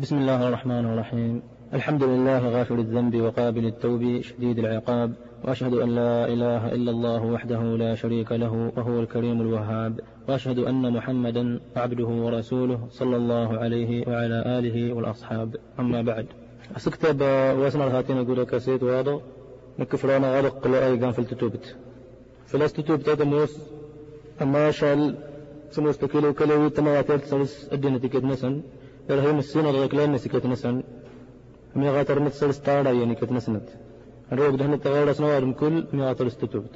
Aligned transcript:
بسم 0.00 0.16
الله 0.16 0.48
الرحمن 0.48 0.84
الرحيم. 0.86 1.42
الحمد 1.74 2.02
لله 2.02 2.48
غافر 2.48 2.74
الذنب 2.74 3.20
وقابل 3.20 3.66
التوب 3.66 4.20
شديد 4.20 4.58
العقاب 4.58 5.12
وأشهد 5.44 5.74
أن 5.74 5.94
لا 5.94 6.26
إله 6.26 6.72
إلا 6.72 6.90
الله 6.90 7.22
وحده 7.24 7.62
لا 7.62 7.94
شريك 7.94 8.32
له 8.32 8.72
وهو 8.76 9.00
الكريم 9.00 9.40
الوهاب. 9.40 10.00
وأشهد 10.28 10.58
أن 10.58 10.92
محمدا 10.92 11.60
عبده 11.76 12.10
ورسوله 12.24 12.80
صلى 12.90 13.16
الله 13.16 13.58
عليه 13.58 14.08
وعلى 14.08 14.58
آله 14.58 14.92
والأصحاب. 14.92 15.56
أما 15.78 16.02
بعد. 16.02 16.26
أسكتب 16.76 17.22
الهاتين 17.22 18.18
أقول 18.18 18.44
كاسيت 18.44 18.82
وهذا 18.82 19.20
نكفرانا 19.78 20.38
غرق 20.38 20.64
قلوا 20.64 20.86
أي 20.86 20.96
قام 21.00 21.12
فلتتوبت 21.12 21.76
فلستتوبت 22.46 23.08
هذا 23.08 23.24
موس. 23.24 23.58
أما 24.42 24.70
شال 24.70 25.14
سموس 25.70 25.98
تكيلو 25.98 26.32
كلو 26.32 26.68
تمواتير 26.68 27.18
سلس 27.18 27.68
الدين 27.72 28.00
تكيت 28.00 28.24
نسن. 28.24 28.62
يرهيم 29.08 29.38
السنة 29.38 29.70
غيكلان 29.70 30.12
نسكت 30.12 30.46
نسن 30.46 30.82
مي 31.76 31.90
غاتر 31.90 32.18
متسل 32.20 32.54
ستارا 32.54 32.90
يعني 32.90 33.14
كت 33.14 33.32
نسنت؟ 33.32 33.68
الروب 34.32 34.56
دهن 34.56 34.72
التغير 34.72 35.12
سنوار 35.12 35.52
كل 35.60 35.74
مي 35.92 36.02
غاتر 36.02 36.26
استتوبت 36.26 36.74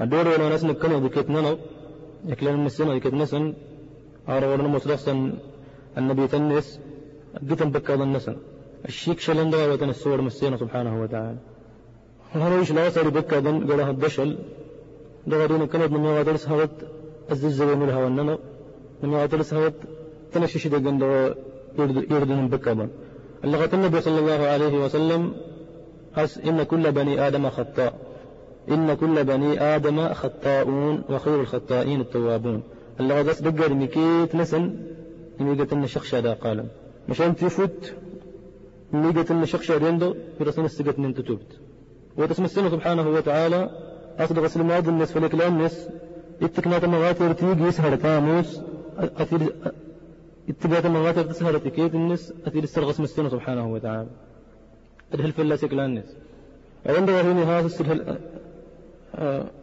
الدور 0.00 0.28
ولا 0.28 0.48
ناس 0.48 0.64
نكنا 0.64 0.98
بكت 0.98 1.30
ننو 1.30 1.54
يكلان 2.30 2.56
مسنا 2.64 2.94
يكت 2.94 3.14
نسن 3.14 3.44
أرى 4.28 4.46
ولا 4.46 4.68
مصرفسن 4.68 5.18
النبي 5.98 6.26
تنس 6.32 6.80
قتم 7.50 7.70
بكا 7.70 7.94
النسن. 7.94 8.36
الشيك 8.88 9.18
شلن 9.20 9.50
دوا 9.50 9.66
وتن 9.72 9.88
السور 9.88 10.20
مسينا 10.20 10.56
سبحانه 10.56 11.02
وتعالى. 11.02 11.38
هرويش 12.34 12.72
لا 12.72 12.90
صار 12.90 13.08
بكا 13.08 13.38
دن 13.44 13.56
قالها 13.70 13.90
الدشل. 13.90 14.38
دغرين 15.26 15.66
كانت 15.66 15.90
من 15.92 16.06
غاتر 16.06 16.36
سهوت 16.36 16.70
الزلزال 17.32 17.76
من 17.76 17.88
الهوى 17.88 18.06
الننو 18.06 18.38
من 19.02 19.14
غاتر 19.14 19.42
سهوت 19.42 19.74
دوا 20.34 21.34
يردن 22.10 22.48
بكا 22.48 22.72
دن 22.72 22.88
لغة 23.44 23.70
النبي 23.74 24.00
صلى 24.00 24.18
الله 24.18 24.46
عليه 24.46 24.84
وسلم 24.84 25.32
حس 26.16 26.38
إن 26.38 26.62
كل 26.62 26.92
بني 26.92 27.26
آدم 27.26 27.50
خطاء. 27.50 27.94
إن 28.68 28.94
كل 28.94 29.24
بني 29.24 29.60
آدم 29.60 30.08
خطاؤون 30.08 31.02
وخير 31.10 31.40
الخطائين 31.40 32.00
التوابون. 32.00 32.62
اللغة 33.00 33.22
دس 33.22 33.40
بقر 33.40 33.74
ميكيت 33.74 34.34
نسن 34.34 34.76
ميقت 35.40 35.72
إن 35.72 35.86
شخشة 35.86 36.20
دا 36.20 36.32
قالا 36.32 36.64
مشان 37.08 37.36
تفوت 37.36 37.92
ميقت 38.92 39.30
إن 39.30 39.46
شخشة 39.46 39.76
ريندو 39.78 40.14
برسن 40.40 40.64
السقت 40.64 40.98
من 40.98 41.14
تتوبت 41.14 41.60
وتسمى 42.16 42.46
السنة 42.46 42.68
سبحانه 42.70 43.08
وتعالى 43.08 43.70
أصدق 44.18 44.42
اسلم 44.42 44.70
هذا 44.70 44.90
الناس 44.90 45.12
فلك 45.12 45.34
الناس 45.34 45.88
إتكنات 46.42 46.84
مغاتر 46.84 47.32
تيجي 47.32 47.64
يسهر 47.64 47.96
تاموس 47.96 48.60
أثير 48.98 49.40
اتباعات 50.48 50.86
المغاتر 50.86 51.22
تسهر 51.22 51.58
تكيت 51.58 51.94
الناس 51.94 52.32
أثير 52.46 52.64
استرغس 52.64 53.00
مستنا 53.00 53.28
سبحانه 53.28 53.72
وتعالى. 53.72 54.08
أدهل 55.12 55.32
فلا 55.32 55.56
سكلا 55.56 55.84
الناس. 55.86 56.16
عند 56.86 57.10
هنا 57.10 57.58
هذا 57.58 57.66
السلم 57.66 58.18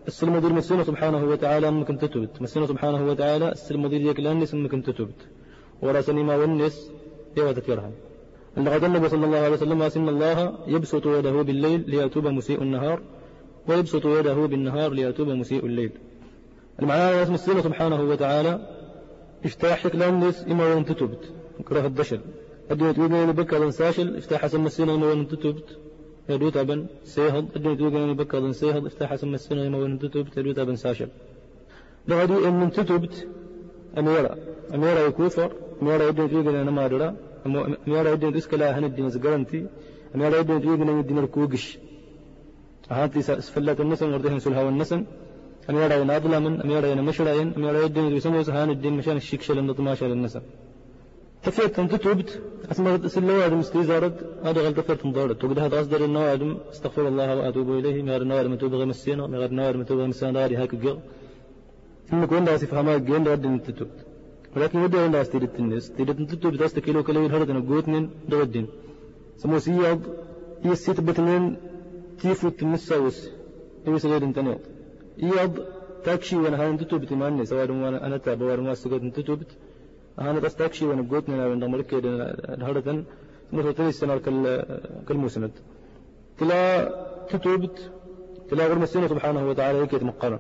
السلم 0.08 0.34
مدير 0.36 0.54
مسنا 0.54 0.84
سبحانه 0.84 1.24
وتعالى 1.24 1.72
ممكن 1.72 1.98
تتبت. 1.98 2.42
مسنا 2.42 2.66
سبحانه 2.68 3.08
وتعالى 3.08 3.52
السلم 3.52 3.82
مدير 3.82 4.02
يكلا 4.02 4.32
الناس 4.32 4.54
ممكن 4.54 4.84
تتبت. 4.84 5.20
وراسني 5.82 6.24
ما 6.24 6.36
والناس 6.36 6.92
يوا 7.38 7.52
تكرها 7.52 7.92
لقد 8.58 8.84
النبي 8.84 9.10
صلى 9.10 9.26
الله 9.26 9.38
عليه 9.38 9.50
وسلم 9.50 9.82
أن 9.82 10.10
الله 10.10 10.38
يبسط 10.68 11.06
يده 11.08 11.42
بالليل 11.42 11.90
ليتوب 11.90 12.28
مسيء 12.28 12.62
النهار 12.62 13.02
ويبسط 13.68 14.06
يده 14.06 14.34
بالنهار 14.34 14.92
ليتوب 14.92 15.28
مسيء 15.30 15.66
الليل. 15.66 15.92
المعنى 16.80 17.24
اسم 17.24 17.34
السنة 17.34 17.62
سبحانه 17.62 18.02
وتعالى 18.02 18.54
افتح 19.46 19.84
شكل 19.84 20.04
الناس 20.04 20.46
إما 20.52 20.66
وانت 20.76 20.92
تبت 20.92 21.24
كره 21.68 21.86
الدشل 21.86 22.20
تقول 22.70 23.14
أن 23.14 23.32
بك 23.32 23.54
أظن 23.54 23.72
ساشل 23.72 24.18
افتح 24.18 24.42
حسن 24.42 24.66
السنة 24.66 24.96
إما 24.96 25.08
وانت 25.08 25.36
تبت 25.36 25.78
يدو 26.30 26.50
تبن 26.50 26.86
سيهض. 27.04 27.46
تقول 27.56 27.96
أن 27.98 28.14
بك 28.14 28.36
أظن 28.36 28.54
سيهض. 28.54 28.86
افتح 28.86 29.08
حسن 29.10 29.34
السنة 29.34 29.68
إما 29.68 29.78
وانت 29.78 30.06
تبت 30.06 30.38
يدو 30.38 30.52
تبن 30.52 30.76
ساشل. 30.76 31.10
لغدو 32.08 32.48
أن 32.48 32.62
انت 32.62 32.80
تبت 32.80 33.28
أميرا. 33.98 34.36
أميرا 34.76 35.00
يكوفر. 35.00 35.52
أميرا 35.82 36.04
يدنيا 36.08 36.28
تقول 36.28 36.56
أن 36.56 36.70
ما 36.70 36.88
درا 36.88 37.16
أميرا 37.88 38.10
يدنيا 38.12 38.32
تسكلا 38.32 38.80
هن 38.80 38.84
الدين 38.84 39.10
زقرنتي 39.10 39.68
أميرا 40.16 40.42
تقول 40.42 40.82
أن 40.82 41.00
الدين 41.00 41.20
الكوغش 41.20 41.78
هاتي 42.90 43.22
سفلات 43.22 43.80
النسم 43.82 44.14
وردهم 44.14 44.40
سلها 44.40 44.64
والنسم 44.64 45.04
يرى 45.70 46.18
أظلم 46.18 47.06
مشرع 47.10 47.34
أم 47.42 47.64
يرى 47.68 47.86
الدين 47.86 48.12
يسمى 48.18 48.44
سهان 48.44 48.70
الدين 48.70 48.94
مشان 49.00 49.18
الشكشل 49.18 49.58
النطماشة 49.60 50.06
للنسب 50.08 50.42
تفيت 51.44 51.80
أنت 51.80 51.96
تبت 51.96 52.30
أسمى 52.72 53.10
سلوا 53.16 53.46
آدم 53.46 53.60
استيزارد 53.60 54.16
هذا 54.48 54.62
غلط 54.66 54.80
فرت 54.88 55.06
مضارد 55.06 55.38
وقد 55.44 55.60
هذا 55.60 55.76
أصدر 55.82 56.06
النوع 56.06 56.34
آدم 56.34 56.52
استغفر 56.74 57.08
الله 57.08 57.30
وأتوب 57.38 57.68
إليه. 57.80 57.98
ما 58.08 58.18
النوع 58.18 58.42
آدم 58.42 58.56
توب 58.56 58.74
غير 58.80 58.86
مسينا 58.86 59.28
ما 59.28 59.46
النوع 59.46 59.70
آدم 59.70 59.84
توب 59.84 60.00
مسينا 60.00 60.32
داري 60.38 60.56
هاك 60.56 60.74
الجو 60.74 60.98
ثم 62.10 62.22
كون 62.26 62.44
داسي 62.46 62.66
فهما 62.72 62.98
جين 62.98 63.24
رد 63.32 63.46
أنت 63.46 63.68
تبت 63.78 63.98
ولكن 64.56 64.78
ودي 64.84 65.06
أن 65.06 65.12
داس 65.12 65.30
تيرت 65.30 65.60
الناس. 65.60 65.86
تيرت 65.98 66.18
أنت 66.20 66.32
تبت 66.42 66.60
داس 66.62 66.74
تكيلو 66.74 67.04
كلو 67.08 67.26
الهرد 67.26 67.50
أنا 67.50 67.62
قوتنين 67.70 68.06
دردين 68.30 68.68
سمو 69.42 69.60
سياد 69.66 70.02
يسيت 70.66 71.00
بتنين 71.08 71.44
تيفو 72.20 72.50
تنساوس 72.50 73.18
يوس 73.88 74.06
غير 74.12 74.24
تتوبت 76.78 77.12
ماني 77.14 77.46
سواء 77.46 77.72
وأنا 77.72 78.06
أنا 78.08 78.18
تاب 78.18 78.42
وأنا 78.42 78.62
ما 78.62 78.74
سقط 78.74 79.02
تتوبت 79.18 79.52
هانا 80.20 80.40
بس 80.40 80.56
تكشي 80.56 80.86
وانا 80.86 81.08
قوتنا 81.12 81.36
أنا 81.36 81.52
عند 81.52 81.64
ملك 81.64 81.94
هردن 82.68 83.04
مثل 83.54 83.74
السنة 83.80 84.18
كل 84.18 84.62
كالمسند 85.08 85.52
تلا 86.40 86.64
تتوبت 87.30 87.78
تلا 88.50 88.68
غير 88.68 88.80
مسينا 88.80 89.08
سبحانه 89.08 89.50
وتعالى 89.50 89.78
هيك 89.82 89.94
يتمقرن. 89.94 90.40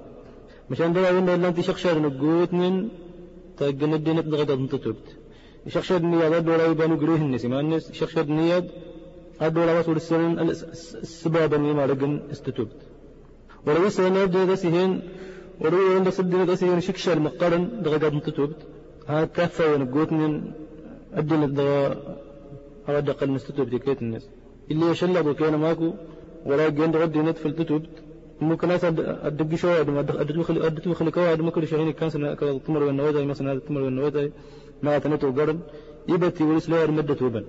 مشان 0.70 0.94
دلا 0.94 1.10
وين 1.12 1.30
إلا 1.30 1.48
أنت 1.48 1.60
شخشر 1.70 2.00
نقوتنين 2.00 2.90
تاجن 3.58 3.94
الدين 3.94 4.18
تغدى 4.32 4.54
انت 4.54 4.76
تتوبت 4.76 5.08
شخشر 5.68 5.98
النياد 5.98 6.34
هذا 6.34 6.54
ولا 6.54 6.66
يبانو 6.66 6.96
قريه 7.02 7.16
الناس 7.28 7.46
ما 7.46 7.60
الناس 7.60 7.92
شخشر 7.92 8.22
النياد 8.22 8.66
هذا 9.44 9.62
ولا 9.62 9.80
وصول 9.80 9.96
السنين 9.96 10.40
السباب 11.06 11.54
اللي 11.54 11.74
ما 11.74 11.88
لقن 11.88 12.14
استتوبت 12.32 12.80
دي 13.66 14.46
دسهين 14.52 14.92
ولو 15.62 15.78
عند 15.96 16.10
صدنا 16.18 16.46
دسهين 16.52 16.80
شكشر 16.88 17.20
مقارن 17.20 17.64
دغا 17.84 18.10
متتوبت 18.18 18.60
ها 19.10 19.26
كافة 19.26 19.74
ونقوت 19.74 20.12
من 20.12 20.32
الدين 21.20 21.44
الدغا 21.44 21.80
هذا 22.88 23.00
دقل 23.00 23.30
مستتوبت 23.36 23.76
كيت 23.86 24.02
الناس 24.02 24.26
اللي 24.72 24.86
يشلب 24.92 25.28
كان 25.40 25.56
ماكو 25.56 25.90
ولا 26.46 26.70
جند 26.78 26.96
غدي 27.02 27.20
ندفل 27.28 27.54
تتوبت 27.60 27.96
ممكن 28.42 28.68
ناس 28.68 28.84
أدق 29.30 29.56
شو 29.56 29.68
أدم 29.82 29.98
أدق 29.98 30.42
خلي 30.48 30.60
أدق 30.68 30.84
خلي 31.00 31.12
كوا 31.12 31.34
أدم 31.34 31.50
كل 31.50 31.68
شيء 31.68 31.92
كان 31.92 32.10
سنة 32.10 32.34
كتمر 32.34 32.84
والنوادي 32.84 33.26
مثلا 33.26 33.52
هذا 33.52 33.60
تمر 33.68 33.82
والنوادي 33.82 34.32
ما 34.84 34.98
تنتو 35.04 35.32
قرن 35.38 35.60
يبتي 36.12 36.44
ولسلا 36.44 36.92
مدة 36.98 37.14
توبا 37.14 37.42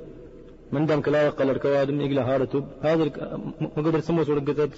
من 0.73 0.87
دام 0.87 1.01
كلا 1.05 1.31
قلر 1.39 1.57
كوادم 1.65 2.01
يقلا 2.01 2.23
هارتوب 2.29 2.65
هذا 2.87 3.05
ما 3.61 3.83
قدر 3.87 4.01
سمو 4.01 4.25
سورة 4.25 4.41
قدر 4.41 4.69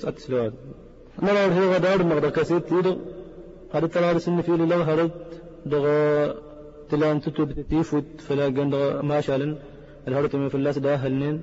هذا 3.73 3.87
ترى 3.87 4.19
سن 4.19 4.41
في 4.41 4.53
لله 4.53 4.81
هرد. 4.93 5.11
دغا 5.67 6.35
تلان 6.91 7.21
تتوب 7.21 7.53
تيفوت 7.53 8.05
فلا 8.27 8.49
جند 8.49 8.75
ما 9.03 9.21
شالن. 9.21 9.57
الهرد 10.09 10.37
من 10.37 10.49
في 10.49 10.55
اللاس 10.55 10.79
ده 10.79 10.95
هلنين. 10.95 11.37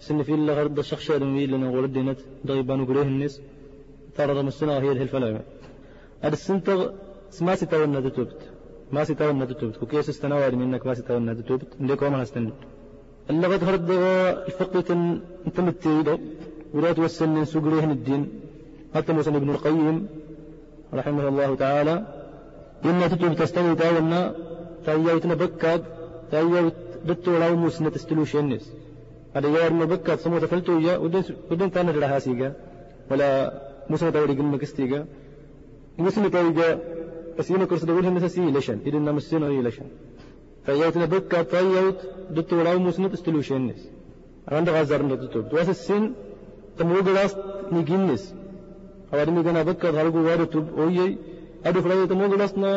سن 0.00 0.22
في 0.22 0.32
لله 0.32 0.62
هرد 0.62 0.78
الشخص 0.78 1.10
ميل 1.10 1.50
لنا 1.52 1.70
ولد 1.70 1.92
دينت 1.92 2.18
ضيبان 2.46 2.80
وقريه 2.80 3.02
الناس 3.02 3.40
ترى 4.16 4.40
السنة 4.40 4.72
هي 4.84 4.92
الهلفلة 4.92 5.40
هذا 6.24 6.32
السنتغ 6.40 6.78
ما 7.46 7.54
ستاونا 7.54 8.00
تتوبت 8.00 8.40
ما 8.92 9.04
ستاونا 9.04 9.44
تتوبت 9.44 9.82
وكيس 9.82 10.08
استنوار 10.08 10.52
منك 10.56 10.86
ما 10.86 10.94
ستاونا 10.94 11.34
تتوبت 11.34 11.70
عندك 11.80 12.02
وما 12.02 12.22
هستند 12.22 12.52
اللغة 13.30 13.60
هرد 13.68 13.90
الفقه 14.48 14.88
انت 15.46 15.60
متيدو 15.60 16.18
ولا 16.74 16.92
توسل 16.92 17.28
من 17.36 17.44
سوقريه 17.44 17.84
الدين. 17.84 18.22
حتى 18.94 19.12
مثلا 19.12 19.36
ابن 19.36 19.50
القيم 19.50 20.06
رحمه 20.94 21.28
الله 21.28 21.54
تعالى. 21.54 21.96
إن 22.84 23.00
تتوب 23.10 23.34
تستوي 23.34 23.74
تاونا 23.74 24.34
تأيوتنا 24.86 25.34
بكاد 25.34 25.82
تأيوت 26.32 26.76
دتو 27.08 27.38
لاو 27.38 27.56
موسنا 27.56 27.88
تستلو 27.90 28.24
شنس 28.24 28.64
هذا 29.34 29.48
يوار 29.48 29.72
بكاد 29.92 30.18
سمو 30.18 30.38
تفلتو 30.38 30.78
يا 30.86 30.96
ودن 31.50 31.70
تانا 31.72 31.92
درها 31.92 32.18
سيجا 32.18 32.52
ولا 33.10 33.28
موسنا 33.90 34.10
تاوري 34.10 34.34
قلنا 34.38 34.56
كستيجا 34.56 35.00
موسنا 35.98 36.28
تاويجا 36.28 36.68
بس 37.38 37.50
ينا 37.50 37.64
كرس 37.64 37.84
دولها 37.84 38.10
نساسي 38.10 38.40
لشان. 38.40 38.78
إذن 38.86 39.02
نمسنا 39.04 39.46
هي 39.46 39.62
لشان. 39.62 39.88
تأيوتنا 40.66 41.04
بكاد 41.04 41.44
تأيوت 41.44 41.98
دتو 42.30 42.62
لاو 42.62 42.78
موسنا 42.78 43.08
تستلو 43.08 43.40
شنس 43.48 43.80
عند 44.48 44.68
غازر 44.68 45.02
نتوب 45.02 45.48
دواس 45.48 45.68
السن 45.68 46.12
تمو 46.78 47.00
جلاس 47.00 47.36
نيجينس 47.72 48.34
awari 49.14 49.42
gana 49.46 49.60
bakka 49.68 49.86
hargu 49.98 50.20
wari 50.28 50.46
tub 50.54 50.66
oyi 50.82 51.06
adu 51.68 51.78
fulay 51.82 52.06
to 52.10 52.14
mogu 52.20 52.36
lasna 52.42 52.70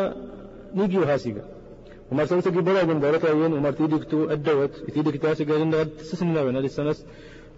nigi 0.77 0.99
hasiga 1.11 1.43
وما 2.11 2.25
سوسك 2.25 2.55
بلا 2.67 2.83
من 2.83 2.99
دولة 2.99 3.23
أين 3.29 3.53
وما 3.53 3.71
تيدك 3.71 4.03
تو 4.11 4.31
الدوت 4.31 4.73
يتيدك 4.87 5.15
تاسي 5.23 5.43
إن 5.43 5.75
قد 5.75 5.89
تسسنا 5.99 6.43
من 6.43 6.55
هذه 6.57 6.65
السنة 6.65 6.95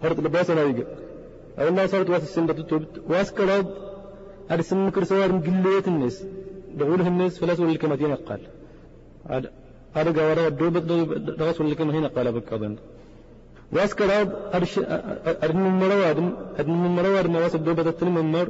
هرت 0.02 0.18
لباس 0.20 0.50
أنا 0.50 0.62
يجي 0.62 0.84
الناس 1.58 1.90
صارت 1.90 2.10
واس 2.10 2.22
السنة 2.22 2.52
تتوبت 2.52 2.92
واس 3.10 3.28
كراب 3.32 3.66
هذه 4.50 4.58
السنة 4.58 4.90
كرسوار 4.90 5.32
مقلية 5.32 5.86
الناس. 5.86 6.16
دغولها 6.78 7.08
الناس 7.08 7.38
فلا 7.38 7.54
سوى 7.54 7.74
لك 7.74 7.84
مدينة 7.84 8.18
قال 8.28 8.40
هذا 9.96 10.10
قوارا 10.18 10.48
دوبت 10.48 10.82
دغسوا 11.40 11.66
لك 11.70 11.80
مدينة 11.80 12.08
قال 12.08 12.26
بك 12.32 12.52
أظن. 12.52 12.76
واس 13.72 13.94
كراب 13.94 14.28
أرن 15.44 15.56
من 15.66 15.74
مرواد 15.82 16.18
أرن 16.60 16.74
من 16.84 16.90
مرواد 16.98 17.26
ما 17.32 17.38
واس 17.42 17.56
دوبت 17.56 17.86
التلم 17.86 18.32
مر 18.32 18.48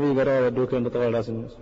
وي 0.00 0.12
غرا 0.18 0.46
ودو 0.46 0.66
كان 0.66 0.84
تطول 0.84 1.14
راس 1.14 1.28
الناس 1.28 1.54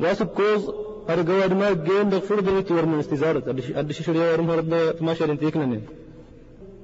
واسب 0.00 0.26
كوز 0.26 0.62
أرجو 1.10 1.54
ما 1.60 1.72
جين 1.72 2.08
دغفر 2.10 2.40
دمي 2.40 2.62
تور 2.62 2.86
من 2.86 2.98
استزارة 2.98 3.42
أدش 3.80 4.02
شريا 4.02 4.32
ورم 4.32 4.50
هرب 4.50 4.96
تماشى 4.98 5.24
انت 5.24 5.42
يكنني 5.42 5.80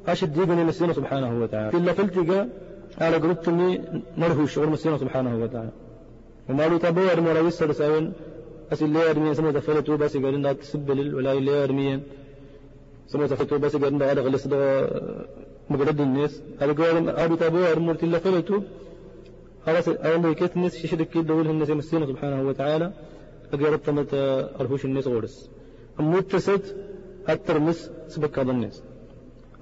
أشد 0.08 0.32
ديقني 0.32 0.64
مسينا 0.64 0.92
سبحانه 0.92 1.42
وتعالى. 1.42 1.78
إلا 1.78 1.92
فلتقى 1.92 2.40
على 3.00 3.16
قربتني 3.16 3.82
مرهوش 4.16 4.54
شعور 4.54 4.68
مسينا 4.74 4.98
سبحانه 4.98 5.42
وتعالى. 5.42 5.72
وما 6.48 6.68
له 6.68 6.78
تبور 6.78 7.20
مرا 7.20 7.40
يسر 7.48 7.72
ساون. 7.72 8.12
أسي 8.72 8.84
اللي 8.84 9.00
يرمي 9.08 9.34
سمو 9.34 9.50
تفلتو 9.50 9.96
بس 9.96 10.16
لا 10.16 10.52
تسبل 10.52 11.14
ولا 11.14 11.32
اللي 11.32 11.52
يرمي 11.62 12.00
سمو 13.06 13.26
تفلتو 13.26 13.58
بس 13.58 13.76
قال 13.76 13.98
لا 13.98 14.12
غلس 14.12 14.48
مقرد 15.70 16.00
الناس. 16.00 16.42
هذا 16.60 16.72
قال 16.72 17.08
أبي 17.08 17.36
تابو 17.36 17.80
مرت 17.86 18.02
الله 18.04 18.18
فلتو 18.18 18.58
خلاص 19.66 19.88
أول 19.88 20.32
كيت 20.34 20.56
الناس 20.56 20.76
ششدك 20.76 21.08
كيد 21.08 21.26
دولها 21.26 21.52
الناس 21.52 21.68
يمسينا 21.68 22.06
سبحانه 22.06 22.42
وتعالى. 22.48 22.92
أقرب 23.52 23.82
تمت 23.82 24.10
أرهوش 24.60 24.84
الناس 24.84 25.06
غورس. 25.06 25.50
أموت 26.00 26.24
تسد 26.32 26.62
الترمس 27.28 27.90
سبك 28.08 28.38
هذا 28.38 28.50
الناس. 28.50 28.82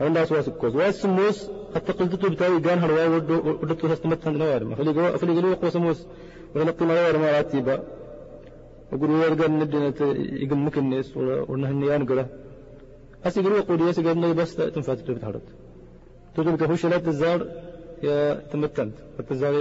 عند 0.00 0.16
أسواس 0.16 0.48
الكوز 0.48 0.76
والسموس 0.76 1.50
حتى 1.74 1.92
قلت 1.92 2.26
بتاعي 2.26 2.58
قال 2.66 2.78
هروا 2.78 3.06
ودت 3.62 3.84
هستمت 3.84 4.26
عند 4.26 4.36
نوارم 4.36 4.74
فلي 4.74 4.92
جو 4.92 5.16
فلي 5.20 5.32
قالوا 5.34 5.54
قوس 5.54 5.72
سموس 5.72 6.06
ولقي 6.54 6.86
ما 6.86 6.94
نوارم 6.94 7.22
على 7.24 7.44
تيبا 7.44 7.76
يقول 8.92 9.10
ورقة 9.10 9.46
ندنا 9.48 9.94
يقمك 10.42 10.78
الناس 10.78 11.16
ونهنيان 11.50 12.06
قره 12.08 12.26
أسي 13.26 13.40
قالوا 13.44 13.60
قولي 13.60 13.90
أسي 13.90 14.02
قالوا 14.06 14.32
بس 14.32 14.56
تنفات 14.56 14.98
تبتحرت 14.98 15.46
تدرك 16.36 16.62
هو 16.70 16.76
شلات 16.82 17.04
الزار 17.12 17.40
يا 18.08 18.18
تمتنت 18.52 18.94
التزار 19.20 19.54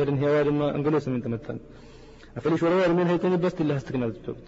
إرن 0.00 0.16
هي 0.22 0.28
وارد 0.34 0.52
ما 0.60 0.66
أنجلوس 0.76 1.04
من 1.08 1.22
تمتنت 1.26 1.60
أفلي 2.36 2.56
شو 2.60 2.66
روار 2.72 2.90
من 2.98 3.06
هيتني 3.10 3.36
بس 3.44 3.54
اللي 3.60 3.74
هستكنا 3.76 4.06
التوبت 4.06 4.46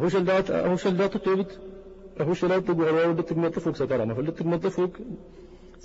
هو 0.00 0.08
شلات 0.14 0.46
هو 0.50 0.76
شلات 0.84 1.12
التوبت 1.16 1.50
هو 2.26 2.32
شلات 2.40 2.62
تقول 2.66 2.86
روار 2.94 3.12
بدك 3.12 3.32
ما 3.42 3.48
تفوق 3.54 3.74
سترى 3.82 4.04
ما 4.08 4.14
فلتك 4.14 4.46
ما 4.52 4.56
تفوق 4.64 4.92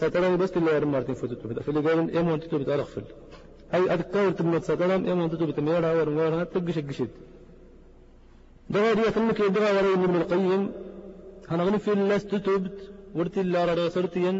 سترى 0.02 0.38
بس 0.42 0.52
اللي 0.58 0.70
وارد 0.72 0.88
مارتين 0.94 1.16
فوت 1.16 1.32
التوبت 1.32 1.58
أفلي 1.62 1.80
قال 1.88 2.00
إيه 2.16 2.22
ما 2.28 2.34
أنت 2.34 2.44
توبت 2.52 2.70
أرخفل 2.70 3.04
أي 3.74 3.94
أتكاور 3.94 4.32
تبنى 4.38 4.60
سترى 4.68 4.94
إيه 5.08 5.14
ما 5.20 5.26
أنت 5.26 5.36
توبت 5.42 5.60
ميرا 5.68 5.90
وارد 5.98 6.14
وارد 6.20 6.46
تقش 6.54 6.78
قشيد 6.90 7.10
دغا 8.74 8.94
دي 8.98 9.02
أفلك 9.10 9.40
دغا 9.56 9.70
وري 9.76 9.94
من 10.02 10.16
القيم. 10.22 10.64
هنغني 11.52 11.80
في 11.86 11.92
الله 11.98 12.18
ستوبت 12.24 12.78
ورتي 13.18 13.42
الله 13.46 13.62
رأى 13.70 13.90
سرتين 13.96 14.38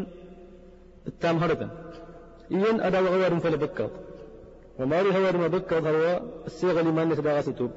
التام 1.06 1.36
هربا. 1.42 1.68
إين 2.52 2.80
أدا 2.80 3.00
وغير 3.00 3.38
فلبكت 3.40 3.90
وما 4.78 5.02
لي 5.02 5.18
هوار 5.18 5.36
ما 5.36 5.48
بكت 5.54 5.72
هو 5.72 6.20
الصيغة 6.46 6.80
لما 6.82 7.02
الناس 7.02 7.20
دا 7.20 7.32
غاستوب 7.36 7.70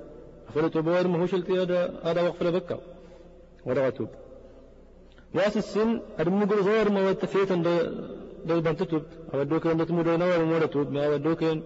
فلتوب 0.53 0.87
وغير 0.87 1.07
ما 1.07 1.21
هو 1.21 1.25
شلتي 1.25 1.61
أدا 1.61 1.81
أدا 2.09 2.21
وقف 2.21 2.43
لبكت 2.43 2.79
ودا 3.65 3.89
توب. 3.89 4.09
وأس 5.35 5.57
السن 5.57 6.01
أدمقل 6.19 6.59
غير 6.69 6.89
ما 6.89 7.01
واتفيت 7.07 7.51
أن 7.51 7.61
دا 8.45 8.59
بنتتوب 8.59 9.03
أو 9.33 9.43
دوكين 9.43 9.77
دا 9.77 9.83
تمو 9.83 10.01
نوار 10.01 10.45
ما 10.45 10.65
توب. 10.65 10.91
ما 10.91 11.17
دوكين 11.17 11.63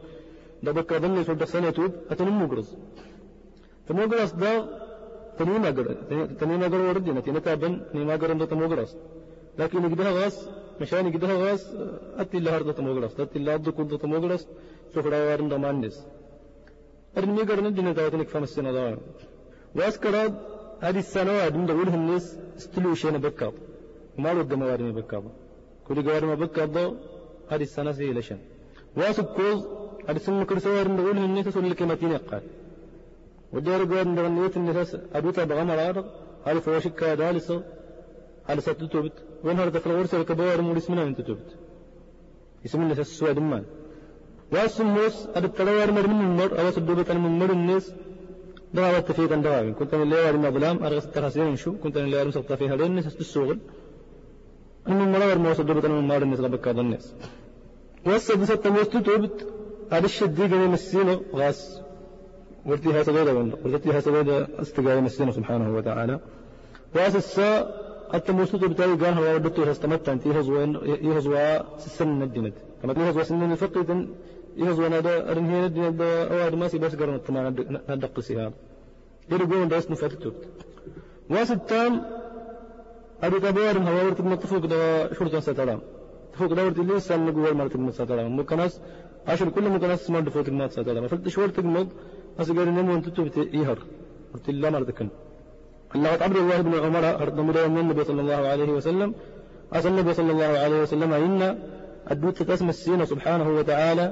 دا 0.63 0.71
بكا 0.71 0.97
ظني 0.97 1.23
سلطة 1.23 1.45
سنة 1.45 1.69
توب. 1.69 1.91
أتنمقرز 2.11 2.69
تمقرز 3.87 4.31
دا 4.31 4.51
تنين 5.37 5.65
أقر 5.65 5.87
تنين 6.39 6.63
أقر 6.63 6.81
وردنا 6.87 7.19
تنتابن 7.25 7.73
نيما 7.93 8.13
أقر 8.15 8.33
دا 8.33 8.45
تمقرز 8.45 8.91
لكن 9.59 9.83
يقدها 9.85 10.11
غاس 10.11 10.49
مشان 10.81 11.04
يقدها 11.07 11.36
غاس 11.44 11.63
أتي 12.22 12.38
الله 12.39 12.51
هرد 12.56 12.69
تموغلس 12.80 13.13
أتي 13.19 13.38
الله 13.39 13.51
هرد 13.56 13.69
كنت 13.78 13.92
تموغلس 14.04 14.44
سفر 14.94 15.13
وارن 15.28 15.48
دمانس 15.51 15.95
أرن 17.18 17.30
ميقر 17.38 17.60
ندين 17.66 17.88
تاوتنك 17.98 18.28
فم 18.33 18.44
السنة 18.50 18.72
دار 18.78 18.98
واسكراد 19.78 20.33
هذه 20.86 21.01
السنة 21.06 21.31
وادن 21.38 21.66
دولها 21.69 21.98
الناس 22.01 22.25
استلو 22.60 22.94
شينا 23.01 23.19
بكاب. 23.25 23.54
وما 24.18 24.30
لو 24.36 24.42
قم 24.50 24.62
وارن 24.69 24.92
بكاب. 24.98 25.24
كل 25.88 25.98
قوارن 26.07 26.31
بكاب 26.42 26.69
دو 26.75 26.89
هذه 27.51 27.66
السنة 27.69 27.92
سي 27.98 28.13
لشان 28.18 28.39
واسب 28.98 29.25
كوز 29.38 29.60
هذه 30.07 30.19
السنة 30.22 30.44
كرسا 30.50 30.69
وارن 30.75 30.95
دولها 31.00 31.25
الناس 31.30 31.48
سول 31.56 31.69
لك 31.72 31.81
متين 31.89 32.12
يقال 32.18 32.44
ودار 33.54 33.81
قوارن 33.92 34.16
دولها 34.16 34.56
الناس 34.62 34.92
أبوتا 35.18 35.44
بغمر 35.50 35.80
عارض 35.86 36.06
هذه 36.45 36.60
فواشك 36.66 37.04
دالسة 37.04 37.57
على 38.50 38.62
ست 38.62 38.81
وين 39.43 39.59
هذا 39.59 39.79
في 39.79 39.88
الغرسة 39.88 40.21
الكبار 40.21 40.61
مول 40.61 40.77
اسمنا 40.77 41.03
أنت 41.03 41.21
توبت 41.21 41.49
اسمنا 42.65 42.91
السواد 42.91 43.39
مان 43.39 43.63
والسموس 44.51 45.27
هذا 45.35 45.45
التلوار 45.45 45.91
مر 45.91 46.07
من 46.07 46.21
المر 46.21 46.59
أو 46.59 46.71
سدوبة 46.71 47.13
من 47.13 47.39
مر 47.39 47.51
الناس. 47.51 47.93
دعوة 48.73 48.99
تفيد 48.99 49.33
عن 49.33 49.41
دعوة 49.41 49.71
كنت 49.71 49.95
من 49.95 50.01
اللي 50.01 50.31
ما 50.31 50.49
ظلام 50.49 50.83
أرغس 50.83 51.05
التخاسين 51.05 51.55
شو؟ 51.55 51.73
كنت 51.83 51.97
من 51.97 52.03
اللي 52.03 52.21
أرغس 52.21 52.38
فيها 52.38 52.75
لين 52.75 52.85
الناس 52.85 53.15
السوغل 53.15 53.59
أن 54.88 55.01
المرور 55.01 55.38
ما 55.38 55.53
سدوبة 55.53 55.89
من 55.89 56.07
مر 56.07 56.21
الناس 56.23 56.39
غبك 56.39 56.67
هذا 56.67 56.81
الناس. 56.81 57.13
والسد 58.05 58.44
ست 58.44 58.67
موست 58.67 58.97
توبت 58.97 59.47
هذا 59.91 60.05
الشد 60.05 60.35
دي 60.35 60.47
جميع 60.47 60.67
مسينه 60.67 61.21
غاس. 61.35 61.81
ورتيها 62.65 63.03
سبيدا 63.03 63.31
ورتيها 63.65 63.99
سبيدا 63.99 64.61
استقال 64.61 65.03
مسينه 65.03 65.31
سبحانه 65.31 65.75
وتعالى. 65.75 66.19
واسس 66.95 67.39
حتى 68.13 68.31
موسوط 68.31 68.61
بتاعي 68.71 68.94
قال 69.01 69.13
هو 69.19 69.35
ودته 69.35 69.71
استمتع 69.71 70.11
انت 70.15 70.25
يهزوا 70.25 70.59
يهزوا 71.07 71.77
سن 71.97 72.21
الدند 72.27 72.53
كما 72.81 72.94
يهزوا 73.07 73.23
سن 73.30 73.51
الفقه 73.51 74.07
يهزوا 74.61 74.87
نادا 74.94 75.13
ارنهي 75.31 75.65
الدند 75.65 76.01
اواد 76.01 76.53
ما 76.61 76.68
سي 76.71 76.77
بس 76.83 76.94
قرن 76.99 77.15
التمان 77.15 77.45
ندق 77.89 78.19
سيها. 78.27 78.51
يرجون 79.31 79.68
داس 79.73 79.85
نفتت 79.91 80.23
وستام 81.30 81.94
أبي 83.25 83.37
كبار 83.44 83.75
هو 83.87 84.06
ورت 84.06 84.21
متفوق 84.21 84.65
ده 84.73 84.80
شرطة 85.18 85.39
سترام 85.47 85.80
تفوق 86.33 86.51
ده 86.53 86.61
ورت 86.65 86.80
اللي 86.80 86.99
سن 87.07 87.19
نقول 87.25 87.53
مرت 87.59 87.75
من 87.75 87.91
سترام 87.91 88.39
مكناس 88.39 88.73
عشر 89.27 89.49
كل 89.56 89.65
مكناس 89.75 90.09
ما 90.13 90.19
دفوت 90.19 90.47
ما 90.49 90.68
سترام 90.68 91.03
فلت 91.11 91.25
شورت 91.35 91.59
المض 91.59 91.87
أسجل 92.41 92.68
نمو 92.77 92.94
أنت 92.97 93.07
تبت 93.15 93.37
يهر 93.37 93.80
ورت 94.33 94.45
الله 94.53 94.69
مرتكن 94.75 95.07
الله 95.95 96.10
عبد 96.10 96.38
الله 96.44 96.57
بن 96.62 96.74
عمر 96.83 97.68
من 97.68 97.78
النبي 97.83 98.04
صلى 98.10 98.21
الله 98.21 98.42
عليه 98.52 98.71
وسلم. 98.78 99.10
أسأل 99.74 99.92
النبي 99.92 100.14
صلى 100.19 100.31
الله 100.31 100.52
عليه 100.64 100.80
وسلم 100.81 101.14
إن 101.14 101.42
الدوت 102.12 102.44
تسمى 102.44 102.69
السين 102.69 103.02
سبحانه 103.06 103.48
وتعالى. 103.57 104.06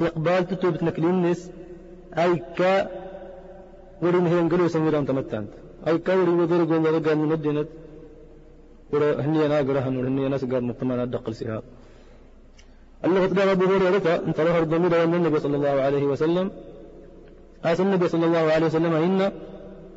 إقبال 0.00 0.42
تتوب 0.48 0.74
تنكلين 0.76 1.16
نس 1.22 1.40
أي 2.22 2.42
كا 2.58 2.72
ورين 4.02 4.26
هي 4.26 4.38
انقلوا 4.40 4.68
سميران 4.74 5.06
تمتانت 5.06 5.52
أي 5.88 5.98
كا 5.98 6.12
ورين 6.18 6.36
وذير 6.40 6.62
قوم 6.70 6.82
ورقا 6.84 7.14
من 7.14 7.32
الدينت 7.32 7.68
ورا 8.92 9.08
هني 9.24 9.46
أنا 9.46 9.56
أقرأهن 9.60 9.94
ورهني 9.98 10.22
أنا 10.26 10.36
سقار 10.42 10.62
مطمئن 10.70 11.00
أدقل 11.06 11.34
سيها. 11.34 11.62
الله 13.06 13.20
قد 13.22 13.38
أبو 13.38 13.64
هريرة 13.70 14.06
أنت 14.28 14.38
ظهر 14.48 14.62
الضمير 14.66 14.92
النبي 15.04 15.38
صلى 15.44 15.56
الله 15.58 15.76
عليه 15.86 16.04
وسلم. 16.12 16.46
أسأل 17.64 17.86
النبي 17.86 18.06
صلى 18.14 18.24
الله 18.28 18.44
عليه 18.54 18.66
وسلم 18.66 18.94
إن 19.06 19.20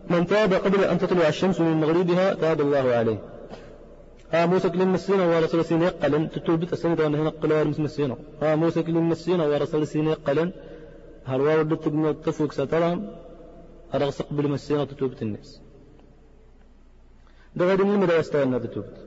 من 0.09 0.21
تاب 0.27 0.53
قبل 0.53 0.83
أن 0.83 0.97
تطلع 0.97 1.27
الشمس 1.27 1.59
من 1.59 1.73
مغربها 1.81 2.33
تاب 2.33 2.61
الله 2.61 2.85
عليه. 2.99 3.19
آه 4.33 4.45
موسى 4.45 4.69
كلم 4.69 4.93
السينة 4.93 5.23
ورسول 5.35 5.65
سينة 5.65 5.85
يقلن 5.85 6.29
تتوبت 6.29 6.73
السنة 6.73 6.97
وأنا 7.03 7.17
هنا 7.21 7.29
قلوا 7.29 7.59
ورمس 7.59 7.79
السينة 7.79 8.17
آه 8.43 8.55
موسى 8.55 8.83
كلم 8.83 9.11
السينة 9.11 9.43
ورسول 9.49 9.87
سينة 9.87 10.11
يقلن 10.11 10.51
هل 11.25 11.41
وردت 11.41 11.87
من 11.87 12.09
التفوق 12.09 12.51
سترام 12.51 12.97
أرغس 13.95 14.21
قبل 14.21 14.47
مسينة 14.53 14.83
تتوبت 14.83 15.21
الناس. 15.21 15.61
ده 17.55 17.65
غير 17.65 17.85
من 17.85 17.93
المدى 17.95 18.13
يستوى 18.13 18.59
تتوبت 18.59 18.97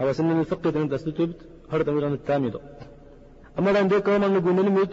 أو 0.00 0.12
سنة 0.12 0.40
الفقه 0.40 0.82
أنت 0.82 0.94
تتوبت 0.94 1.40
هرت 1.72 1.88
من 1.88 2.12
التامدة 2.12 2.60
أما 3.58 3.70
لأن 3.70 3.88
ديك 3.88 4.08
وما 4.08 4.28
نقول 4.28 4.54
نلمد 4.54 4.90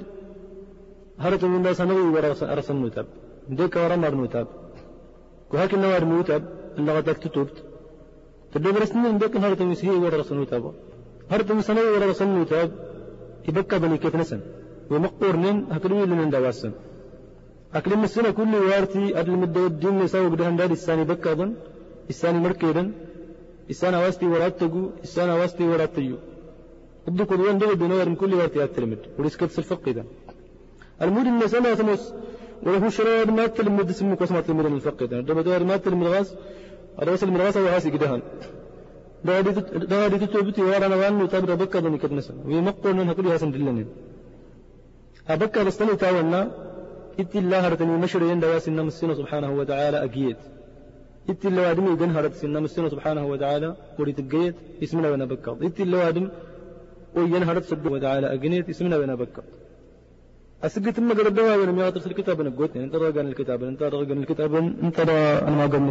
من 1.20 1.56
الناس 1.56 1.82
نغي 1.82 2.00
ورسل 2.16 2.76
نتاب 2.86 3.06
ديك 3.50 3.76
ورمر 3.76 4.16
نتاب 4.16 4.48
وهكذا 5.54 5.82
نوار 5.82 6.06
موتاب 6.06 6.44
اللي 6.78 6.92
غدك 6.98 7.18
تتوبت. 7.18 7.58
تدبر 8.54 8.84
سنين 8.86 9.18
ديك 9.22 9.36
هرت 9.44 9.62
مسيح 9.62 9.90
ورسل 10.04 10.38
نتاب 10.42 10.64
هرت 11.32 11.50
مسنوي 11.52 11.90
ورسل 11.94 12.28
نتاب 12.42 12.70
يبكى 13.48 13.80
بني 13.84 13.98
كيف 14.04 14.16
نسن 14.22 14.42
ومقور 14.92 15.36
نين 15.44 15.58
هكذا 15.74 16.06
لمن 16.12 16.30
دواسن 16.30 16.72
أكل 17.78 17.94
السنة 17.94 18.32
كل 18.40 18.54
وارتي 18.70 19.20
أدل 19.20 19.32
مدة 19.32 19.66
الدين 19.72 19.96
يساوي 20.06 20.28
قدهن 20.34 20.56
دار 20.60 20.72
الثاني 20.72 21.04
بكا 21.12 21.32
أظن 21.32 21.52
الثاني 22.12 22.40
مركيدا 22.46 22.84
الثاني 23.70 23.98
واستي 24.04 24.26
وراتقو 24.34 24.82
الثاني 25.06 25.34
واستي 25.40 25.64
وراتيو 25.72 26.18
قد 27.06 27.22
قدوان 27.30 27.58
دو 27.62 27.76
بنور 27.82 28.08
كل 28.22 28.32
وارتي 28.40 28.64
أتلمد. 28.64 29.02
ورسكت 29.18 29.50
سلفق 29.58 29.84
إذا 29.92 30.04
المود 31.04 31.26
إن 31.32 31.48
سنة 31.54 31.74
ثمس 31.80 32.04
وله 32.66 32.90
شراب 32.98 33.30
ما 33.38 33.46
تلمد 33.48 33.92
سمك 34.00 34.22
وسمع 34.22 34.42
تلمد 34.42 34.66
الفق 34.66 35.00
إذا 35.04 35.22
دو 35.22 35.34
ما 35.72 35.78
تلمد 35.78 36.08
غاز 36.14 36.28
الرأس 37.02 37.24
المرغاس 37.24 37.58
وهاسي 37.58 37.90
قدهن 37.94 38.22
دادي 39.92 40.18
تتوبتي 40.24 40.62
وأنا 40.62 40.96
وانو 41.02 41.26
تابر 41.34 41.56
بكا 41.62 41.80
دني 41.84 41.98
كدنسا 42.02 42.34
ويمقو 42.48 42.90
نن 42.98 43.10
هكذا 43.10 43.34
هاسن 43.34 43.52
دلنين 43.52 43.88
أبكى 45.34 45.64
بستني 45.64 45.96
تاونا 46.02 46.42
إتي 47.22 47.38
الله 47.40 47.60
هرتني 47.68 47.94
مشر 48.04 48.22
يندا 48.32 48.60
سنة 48.66 48.82
السنة 48.82 49.14
سبحانه 49.20 49.52
وتعالى 49.60 49.98
أكيد 50.06 50.38
إتي 51.30 51.48
الله 51.48 51.62
وادم 51.68 51.86
يدن 51.94 52.12
هرت 52.18 52.34
سنة 52.42 52.60
السنة 52.60 52.90
سبحانه 52.94 53.24
وتعالى 53.32 53.70
وريت 54.00 54.20
الجيد 54.24 54.56
اسمنا 54.84 55.08
بنا 55.12 55.26
بكا 55.32 55.52
إتي 55.68 55.84
الله 55.84 55.98
وادم 56.06 56.26
وين 57.16 57.44
هرت 57.50 57.64
سبحانه 57.72 57.92
وتعالى 57.96 58.26
أجنيت 58.34 58.66
اسمنا 58.74 58.98
بنا 59.02 59.16
بكا 59.22 59.44
أسقط 60.64 61.00
ما 61.00 61.14
قرب 61.14 61.34
دوا 61.34 61.56
ولا 61.56 61.72
ما 61.72 61.90
ترسل 61.90 62.10
الكتاب 62.12 62.42
أنا 62.42 62.50
قلت 62.50 62.78
أنت 62.78 62.96
راجع 62.96 63.22
الكتاب 63.22 63.64
أنت 63.64 63.84
راجع 63.84 64.14
الكتاب 64.14 64.56
أنت 64.56 65.00
را 65.00 65.48
أنا 65.48 65.56
ما 65.60 65.66
قال 65.72 65.84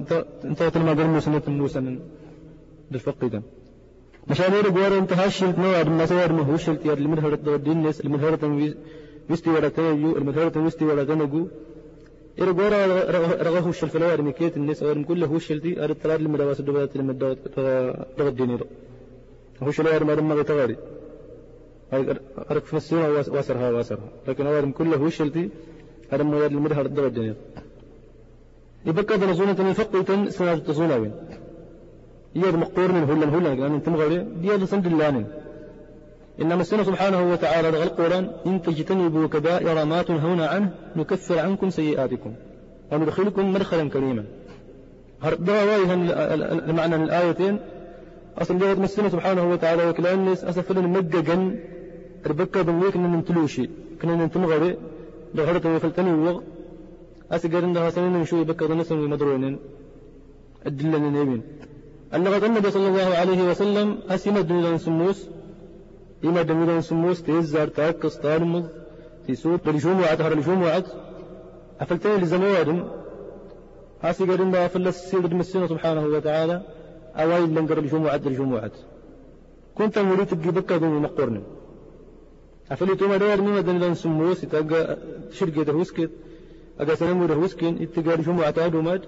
أنت 0.00 0.12
أنت 0.44 0.76
ما 0.78 0.92
قال 0.98 1.06
موسى 1.06 1.30
موسى 1.48 1.98
بالفقدا 2.90 3.42
مشان 4.30 4.52
يرى 4.54 4.68
قوار 4.68 4.98
انت 4.98 5.12
هاشلت 5.12 5.58
نوع 5.58 5.82
ما 5.82 6.06
سوار 6.06 6.32
ما 6.32 6.42
هو 6.42 6.56
شلت 6.56 6.86
يار 6.86 6.98
المن 6.98 7.18
هرت 7.18 7.40
دو 7.46 7.56
دينس 7.56 8.00
المن 8.00 8.20
هرت 8.24 8.44
ويستي 9.30 9.50
ولا 9.50 9.68
تيو 9.68 10.16
المن 10.18 10.34
هرت 10.38 10.56
ويستي 10.56 10.84
ولا 10.84 11.04
تنقو 11.04 11.46
يرى 12.38 12.52
قوار 12.58 12.72
رغه 13.46 13.68
الشل 13.68 13.88
فلوار 13.88 14.22
مكيت 14.22 14.56
الناس 14.56 14.82
اور 14.82 15.02
كله 15.02 15.26
هو 15.26 15.38
شلتي 15.38 15.84
أرد 15.84 15.94
تلاد 16.02 16.20
لما 16.22 17.12
دوت 17.12 17.58
دغ 18.18 18.28
الدينير 18.28 18.62
هو 19.62 19.70
شلوار 19.70 20.04
ما 20.04 20.14
دم 20.14 20.42
تغاري 20.42 20.76
أرك 22.50 22.64
في 22.64 22.76
السنة 22.76 23.08
واسرها 23.08 23.70
واسرها 23.70 24.08
لكن 24.28 24.46
أوارم 24.46 24.72
كله 24.72 24.96
هو 24.96 25.08
شلتي 25.08 25.48
هذا 26.10 26.22
ما 26.22 26.36
يد 26.44 26.52
المدهر 26.52 26.86
الدغ 26.86 27.06
الدينير 27.06 27.34
يبقى 28.86 29.16
ذا 29.16 29.62
من 29.62 29.72
فقيتا 29.72 30.30
سنة 30.30 30.58
تصوناوين 30.58 31.12
يد 32.34 32.54
مقور 32.54 32.92
من 32.92 33.04
هلا 33.04 33.26
هلا 33.38 33.52
يعني 33.52 33.74
انت 33.74 33.88
مغري 33.88 34.18
ديال 34.18 34.68
سند 34.68 34.86
اللانين. 34.86 35.26
إنما 36.40 36.60
السنة 36.60 36.82
سبحانه 36.82 37.32
وتعالى 37.32 37.70
لغى 37.70 37.82
القرآن 37.82 38.30
إن 38.46 38.62
تجتنبوا 38.62 39.26
كبائر 39.26 39.84
ما 39.84 40.02
تنهون 40.02 40.40
عنه 40.40 40.70
نكفر 40.96 41.38
عنكم 41.38 41.70
سيئاتكم. 41.70 42.34
وندخلكم 42.92 43.52
مدخلا 43.52 43.88
كريما. 43.88 44.24
دواويها 45.38 45.94
المعنى 46.70 46.96
من 46.96 47.04
الآيتين. 47.04 47.58
أصل 48.38 48.58
جوة 48.58 48.72
السنة 48.72 49.08
سبحانه 49.08 49.50
وتعالى 49.50 49.88
وكلا 49.88 50.12
الناس 50.12 50.44
أسفل 50.44 50.88
مججا 50.88 51.56
ربكا 52.26 52.62
بنويك 52.62 52.94
إن 52.96 53.06
ننتلوشي 53.12 53.64
كنا 54.02 54.14
ننتمغري 54.16 54.70
دهرت 55.34 55.66
وفلتني 55.66 56.12
وغ 56.12 56.36
أسجر 57.34 57.64
إنها 57.64 57.90
سنين 57.90 58.24
شوي 58.30 58.44
بكا 58.44 58.64
ونسم 58.70 58.98
ومدرونين 58.98 59.54
أدلنا 60.66 60.98
نيبين 60.98 61.42
اللغة 62.14 62.46
النبي 62.46 62.70
صلى 62.70 62.88
الله 62.88 63.08
عليه 63.20 63.40
وسلم 63.50 63.88
أسمى 64.14 64.42
دنيا 64.42 64.76
سموس 64.76 65.18
إما 66.24 66.42
دنيا 66.42 66.80
سموس 66.80 67.18
تيزار 67.26 67.68
تاكس 67.68 68.14
تارمض 68.24 68.64
تيسوت 69.26 69.60
بالجمعة 69.66 70.18
هر 70.24 70.32
الجمعة 70.32 70.84
أفلتين 71.80 72.16
لزموادم. 72.22 72.78
هاسي 74.02 74.24
قال 74.24 74.40
إنه 74.40 74.66
أفل 74.66 74.88
السيد 74.88 75.24
المسينة 75.24 75.66
سبحانه 75.66 76.04
وتعالى 76.14 76.56
أوائل 77.16 77.50
لنقر 77.54 77.78
الجمعة 77.78 78.22
الجمعة 78.26 78.70
كنت 79.74 79.98
مريد 79.98 80.26
تبقي 80.26 80.50
بكا 80.56 80.76
دون 80.76 81.02
مقرن. 81.02 81.42
أفلي 82.72 82.94
توما 82.96 83.16
دار 83.16 83.40
مما 83.40 83.60
دنيا 83.60 83.94
سموس 83.94 84.44
يتاقى 84.44 84.96
شركة 85.32 85.62
دهوسكت 85.62 86.10
أقا 86.80 86.94
سنمو 86.94 87.26
دهوسكين 87.26 87.82
يتقى 87.82 88.14
الجمعة 88.14 88.50
تادو 88.50 88.80
ماد 88.82 89.02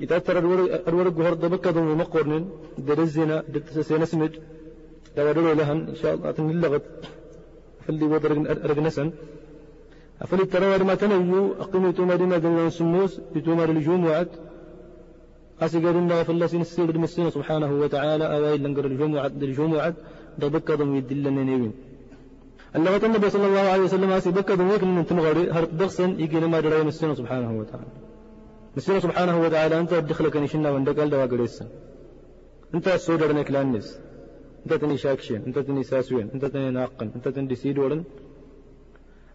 يتأثر 0.00 0.38
الورق 0.88 1.18
هرد 1.26 1.44
بكة 1.54 1.76
ومقرن 1.80 2.44
درزنا 2.78 3.36
دتسينا 3.52 4.04
سمج 4.04 4.32
لو 5.16 5.30
أدلوا 5.30 5.54
لهن 5.54 5.78
إن 5.92 5.94
شاء 6.00 6.14
الله 6.14 6.30
أتن 6.30 6.50
اللغت 6.50 6.82
فاللي 7.84 8.04
ودرق 8.12 8.38
أرقنسن 8.66 9.08
أفلي 10.22 10.44
ترى 10.52 10.78
ما 10.88 10.94
تنيو 10.94 11.52
أقيموا 11.64 11.92
توما 11.96 12.14
ديما 12.20 12.38
دلنا 12.44 12.68
سموس 12.78 13.12
بتوما 13.34 13.64
الجوم 13.64 14.02
وعد 14.06 14.28
أسيقر 15.64 15.96
الله 16.02 16.22
فالله 16.22 16.46
سين 16.52 16.60
السير 16.60 16.90
دمسينا 16.96 17.30
سبحانه 17.36 17.70
وتعالى 17.82 18.24
أوائل 18.36 18.60
لنقر 18.64 18.84
الجوم 18.86 19.72
وعد 19.74 19.94
دبكة 20.42 20.74
ضم 20.80 20.96
يدلنا 20.96 21.42
نيوين. 21.48 21.72
اللغة 22.76 23.06
النبي 23.06 23.30
صلى 23.30 23.46
الله 23.46 23.66
عليه 23.72 23.82
وسلم 23.82 24.10
أسي 24.10 24.30
بكة 24.30 24.54
ضم 24.54 24.70
يكن 24.74 24.94
من 24.96 25.06
تمغري 25.06 25.50
هرت 25.50 25.72
دغسن 25.80 26.10
يجي 26.22 26.40
لما 26.40 26.60
درين 26.60 26.88
السنة 26.88 27.14
سبحانه 27.20 27.50
وتعالى. 27.60 27.92
مسنا 28.76 28.98
سبحانه 29.06 29.36
وتعالى 29.44 29.74
أنت 29.80 29.94
دخلك 29.94 30.36
نشنا 30.36 30.70
وندك 30.70 30.98
قال 30.98 31.10
دوا 31.10 31.26
قريسا 31.26 31.66
أنت 32.74 32.86
السودر 32.88 33.32
نك 33.38 33.50
لانس 33.50 34.00
أنت 34.64 34.72
تني 34.80 34.96
شاكشين. 34.96 35.40
أنت 35.46 35.58
تني 35.58 35.82
ساسوين. 35.82 36.30
أنت 36.34 36.44
تني 36.44 36.70
ناقن. 36.70 37.10
أنت 37.16 37.28
تني 37.28 37.54
سيدورن. 37.54 38.04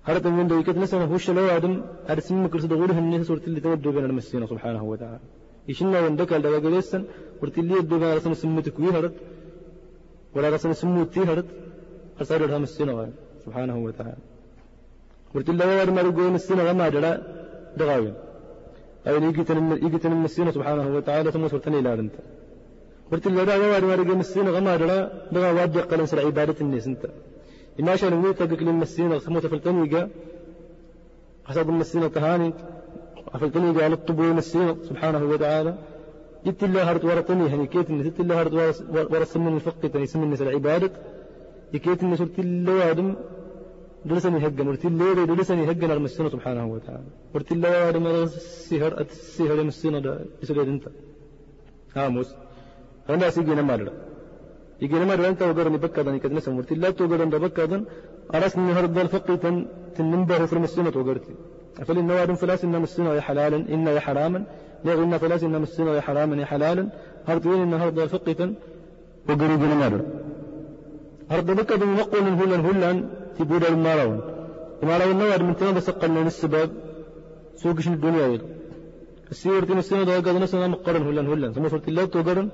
هرت 0.08 0.28
من 0.28 0.48
دو 0.48 0.60
يكت 0.60 0.78
نسنا 0.78 1.06
هوش 1.12 1.30
لو 1.30 1.48
آدم 1.58 1.74
أرسم 2.10 2.36
مكرس 2.46 2.66
دغوره 2.72 2.98
الناس 3.04 3.26
صورت 3.28 3.48
اللي 3.48 3.60
تودو 3.60 3.92
بين 3.92 4.06
المسينا 4.06 4.46
سبحانه 4.46 4.84
وتعالى. 4.92 5.20
يشنا 5.70 6.00
وندك 6.06 6.34
قال 6.34 6.42
دوا 6.42 6.60
قريسا 6.66 7.00
ورت 7.42 7.58
اللي 7.58 7.74
يدو 7.80 7.96
بين 8.00 8.14
رسم 8.18 8.34
سمتك 8.42 8.80
وي 8.80 8.90
هرت 8.96 9.16
ولا 10.36 10.50
رسم 10.50 10.74
سموتي 10.74 11.20
هرت. 11.30 11.46
لها 12.22 12.58
مسينا 12.58 13.10
سبحانه 13.46 13.78
وتعالى. 13.78 14.18
ورت 15.36 15.50
اللي 15.50 15.66
وار 15.66 15.92
ما 15.92 16.02
رجوين 16.02 16.36
السنة 16.36 16.64
وما 16.70 16.90
درا 16.90 17.12
دغاوين 17.78 18.14
أو 19.08 19.16
يجتن 19.86 20.12
المسينة 20.12 20.52
سبحانه 20.52 20.96
وتعالى 20.96 21.32
ثم 21.32 21.48
سرتني 21.48 21.80
إلى 21.80 21.94
أنت. 21.94 22.16
قلت 23.12 23.28
له 23.28 23.44
لا 23.44 23.56
وارد 23.58 23.84
وارد 23.84 24.10
المسينة 24.10 24.50
غما 24.52 24.78
لا 24.78 25.12
بغا 25.32 25.52
وادي 25.52 25.80
قلن 25.80 26.06
سر 26.06 26.20
عبادة 26.26 26.56
الناس 26.62 26.88
أنت. 26.88 27.04
إما 27.80 27.96
شان 27.96 28.14
ويتا 28.14 28.46
قل 28.46 28.68
المسينة 28.68 29.20
ثم 29.20 29.40
تفلتني 29.40 29.88
جا 29.88 30.10
حسب 31.46 31.70
المسينة 31.70 32.08
تهاني. 32.08 32.54
أفلتني 33.36 33.74
جا 33.74 33.84
على 33.84 33.94
الطب 33.94 34.20
المسينة 34.20 34.76
سبحانه 34.90 35.24
وتعالى. 35.32 35.74
جبت 36.46 36.64
الله 36.64 36.84
هرت 36.92 37.06
ورتني 37.06 37.46
هني 37.54 37.68
إن 37.90 38.04
جبت 38.04 38.20
الله 38.20 38.42
هرت 38.42 38.54
ورسم 39.12 39.46
من 39.46 39.56
الفقه 39.56 39.88
تني 39.88 40.06
سمن 40.06 40.36
سر 40.36 40.50
يكيت 41.74 42.04
إن 42.04 42.16
سرت 42.16 42.40
الله 42.40 42.92
آدم 42.92 43.16
دلسني 44.06 44.38
هجا 44.46 44.64
مرتي 44.68 44.88
الليل 44.88 45.18
دلسني 45.32 45.64
هجا 45.72 45.94
المسينة 45.94 46.30
سبحانه 46.36 46.66
وتعالى. 46.74 47.10
مرتي 47.36 47.56
ما 48.04 48.24
السهر 48.24 48.92
السهر 49.02 49.58
المسينة 49.62 50.00
دا 50.06 50.12
يسجد 50.44 50.68
انت. 50.74 50.86
هاموس 51.96 52.30
أنا 53.10 53.30
سيجي 53.36 53.56
نمر 53.60 53.90
يجي 54.84 54.96
نمر 55.02 55.20
أنت 55.30 55.42
وقرني 55.50 55.78
بكذا 55.84 56.18
كذا 56.24 56.34
نسمع 56.38 56.54
مرتي 56.58 56.76
لا 56.76 56.90
توقر 56.98 57.22
عند 57.26 57.36
بكذا 57.44 57.78
أرسني 58.36 58.72
هرد 58.78 58.94
ضل 58.98 59.08
فقي 59.16 59.38
تن 59.44 59.56
تنبه 59.96 60.46
في 60.50 60.54
المسينة 60.58 60.94
وقرتي 61.00 61.34
أفل 61.82 61.98
النواد 62.04 62.30
فلاس 62.42 62.62
إن 62.68 62.76
مسينة 62.86 63.10
يا 63.18 63.22
حلالا 63.28 63.58
إن 63.74 63.88
يا 63.98 64.02
حراما 64.06 64.40
لا 64.86 64.94
إن 65.04 65.14
فلاس 65.24 65.44
إن 65.44 65.56
مسينة 65.66 65.92
يا 65.98 66.02
حراما 66.08 66.36
يا 66.42 66.46
حلالا 66.52 66.84
هرد 67.28 67.46
وين 67.48 67.62
إن 67.66 67.74
هرد 67.82 67.94
ضل 68.00 68.10
فقي 68.16 68.34
تن 68.40 68.52
وقري 69.30 69.56
نمر 69.74 69.94
هرد 71.32 71.50
بكذا 71.60 71.86
نقول 71.86 72.26
هلا 72.42 72.58
هلا 72.68 72.92
تبود 73.38 73.64
المارون 73.74 74.18
المارون 74.84 75.16
نواد 75.22 75.42
من 75.48 75.56
تنبه 75.60 75.80
سقلنا 75.88 76.22
السبب 76.34 76.70
سوقش 77.62 77.88
الدنيا 77.88 78.28
يدو 78.34 78.48
السيور 79.34 79.64
تين 79.68 79.78
السنة 79.84 80.04
ده 80.10 80.14
قاد 80.26 80.36
نسنا 80.44 80.68
مقرن 80.68 81.02
هلن 81.08 81.28
هلن 81.32 81.52
ثم 81.56 81.66
فرت 81.74 81.88
الله 81.92 82.06
توقرن 82.14 82.48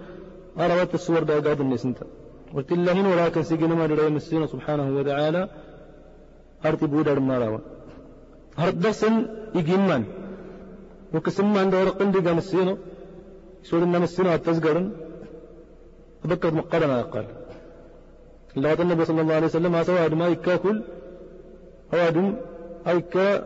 أروات 0.63 0.91
السور 0.99 1.23
ده 1.29 1.33
قاد 1.45 1.59
الناس 1.65 1.85
انت. 1.85 1.99
قلت 2.55 2.71
الله 2.71 2.91
هنا 2.99 3.09
ولكن 3.13 3.43
سيجينا 3.49 3.75
ما 3.79 3.85
دري 3.89 4.09
مسينا 4.17 4.45
سبحانه 4.53 4.87
وتعالى. 4.97 5.41
ماراوا 7.29 7.59
هرت 8.57 8.73
درسن 8.83 9.13
يجيمان 9.55 10.03
وكسم 11.13 11.53
من؟ 11.53 11.69
دور 11.73 11.89
قندي 11.99 12.19
قام 12.25 12.37
السينو 12.37 12.77
سور 13.63 13.81
النام 13.83 14.03
السينو 14.03 14.33
التزقرن 14.33 14.85
أبكر 16.25 16.51
مقرن 16.59 16.89
أقل 17.03 17.25
الله 18.57 18.73
النبي 18.73 19.05
صلى 19.05 19.21
الله 19.21 19.33
عليه 19.33 19.45
وسلم 19.45 19.83
سوى 19.83 20.09
ما 20.09 20.27
يكاكل 20.27 20.81
هوادم 21.93 22.35
أيكا 22.87 23.45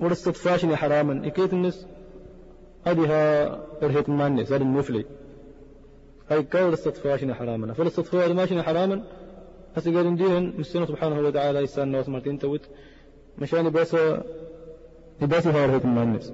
ورست 0.00 0.28
فاشني 0.28 0.76
حراما. 0.76 1.26
إكيت 1.26 1.52
النس 1.52 1.86
هذه 2.86 3.04
إرهيت 3.82 4.08
ماني 4.08 4.42
هذا 4.42 4.56
المفلي. 4.56 5.04
أي 6.32 6.42
كا 6.42 6.64
ورست 6.64 6.96
فاشني 6.96 7.34
حراما. 7.34 7.72
فلست 7.72 8.00
فاشني 8.00 8.62
حراما 8.62 9.02
هسي 9.76 9.96
قال 9.96 10.16
دين 10.16 10.54
مسنا 10.58 10.86
سبحانه 10.86 11.20
وتعالى 11.20 11.58
يسان 11.58 11.88
ناس 11.88 12.08
مرتين 12.08 12.38
توت 12.38 12.60
مشان 13.38 13.70
بس 13.70 13.96
إباسي 15.22 15.48
هار 15.50 15.70
هيك 15.70 15.84
من 15.84 16.02
الناس 16.02 16.32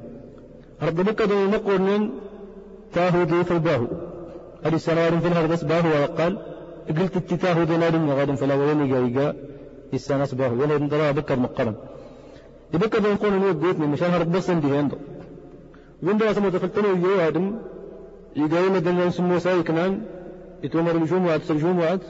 رب 0.82 0.94
بكد 0.94 1.32
نقول 1.32 2.10
تاهو 2.94 3.24
دي 3.24 3.44
فالباهو. 3.44 3.86
أدي 4.64 4.78
سنوار 4.78 5.18
في 5.20 5.28
الهرد 5.28 5.68
باهو 5.68 6.02
وقال 6.02 6.38
قلت 6.88 7.16
التتاهو 7.16 7.62
دي 7.64 7.76
نار 7.76 7.94
غاد 8.18 8.30
فلا 8.40 8.54
وين 8.54 8.80
جايجا 8.92 9.26
السناس 9.94 10.34
باهو 10.34 10.54
ولا 10.60 10.78
ندرا 10.78 11.10
بكر 11.18 11.38
مقرن. 11.38 11.74
يبكر 12.74 13.02
يقول 13.14 13.32
إنه 13.32 13.52
بيتني 13.52 13.86
مشان 13.86 14.10
هرد 14.10 14.32
بس 14.32 14.50
عندي 14.50 14.76
عنده 14.76 14.98
وين 16.02 16.18
سمو 16.36 16.48
تفلتني 16.54 16.88
يو 17.04 17.20
آدم 17.28 17.46
يقاوم 18.36 18.74
الدنيا 18.80 19.10
سمو 19.16 19.38
ساي 19.38 19.62
كمان 19.68 19.92
يتومر 20.64 20.94
الجمعة 21.02 21.40
الجمعة 21.50 22.00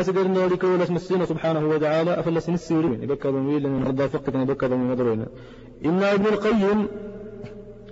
أسجد 0.00 0.16
أن 0.18 0.34
ذلك 0.34 0.64
ولا 0.64 0.84
اسم 0.86 0.96
السنة 1.02 1.24
سبحانه 1.32 1.64
وتعالى 1.72 2.12
أفلا 2.20 2.40
سن 2.46 2.54
السيرين 2.54 3.02
يبكى 3.02 3.28
ضمير 3.28 3.58
لأن 3.64 3.84
رضا 3.90 4.06
فقط 4.06 4.34
يبكى 4.34 4.66
ضمير 4.66 4.86
مدرنا 4.92 5.26
إن 5.88 6.02
ابن 6.16 6.26
القيم 6.32 6.80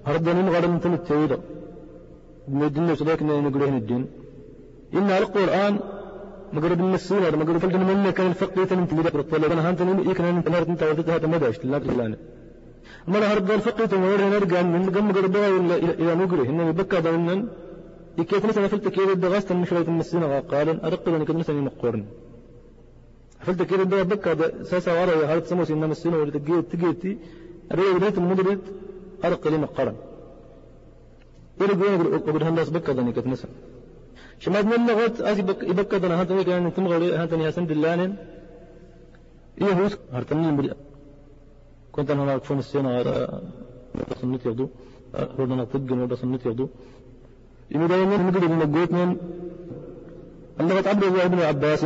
هرد 0.06 0.26
من 0.38 0.46
غير 0.54 0.64
من 0.72 0.80
تم 0.80 0.94
التويدة 1.00 1.38
ابن 2.48 2.62
الدين 2.68 2.90
وصدق 2.90 3.20
أن 3.22 3.44
نقوله 3.44 3.76
الدين. 3.82 4.04
إن 4.98 5.10
القرآن 5.22 5.74
مقرب 6.56 6.80
من 6.88 6.94
السنة 7.00 7.36
مقرب 7.42 7.58
فلك 7.64 7.74
من 7.74 8.10
كان 8.18 8.26
الفقه 8.34 8.56
يتنم 8.62 8.86
تلقى 8.90 9.10
برطولة 9.16 9.46
أنا 9.54 9.62
هانت 9.68 9.80
نمي 9.88 10.02
إيكنا 10.08 10.30
أنت 10.30 10.48
نهرت 10.52 10.68
أنت 10.72 10.82
ولدت 10.82 11.08
هذا 11.14 11.26
مدى 11.32 11.48
أشت 11.48 11.64
لا 11.72 11.78
تلانا 11.78 12.16
أما 13.08 13.16
أنا 13.18 13.26
هرد 13.32 13.50
الفقه 13.50 13.82
تموري 13.92 14.24
نرجع 14.34 14.62
من 14.74 14.82
قم 14.94 15.04
مقرب 15.08 15.36
إلى 16.02 16.12
نقوله 16.20 16.44
إنه 16.50 16.64
يبكى 16.70 16.98
ضمنا 17.06 17.36
يكيف 18.20 18.42
نسمع 18.46 18.66
فلت 18.72 18.86
كيف 18.96 19.08
الدغاست 19.16 19.50
المشروع 19.54 19.80
المسينة 19.80 20.26
قال 20.52 20.68
أرقل 20.88 21.12
أن 21.14 21.24
كنسمع 21.28 21.60
مقورن 21.68 22.04
فلت 23.44 23.60
كيف 23.70 23.80
الدغا 23.86 24.02
بكا 24.12 24.32
ساسا 24.70 24.90
وارا 24.96 25.12
يا 25.20 25.26
هارت 25.32 25.46
سموس 25.50 25.70
إنما 25.70 25.92
السنة 25.96 26.16
ولد 26.16 26.36
تجيت 26.72 27.02
أريد 27.72 27.94
بداية 27.96 28.16
المدرد 28.22 28.62
أرقل 29.24 29.54
مقرن 29.64 29.96
إلى 31.60 31.72
قوين 31.80 32.00
أقول 32.14 32.42
هندس 32.42 32.68
بكا 32.68 32.92
ذني 32.92 33.12
كتنسى 33.16 33.48
شماد 34.42 34.64
من 34.72 34.80
لغت 34.88 35.16
أزي 35.30 35.42
بكا 35.78 35.96
ذنا 36.02 36.14
هذا 36.20 36.32
ويك 36.36 36.48
أن 36.48 36.74
تمغلي 36.76 37.08
هذا 37.20 37.36
يا 37.46 37.50
سند 37.56 37.70
اللانين. 37.76 38.12
إيه 39.60 39.72
هوس 39.78 39.94
هرتني 40.14 40.52
مري. 40.56 40.68
كنت 41.94 42.08
أنا 42.10 42.22
هناك 42.22 42.44
فون 42.48 42.58
السنة 42.64 42.90
هذا 42.98 43.14
صنت 44.20 44.42
يغدو. 44.46 44.66
ردنا 45.38 45.64
طق 45.72 45.88
ولا 45.92 46.14
صنت 46.22 46.42
يغدو. 46.46 46.66
يمدين 47.74 48.10
نقول 48.26 48.44
من 48.92 49.16
أنه 50.60 50.74
عبد 50.74 51.04
الله 51.04 51.26
بن 51.26 51.40
عباس 51.50 51.82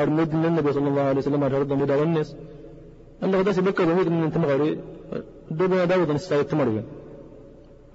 أرمد 0.00 0.30
من 0.34 0.44
النبي 0.50 0.70
صلى 0.72 0.88
الله 0.88 1.04
عليه 1.10 1.18
وسلم 1.22 1.42
أرد 1.44 1.72
مدى 1.72 1.94
والناس 2.00 2.28
أنه 3.22 3.42
داس 3.42 3.58
بكر 3.66 3.84
يميد 3.90 4.08
من 4.08 4.32
تمغري 4.32 4.70
دوبنا 5.50 5.84
داود 5.84 6.10
السايد 6.10 6.44
تمرين 6.44 6.84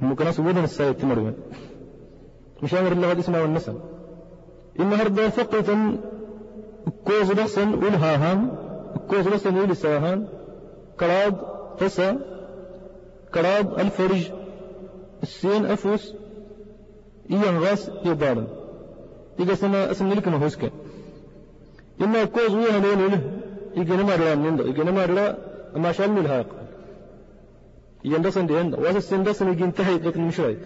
ممكن 0.02 0.28
أسودنا 0.28 0.64
السايد 0.64 0.96
تمرين 1.02 1.34
مش 2.64 2.74
أمر 2.74 2.92
اللغة 2.92 3.12
الإسماء 3.12 3.42
والنسب. 3.42 3.76
إن 4.80 4.94
هرد 4.94 5.20
فقط 5.22 5.66
كوز 7.06 7.32
لحسن 7.32 7.74
ولهاهم 7.74 8.52
كوز 9.10 9.28
لحسن 9.28 9.58
ولساهم 9.60 10.28
كراد 11.00 11.36
فسا 11.80 12.20
كراد 13.34 13.80
الفرج 13.80 14.32
السين 15.24 15.66
أفوس 15.66 16.14
ينغس 17.30 17.92
يدار 18.06 18.44
إذا 19.40 19.54
سنة 19.56 19.92
أسمي 19.92 20.16
لكم 20.16 20.34
هوسك. 20.44 20.72
إن 22.02 22.24
كوز 22.24 22.56
ويهن 22.56 22.86
وله 22.86 23.22
إذا 23.78 23.96
نما 23.96 24.16
رلا 24.16 24.36
من 24.36 24.56
دو 24.58 24.64
إذا 24.64 24.84
نما 24.84 25.06
رلا 25.06 25.38
ما 25.76 25.92
شاء 25.92 26.08
الله 26.08 26.34
يقول 26.36 26.58
يندسن 28.06 28.46
دي 28.48 28.58
عنده 28.58 28.78
واسا 28.78 28.98
السين 28.98 29.24
دسن 29.24 29.48
يجي 29.52 29.64
انتهيت 29.64 30.06
لكن 30.06 30.22
مش 30.22 30.40
رايت 30.40 30.60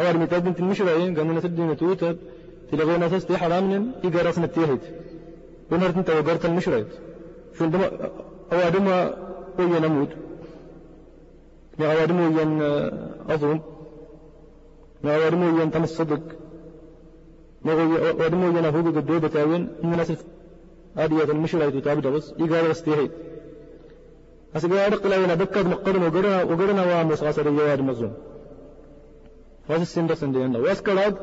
awar 0.00 0.14
mitadin 0.22 0.54
til 0.54 0.64
mishrayin 0.70 1.10
gamana 1.16 1.40
tadina 1.44 1.74
tutab 1.82 2.16
tilagona 2.68 3.06
sasti 3.12 3.34
haramnin 3.42 3.84
igarasna 4.06 4.48
tihit 4.56 4.84
ونرد 5.70 5.96
أنت 5.98 6.10
وقرت 6.10 6.44
المشرد 6.44 6.86
شو 7.58 7.64
عندما 7.64 7.86
اوادما 8.52 8.96
وين 9.58 9.84
أموت 9.84 10.08
اوادما 11.80 12.22
وين 12.36 12.62
اظن 13.34 13.60
ما 15.04 15.16
ورمو 15.18 15.60
ين 15.60 15.70
تم 15.70 15.84
الصدق 15.84 16.22
ما 17.64 17.72
ورمو 18.20 18.46
ين 18.58 18.64
هو 18.64 18.90
قد 18.96 19.30
تاوين. 19.30 19.68
من 19.82 19.92
الناس 19.92 20.12
هذه 20.96 21.30
المشرة 21.30 21.70
تتابع 21.70 22.10
بس 22.10 22.34
يقال 22.38 22.70
استيهي 22.70 23.10
أسيقى 24.56 24.86
أرق 24.86 25.06
لا 25.06 25.16
ينبكد 25.16 25.66
مقرن 25.66 26.02
وقرنا 26.02 26.42
وقرنا 26.42 26.82
وامس 26.84 27.22
غاسر 27.22 27.46
يواد 27.46 27.80
مزون 27.80 28.12
يندا 29.70 30.58
واس 30.58 30.82
كلاد 30.82 31.14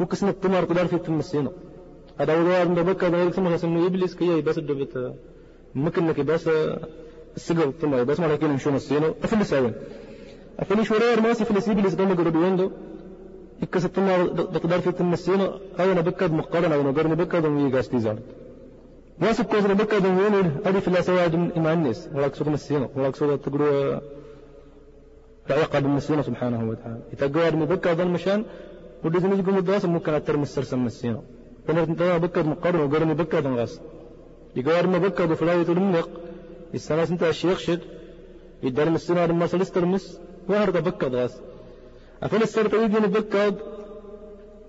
وكسنا 0.00 0.30
التمار 0.30 0.64
قدر 0.64 0.86
في 0.86 0.98
تم 0.98 1.18
السينا 1.18 1.50
هذا 2.20 2.32
هو 2.34 2.46
واد 2.46 2.68
مبكد 2.68 3.10
ما 3.12 3.22
يكسم 3.22 3.46
اسمه 3.46 3.86
إبليس 3.86 4.14
كي 4.14 4.40
بس 4.40 4.58
دبت 4.58 5.14
ممكن 5.74 6.12
بس 6.12 6.50
السجل 7.36 7.68
التمار 7.68 8.04
بس 8.04 8.20
ما 8.20 8.26
لكن 8.26 8.50
نشوف 8.50 8.74
السينا 8.74 9.14
أفل 9.24 9.46
ساوين 9.46 9.72
أفني 10.58 10.84
شورير 10.84 11.20
ماسي 11.20 11.44
في 11.44 11.50
السيب 11.50 11.78
اللي 11.78 11.90
سقام 11.90 12.14
قرب 12.14 12.36
يندو 12.36 12.70
إكستنا 13.62 14.22
بقدر 14.54 14.80
في 14.80 14.86
التمسينة 14.86 15.46
أو 15.80 15.92
نبكد 15.98 16.32
مقارنة 16.32 16.74
أو 16.74 16.82
نقرن 16.82 17.14
بكد 17.14 17.44
ويجاس 17.46 17.88
تيزارد 17.88 18.22
ماسي 19.18 19.44
كوز 19.44 19.66
نبكد 19.66 20.06
وين 20.06 20.34
أدي 20.66 20.80
في 20.80 20.88
الأسواج 20.88 21.34
إمام 21.34 21.78
الناس 21.78 22.08
ولا 22.14 22.28
كسود 22.28 22.48
مسينة 22.48 22.88
ولا 22.96 23.10
كسود 23.10 23.38
تقولوا 23.38 24.00
تعيقد 25.48 25.84
المسينة 25.84 26.22
سبحانه 26.22 26.68
وتعالى. 26.70 27.00
يتقوى 27.12 27.50
مبكد 27.50 28.00
المشان 28.00 28.44
ودي 29.04 29.20
تنجي 29.20 29.42
قوم 29.42 29.58
الدراسة 29.58 29.88
ممكن 29.88 30.14
أتر 30.14 30.36
مسترسم 30.36 30.84
مسينة 30.84 31.22
فنرد 31.66 31.88
نتابع 31.90 32.16
بكد 32.16 32.46
مقارنة 32.46 32.84
وقرن 32.84 33.14
بكد 33.14 33.46
غاس 33.46 33.80
يقوى 34.56 34.82
مبكد 34.82 35.30
وفلاوي 35.30 35.64
تلمق 35.64 36.08
السنة 36.74 37.02
انت 37.02 37.22
الشيخ 37.22 37.58
شد 37.58 37.80
يدار 38.62 38.90
مسينة 38.90 39.26
لما 39.26 39.46
سلستر 39.46 39.84
مس 39.84 40.18
وهرد 40.48 40.76
بكد 40.84 41.14
غاس 41.14 41.34
أفل 42.22 42.42
السرط 42.42 42.74
يجي 42.74 42.98
نبكد 42.98 43.54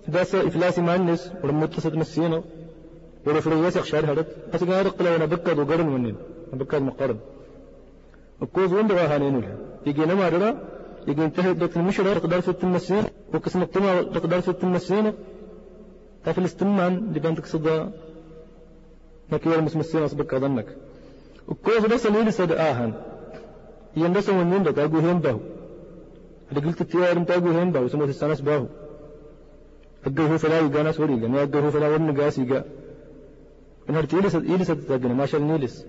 داس 0.08 0.78
مع 0.78 0.94
الناس 0.94 1.30
ولما 1.42 1.64
اتصلت 1.64 1.94
مسينا 1.94 2.42
ولا 3.26 3.40
فري 3.40 3.58
يسق 3.66 3.84
شهر 3.84 4.04
هرد. 4.12 4.26
أسقى 4.54 4.72
هرق 4.80 5.02
لو 5.02 5.16
نبكد 5.24 5.58
وقرن 5.58 5.86
منين. 5.86 6.16
نبكد 6.52 6.82
مقرن 6.82 7.18
الكوز 8.42 8.72
وين 8.72 8.86
دغا 8.86 9.14
هانين 9.14 9.40
لها. 9.40 9.56
يجي 9.86 10.00
نما 10.00 10.28
رلا 10.28 10.56
يجي 11.08 11.24
انتهي 11.24 11.54
دوت 11.54 11.76
المشرة 11.76 12.14
تقدر 12.14 12.40
في 12.40 12.48
التمسين. 12.48 13.04
وقسم 13.34 13.62
التما 13.62 14.02
تقدر 14.02 14.40
في 14.40 14.48
التمسين. 14.48 15.12
تفل 16.24 16.44
استمان 16.44 16.96
اللي 16.96 17.20
بنتك 17.20 17.46
صدا 17.46 17.90
نكير 19.32 19.60
مسمسين 19.60 20.02
أصبك 20.02 20.34
أظنك 20.34 20.66
الكوز 21.52 21.86
بس 21.86 22.06
اللي 22.06 22.20
لسه 22.22 22.54
آهن. 22.54 22.92
يندسوا 23.96 24.34
من 24.34 24.52
يندك 24.52 24.78
أقول 24.78 25.04
هم 25.04 25.18
بهو 25.18 25.38
اللي 26.52 26.60
قلت 26.66 26.94
انت 26.96 27.30
أقول 27.30 27.56
هم 27.56 27.70
بهو 27.72 27.88
سموت 27.88 28.08
السنس 28.08 28.40
بهو 28.40 28.66
أقول 30.06 30.38
فلا 30.38 30.58
يقى 30.60 30.82
ناس 30.82 31.00
وريقا 31.00 31.28
ما 31.28 31.42
أقول 31.42 31.72
فلا 31.72 31.88
ورن 31.88 32.20
قاسي 32.20 32.44
قا 32.44 32.64
إن 33.90 33.96
هرتي 33.96 34.18
إليس 34.18 34.34
إليس 34.34 34.66
تتاقنا 34.66 35.14
ما 35.14 35.26
شاء 35.26 35.40
نيلس. 35.40 35.86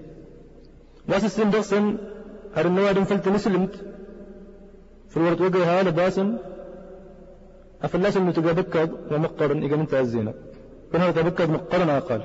واس 1.10 1.26
السن 1.26 1.50
دغسن 1.50 1.98
النوادم 2.58 3.04
فلت 3.04 3.28
نسلمت 3.28 3.76
في 5.10 5.18
الورد 5.18 5.56
هالا 5.56 5.90
باسم. 5.90 6.38
أفلاس 7.84 8.18
إنه 8.18 8.32
تقابكد 8.32 8.90
ومقرن 9.12 9.64
إذا 9.64 9.76
من 9.76 9.88
الزينة 9.94 10.34
كنا 10.92 11.12
تبكد 11.12 11.50
مقرن 11.50 11.90
أقل. 11.90 12.22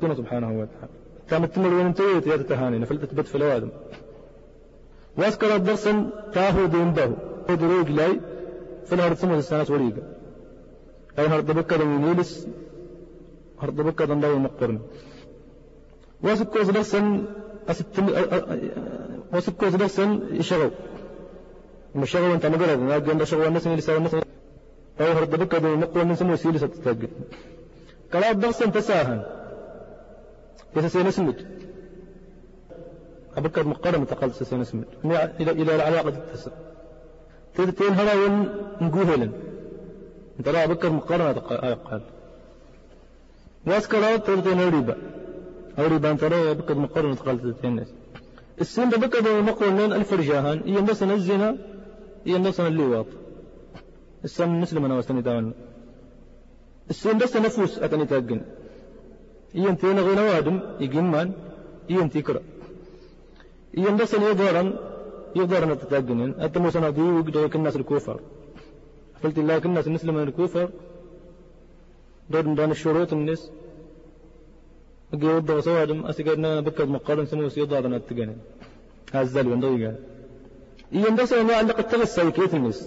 دون 0.00 0.14
سبحانه 0.14 0.48
وتعالى. 0.60 0.94
كانت 1.30 1.54
تمر 1.54 1.74
وين 1.74 1.86
انتويت 1.86 2.26
يا 2.26 2.36
تتهاني 2.36 2.78
نفلت 2.78 3.04
تبت 3.04 3.26
في 3.26 3.34
الوادم. 3.34 3.68
واسكر 5.18 5.56
الدرسا 5.56 6.10
تاهو 6.32 6.66
دين 6.66 6.92
به. 6.92 7.12
ودروج 7.48 7.90
لاي 7.90 8.20
في 8.86 8.92
الهرد 8.92 9.16
سمو 9.16 9.34
السنة 9.34 9.66
وريقا 9.70 10.02
أي 11.18 11.26
هرد 11.26 11.50
بكد 11.50 11.82
من 11.82 12.08
يلس 12.08 12.48
هرد 13.60 13.76
بكد 13.76 14.10
الله 14.10 14.38
مقرن. 14.38 14.78
واسكوز 16.22 16.70
درسا 16.70 17.24
أستم 17.68 18.06
واسكوز 19.32 19.74
درسا 19.76 20.20
يشغل. 20.30 20.70
مشغل 21.94 22.30
انت 22.30 22.46
مقرد 22.46 22.78
ناقل 22.78 23.10
عند 23.10 23.24
شغل 23.24 23.46
الناس 23.46 23.66
اللي 23.66 23.80
سوى 23.80 23.96
الناس 23.96 24.14
أو 25.00 25.06
هرد 25.12 25.30
بكد 25.30 25.64
مقرن 25.66 26.08
من 26.08 26.14
سمو 26.14 26.36
سيلس 26.36 26.60
تتاقل 26.60 27.08
كلا 28.12 28.32
درسا 28.32 28.66
تساهن 28.66 29.22
يتسين 30.76 31.06
اسمت 31.06 31.46
أبكر 33.36 33.64
مقرن 33.66 34.06
تقل 34.06 34.32
سسين 34.32 34.60
اسمت 34.60 34.88
إلى 35.40 35.50
إلى 35.50 35.74
العلاقة 35.74 36.10
تتسع. 36.10 36.50
تدتين 37.54 37.92
هلا 37.92 38.14
ون 38.14 38.48
نقوهلا 38.80 39.28
أنت 40.38 40.48
لا 40.48 40.64
أبكر 40.64 40.90
مقرن 40.90 41.32
قال. 41.88 42.02
واسكرات 43.66 44.26
تدتين 44.26 44.60
أوريبا 44.60 44.96
أوريبا 45.78 46.10
أنت 46.10 46.24
لا 46.24 46.50
أبكر 46.50 46.74
مقرن 46.74 47.16
تقل 47.16 47.38
تدتين 47.38 47.84
ناس 48.58 48.60
السين 48.60 48.90
بكذا 48.90 49.40
مقولين 49.40 49.92
الفرجاهان 49.92 50.58
يندسنا 50.66 51.14
الزنا 51.14 51.56
يندسنا 52.26 52.68
اللواط. 52.68 53.06
السن 54.24 54.48
مسلم 54.48 54.84
أنا 54.84 54.98
وستني 54.98 55.22
داون. 55.22 55.54
السين 56.90 57.18
بس 57.18 57.36
نفوس 57.36 57.78
أتني 57.78 58.06
تاجن 58.06 58.40
ينتين 59.54 59.98
غير 59.98 60.18
وادم 60.20 60.60
يجمان 60.80 61.32
ينتي 61.90 62.22
كرا 62.22 62.40
يندسنا 63.74 64.30
يدورن 64.30 64.68
يدورن 65.36 65.78
تتاجنين 65.78 66.30
أتمو 66.40 66.70
سنة 66.70 66.90
ديوك 66.90 67.26
دوك 67.34 67.56
الناس 67.56 67.76
الكوفر. 67.76 68.20
قلت 69.24 69.38
الله 69.38 69.58
الناس 69.58 69.88
مسلم 69.88 70.16
الكوفر. 70.18 70.68
دور 72.30 72.42
دان 72.58 72.70
الشروط 72.70 73.12
الناس. 73.12 73.50
أجي 75.12 75.26
وضع 75.26 75.60
صوادم 75.60 76.06
أسيقنا 76.10 76.60
بكد 76.66 76.88
مقارن 76.88 77.26
سمو 77.26 77.48
سيضارنا 77.54 77.96
التقنين 77.96 78.38
هزال 79.14 79.46
وندوي 79.48 79.86
قال 79.86 79.96
يندس 80.92 81.32
ما 81.32 81.54
عندك 81.60 81.78
التغسى 81.84 82.30
كيف 82.30 82.54
الناس 82.54 82.78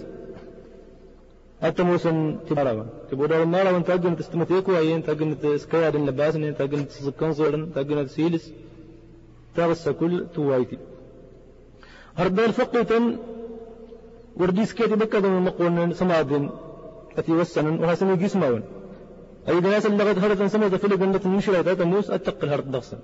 حتى 1.62 1.82
موسم 1.82 2.36
تبارا 2.48 2.86
تبود 3.10 3.32
المال 3.32 3.66
وانت 3.74 3.86
تاجن 3.86 4.16
تستمتيكو 4.16 4.76
أين 4.76 5.02
تاجن 5.06 5.30
تسكيا 5.40 5.90
دين 5.90 6.06
لباسن 6.06 6.56
تاجن 6.58 6.88
تسكن 6.88 7.32
صورن 7.38 7.62
تاجن 7.74 8.06
تسيلس 8.06 8.44
تغسى 9.56 9.92
كل 10.00 10.26
توايتي 10.34 10.78
هربال 12.18 12.52
فقيتن 12.52 13.04
ورديس 14.36 14.72
كيتي 14.74 14.96
بكد 15.02 15.26
مقولن 15.26 15.92
سمادين 16.00 16.44
أتي 17.18 17.32
وسنن 17.32 17.76
وهسمي 17.82 18.16
جسمون 18.16 18.62
أي 19.48 19.60
ناس 19.60 19.86
اللي 19.86 20.04
قد 20.08 20.18
هرت 20.24 20.42
سموت 20.42 20.74
في 20.74 20.86
لجنة 20.86 21.20
المشرة 21.26 21.74
تموس 21.74 22.10
أتقل 22.10 22.48
هرت 22.48 22.66
ضغسا 22.66 22.98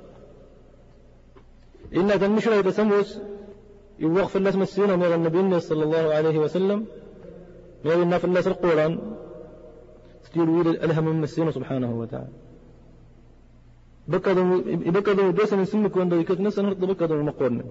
إن 1.97 2.11
المشرة 2.11 2.61
تسموس 2.61 3.19
يوقف 3.99 4.37
الناس 4.37 4.57
مسينا 4.57 4.97
من 4.97 5.05
النبي 5.05 5.61
صلى 5.61 5.85
الله 5.85 6.15
عليه 6.15 6.39
وسلم. 6.39 6.85
من 7.85 7.93
الناس 7.93 8.21
في 8.21 8.27
الناس 8.27 8.47
القرآن 8.47 8.99
ستير 10.25 10.51
ويل 10.51 10.69
الألهم 10.69 11.05
من 11.09 11.21
مسينا 11.21 11.51
سبحانه 11.51 11.91
وتعالى. 12.01 12.33
بكذا 14.09 14.43
بكذا 14.67 15.31
دوسا 15.31 15.57
من 15.57 15.65
سمك 15.65 15.97
وأن 15.97 16.09
ذيك 16.09 16.31
ناس 16.41 16.59
نهرت 16.59 16.77
بكذا 16.77 17.15
مقورنا 17.15 17.65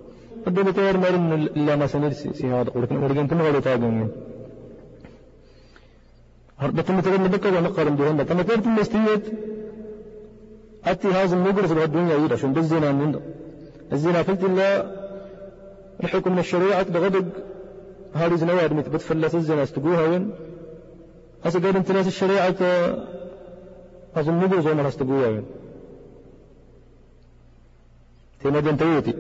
قد 0.46 0.54
بتوار 0.54 0.98
مارن 0.98 1.34
إلا 1.34 1.76
ما 1.76 1.88
سنرسي 1.88 2.34
سي 2.34 2.48
هذا 2.48 2.72
ولكن 2.76 2.98
ولكن 3.04 3.28
كم 3.28 3.42
غير 3.42 3.60
تاجمين 3.60 4.10
بتم 6.64 7.00
تقول 7.00 7.28
بكذا 7.28 7.62
مقارن 7.62 7.96
بهم 7.96 8.22
تم 8.22 8.42
تقول 8.42 8.68
مستيت 8.68 9.24
أتي 10.86 11.08
هذا 11.08 11.36
المجرس 11.36 11.72
الدنيا 11.72 12.16
يدا 12.16 12.36
شن 12.36 12.54
بالزنا 12.54 12.92
من 12.92 13.20
الزنا 13.94 14.22
قلت 14.22 14.44
الله 14.44 14.92
الحكم 16.04 16.32
من 16.32 16.40
الشريعة. 16.40 16.84
بغدق 16.84 17.26
هذه 18.14 18.36
زنواد 18.36 18.74
مثبت 18.74 19.02
فلس 19.02 19.36
الزنا. 19.36 19.64
استقوها 19.64 20.08
وين؟ 20.08 20.32
هسه 21.46 21.60
قال 21.60 21.76
انت 21.76 21.92
ناس 21.92 22.08
الشريعة 22.08 22.56
هذا 24.14 24.30
المجرس 24.32 24.66
وما 24.66 24.88
استقوها 24.88 25.28
وين؟ 25.28 25.46
في 28.40 28.50
مدن 28.50 28.78
تويتي 28.78 29.14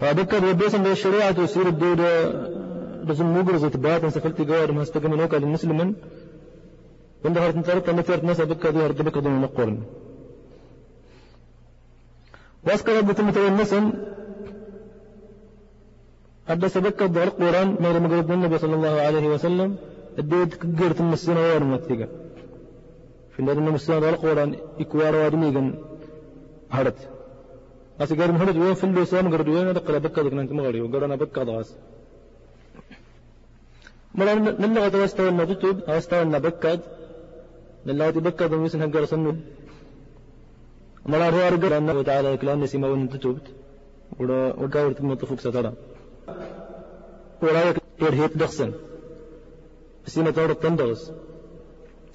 فبكر 0.00 0.48
يبيس 0.48 0.74
من 0.74 0.86
الشريعة 0.86 1.46
ويصير 3.08 3.26
الدودة 3.26 3.52
لازم 3.52 3.56
مجرز 3.56 3.64
تبات 3.74 4.04
ان 4.04 4.10
سفلتي 4.10 4.44
قوار 4.44 4.72
ما 4.72 4.82
استقم 4.82 5.14
نوكا 5.14 5.36
للمسلمين 5.36 5.90
وند 7.24 7.36
هرت 7.38 7.56
نترت 7.56 7.90
نترت 7.90 8.24
نسا 8.24 8.44
بكا 8.44 8.70
دي 8.70 8.78
هرت 8.86 9.02
بكا 9.02 9.20
دي 9.20 9.28
نقرن 9.28 9.76
واسكر 12.66 12.92
رب 12.98 13.12
تمتوي 13.12 13.48
النسن 13.48 13.84
أبدأ 16.48 16.68
سبكا 16.68 17.06
دار 17.06 17.28
القرآن 17.28 17.68
ما 17.82 17.88
لم 17.94 18.04
يقول 18.12 18.32
النبي 18.38 18.58
صلى 18.64 18.74
الله 18.78 18.94
عليه 19.06 19.26
وسلم 19.34 19.70
الدود 20.18 20.50
كجرت 20.60 20.98
المسنة 21.00 21.40
وير 21.40 21.64
متيجا 21.72 22.08
في 23.32 23.38
الذين 23.42 23.68
المسنة 23.68 23.98
دار 24.04 24.12
القرآن 24.14 24.50
إكوار 24.82 25.14
وادميجن 25.16 25.66
هرت 26.76 27.00
أسي 28.00 28.14
قال 28.18 28.32
مهرج 28.32 28.56
وين 28.62 28.74
في 28.80 28.84
اللسان 28.84 29.24
قرد 29.32 29.48
وين 29.48 29.72
دقلا 29.78 29.98
بكا 30.04 30.22
دقنا 30.22 30.42
أنت 30.42 30.52
مغري 30.58 30.80
وقرنا 30.84 31.16
بكا 31.22 31.42
ضغاس 31.48 31.70
توستوى 34.92 35.28
النبتب 35.28 35.76
أوستوى 35.88 36.22
النبكد 36.22 36.80
لله 37.86 38.10
تبكد 38.10 38.52
ويسن 38.52 38.82
هنقر 38.82 39.04
سنو. 39.04 39.32
ملا 41.06 41.28
روا 41.30 41.48
رقر 41.48 41.72
أنه 41.78 42.02
تعالى 42.02 42.36
كلان 42.36 42.60
نسيما 42.60 42.88
ونتتبت 42.88 43.46
ولا 44.18 44.40
وكاورت 44.62 45.00
مطفوك 45.00 45.40
سترى. 45.40 45.72
ولا 47.42 47.60
يرهيت 48.02 48.36
دخسن. 48.36 48.70
سينا 50.06 50.30
تورط 50.30 50.62
تندغس 50.62 51.02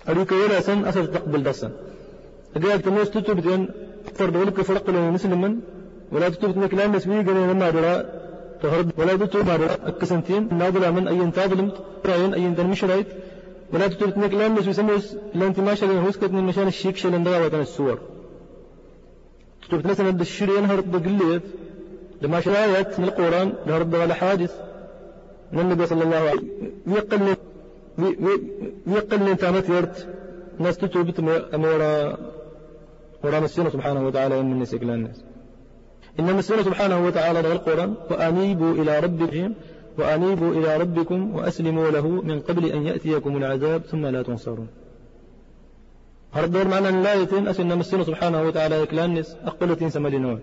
أريك 0.09 0.31
ولا 0.31 0.61
سن 0.67 0.85
أسر 0.85 1.05
تقبل 1.05 1.43
دخسن. 1.43 1.71
أقول 2.55 2.81
تموس 2.81 3.09
تتبت 3.09 3.45
أن 3.55 3.61
فرد 4.17 4.35
ولك 4.35 4.61
فرق 4.61 4.89
لنا 4.89 5.11
مسلما 5.11 5.49
ولا 6.11 6.29
تتبت 6.29 6.55
أنك 6.57 6.73
لا 6.73 6.87
نسوي 6.87 7.17
قال 7.27 7.37
لما 7.49 7.69
درا 7.69 7.93
تهرب 8.61 8.91
ولا 8.97 9.15
تتوب 9.15 9.49
على 9.49 9.65
الكسنتين 9.87 10.57
ناظر 10.57 10.91
من 10.91 11.07
أي 11.07 11.31
تاظلم 11.31 11.71
رأين 12.05 12.33
أي 12.33 12.55
تنمش 12.55 12.83
رايت. 12.83 13.07
ولا 13.73 13.87
تتوب 13.87 14.13
تنك 14.13 14.33
لا 14.33 14.45
الناس 14.47 14.67
يسموس 14.67 15.15
لا 15.33 15.47
انت 15.47 15.59
ماشى 15.59 15.85
لين 15.87 15.97
هوسكت 15.97 16.31
من 16.31 16.43
مشان 16.43 16.67
الشيك 16.67 16.97
شل 16.97 17.13
اندغا 17.15 17.45
وتن 17.45 17.59
السور. 17.59 17.99
تتوب 19.67 19.87
مثلا 19.87 20.09
الشير 20.09 20.49
ينهر 20.49 20.81
بقليت. 20.81 21.41
لما 22.21 22.39
شرايت 22.39 22.99
من 22.99 23.05
القرآن 23.05 23.53
لهرب 23.67 23.95
على 23.95 24.13
حادث. 24.15 24.53
من 25.51 25.59
النبي 25.59 25.85
صلى 25.85 26.03
الله 26.03 26.15
عليه 26.15 26.31
وسلم. 26.31 26.49
يقل 26.87 27.35
يقل 28.87 29.19
لين 29.25 29.37
تامت 29.37 29.69
يرت 29.69 30.07
ناس 30.59 30.77
تتوب 30.77 31.19
أمورا 31.53 32.17
ورا 33.23 33.39
مسينا 33.39 33.69
سبحانه 33.69 34.07
وتعالى 34.07 34.39
إن 34.39 34.51
الناس 34.51 34.73
يقلان 34.73 34.93
الناس. 34.93 35.23
إن 36.19 36.33
مسينا 36.33 36.63
سبحانه 36.63 37.05
وتعالى 37.05 37.41
له 37.41 37.51
القرآن 37.51 37.93
وأنيبوا 38.11 38.73
إلى 38.73 38.99
ربكم 38.99 39.53
وأنيبوا 39.97 40.51
إلى 40.53 40.77
ربكم 40.77 41.35
وأسلموا 41.35 41.89
له 41.89 42.07
من 42.07 42.39
قبل 42.39 42.65
أن 42.65 42.81
يأتيكم 42.83 43.37
العذاب 43.37 43.81
ثم 43.81 44.05
لا 44.05 44.21
تنصرون. 44.21 44.67
هردور 46.33 46.67
معنا 46.67 46.89
الآيتين 46.89 47.47
أسن 47.47 47.77
مسينا 47.77 48.03
سبحانه 48.03 48.41
وتعالى 48.41 48.81
يكلانس 48.81 49.35
أقلتين 49.45 49.89
سمالي 49.89 50.17
نوان 50.17 50.39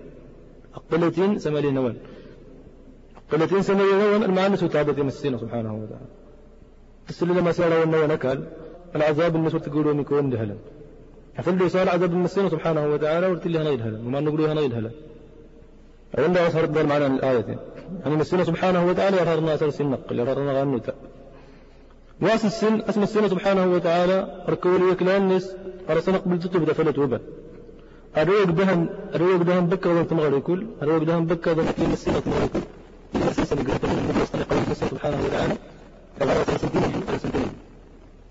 أقلتين 0.75 1.39
سمالي 1.39 1.71
نوان 1.71 1.97
أقلتين 3.29 3.63
سمالي 3.63 3.93
نوان 3.93 4.23
المعنس 4.23 4.63
وتابتين 4.63 5.07
مسينا 5.07 5.39
سبحانه 5.39 5.75
وتعالى. 5.75 6.09
تسل 7.09 7.29
لما 7.29 7.53
سألوا 7.53 7.85
النوان 7.85 8.11
أكل 8.11 8.41
العذاب 8.97 9.37
النسوة 9.37 9.61
تقولوا 9.61 9.95
ميكون 9.95 10.31
دهلا. 10.31 10.57
حفل 11.37 11.71
صار 11.71 11.89
عذاب 11.89 12.13
المسينا 12.13 12.49
سبحانه 12.49 12.87
وتعالى 12.93 13.27
ورتلي 13.27 13.59
هنا 13.59 13.71
يدهلا 13.71 13.99
وما 13.99 14.21
نقولوا 14.21 14.53
هنا 14.53 14.61
يدهلا. 14.61 14.91
عندها 16.19 16.49
أسهر 16.49 16.65
الدار 16.65 16.87
معنا 16.87 17.07
الآية. 17.07 17.59
يعني 18.05 18.17
مسينا 18.17 18.45
سبحانه 18.45 18.87
وتعالى 18.87 19.17
يرهر 19.17 19.39
الناس 19.39 19.63
السن 19.63 19.91
نقل 19.91 20.19
يرهر 20.19 20.39
غنوتا 20.39 20.93
واس 22.23 22.45
السن 22.45 22.81
اسم 22.89 23.03
السنة 23.03 23.29
سبحانه 23.29 23.67
وتعالى 23.75 24.45
ركوا 24.49 24.79
لي 24.79 24.95
كلام 24.95 25.33
نس 25.33 25.47
أرسل 25.91 26.19
قبل 26.19 26.39
تتوب 26.39 26.65
دفلت 26.65 26.99
وبا 26.99 27.21
أروق 28.17 28.45
دهن 28.45 28.81
أروق 29.15 29.43
دهن 29.43 29.67
بكر 29.67 29.91
وانت 29.91 30.13
مغري 30.13 30.41
كل 30.41 30.67
أروق 30.83 31.03
دهن 31.03 31.27
بكر 31.27 31.59
وانت 31.59 31.81
مسينا 31.81 32.23
مغري 32.27 32.49
كل 32.53 32.61
مسينا 33.29 33.63
بقرأت 33.63 33.85
من 33.85 34.21
يستنق 34.23 34.53
الله 34.53 34.75
سبحانه 34.75 35.19
وتعالى 35.25 35.55
فلا 36.19 36.33
رسل 36.41 36.69
دينه 36.75 37.03
رسل 37.15 37.31
دينه 37.37 37.53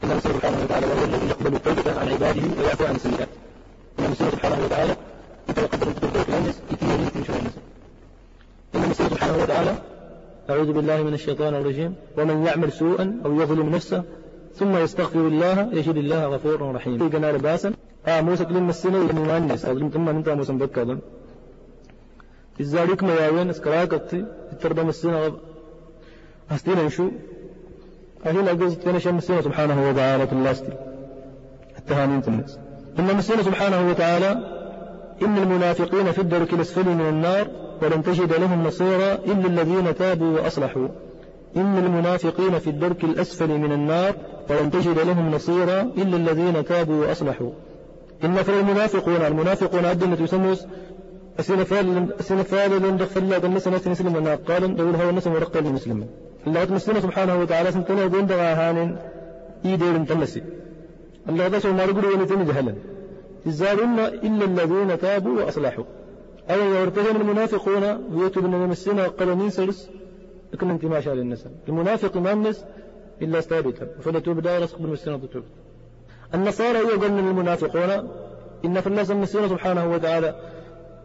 إن 0.04 0.20
سبحانه 0.20 0.58
وتعالى 0.64 0.86
وهو 0.86 1.04
الذي 1.04 1.28
يقبل 1.30 1.54
التوبة 1.56 2.00
عن 2.00 2.08
عباده 2.14 2.42
ويعفو 2.60 2.86
عن 2.86 2.96
السيئات 2.96 3.30
إن 4.00 4.14
سبحانه 4.14 4.58
وتعالى 4.66 4.96
يتوقف 5.50 5.88
التوبة 5.88 6.24
كلام 6.24 6.44
نس 6.48 6.58
يتيني 6.72 6.94
يتيني 7.08 7.50
نس 8.76 8.78
إن 8.78 8.84
المسيح 8.84 9.08
سبحانه 9.08 9.44
وتعالى 9.44 9.74
أعوذ 10.50 10.72
بالله 10.72 11.04
من 11.04 11.14
الشيطان 11.14 11.56
الرجيم 11.56 11.96
ومن 12.18 12.46
يعمل 12.46 12.72
سوءا 12.72 13.22
أو 13.26 13.42
يظلم 13.42 13.70
نفسه 13.70 14.04
ثم 14.56 14.78
يستغفر 14.78 15.20
الله 15.20 15.70
يجد 15.74 15.96
الله 15.96 16.26
غفورا 16.26 16.72
رحيما 16.72 16.98
في 16.98 17.10
جنار 17.10 17.38
باسا 17.38 17.74
آه 18.08 18.22
موسى 18.22 18.46
كلمة 18.46 18.70
السنة 18.70 18.98
ومن 18.98 19.16
مؤنس 19.16 19.66
أظلم 19.66 19.90
ثم 19.90 20.10
أنت 20.10 20.30
موسى 20.30 20.54
بكا 20.54 20.98
في 22.58 22.64
ذلك 22.64 23.04
ما 23.04 23.14
ياوين 23.14 23.50
اسكراكتي 23.50 24.26
التربة 24.52 24.82
السنة 24.90 25.34
أستينا 26.52 26.84
نشو 26.84 27.10
أهل 28.26 28.50
أجوز 28.50 28.76
تنشى 28.78 29.10
السنة 29.10 29.42
سبحانه 29.42 29.90
وتعالى 29.90 30.28
تلاستي 30.28 30.74
التهانين 31.80 32.22
الناس 32.28 32.58
إن 33.00 33.10
السنة 33.10 33.42
سبحانه 33.42 33.90
وتعالى 33.90 34.32
إن 35.22 35.38
المنافقين 35.38 36.12
في 36.12 36.20
الدرك 36.22 36.54
الأسفل 36.54 36.90
من 36.90 37.10
النار 37.10 37.48
ولن 37.82 38.04
تجد 38.04 38.34
لهم 38.34 38.64
نصيرا 38.68 39.14
إلا 39.14 39.48
الذين 39.48 39.96
تابوا 39.96 40.40
وأصلحوا 40.40 40.88
إن 41.58 41.78
المنافقين 41.78 42.60
في 42.60 42.70
الدرك 42.70 43.04
الأسفل 43.04 43.58
من 43.58 43.72
النار 43.72 44.16
ولن 44.50 44.72
تجد 44.72 45.00
لهم 45.00 45.32
نصيرا 45.32 45.82
إلا 45.82 46.18
الذين 46.18 46.66
تابوا 46.66 47.06
وأصلحوا 47.06 47.52
إن 48.24 48.36
في 48.36 48.60
المنافقون 48.60 49.16
المنافقون 49.16 49.86
أدنة 49.86 50.18
يسموس 50.22 50.66
السنفال 52.20 52.82
لن 52.82 52.98
دخل 52.98 53.22
الله 53.22 53.38
دم 53.38 53.60
سنة 53.60 53.82
مسلم 53.86 54.16
أنا 54.16 54.36
قال 54.36 54.76
دول 54.76 54.96
هو 54.96 55.10
الناس 55.10 55.28
ورقة 55.28 55.60
المسلم 55.60 56.06
الله 56.48 56.64
تمسنا 56.64 57.00
سبحانه 57.00 57.36
وتعالى 57.40 57.72
سنتنا 57.72 58.08
دون 58.08 58.26
دغا 58.26 58.54
هان 58.54 58.96
إيدير 59.66 60.06
تمسي 60.06 60.44
الله 61.30 61.48
ذا 61.48 61.60
سو 61.60 61.74
مرقل 61.74 62.06
ونتم 62.06 62.44
جهلا 62.44 62.74
تزالون 63.46 64.00
إلا 64.00 64.46
الذين 64.46 65.00
تابوا 65.00 65.42
وأصلحوا 65.42 65.84
أو 66.50 66.60
يرتهم 66.60 67.22
المنافقون. 67.22 67.84
ويتوب 68.14 68.46
من 68.46 68.64
المسنا 68.64 69.08
قال 69.08 69.52
سرس 69.52 69.90
لكن 70.54 70.70
أنت 70.70 70.86
ما 70.86 71.02
شاء 71.02 71.14
للنسل 71.14 71.50
المنافق 71.70 72.18
ما 72.18 72.32
النس 72.32 72.66
إلا 73.22 73.40
استابتا 73.40 73.88
فلتوب 74.02 74.40
دائرة 74.40 74.66
قبل 74.66 74.86
المسنا 74.86 75.18
تتوب 75.18 75.44
النصارى 76.34 76.78
يقول 76.78 77.12
من 77.12 77.28
المنافقون. 77.28 78.10
إن 78.66 78.82
في 78.82 78.88
الناس 78.88 79.12
المسيرة 79.12 79.48
سبحانه 79.48 79.94
وتعالى. 79.94 80.36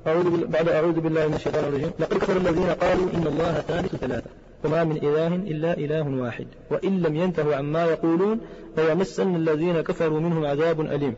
أعوذ 0.07 0.47
بعد 0.47 0.69
أعوذ 0.69 1.01
بالله 1.01 1.29
من 1.29 1.35
الشيطان 1.35 1.65
الرجيم. 1.65 1.91
لقد 1.99 2.19
كفر 2.19 2.37
الذين 2.37 2.71
قالوا 2.71 3.07
إن 3.15 3.27
الله 3.27 3.53
ثالث 3.53 3.97
ثلاثة. 3.97 4.31
وما 4.65 4.85
من 4.85 4.97
إله 4.97 5.27
إلا 5.27 5.73
إله 5.73 6.23
واحد. 6.23 6.47
وإن 6.71 7.03
لم 7.03 7.17
ينتهوا 7.17 7.55
عما 7.55 7.85
يقولون 7.85 8.41
فيمسن 8.77 9.37
الذين 9.37 9.81
كفروا 9.81 10.21
منهم 10.21 10.47
عذاب 10.47 10.81
أليم. 10.81 11.15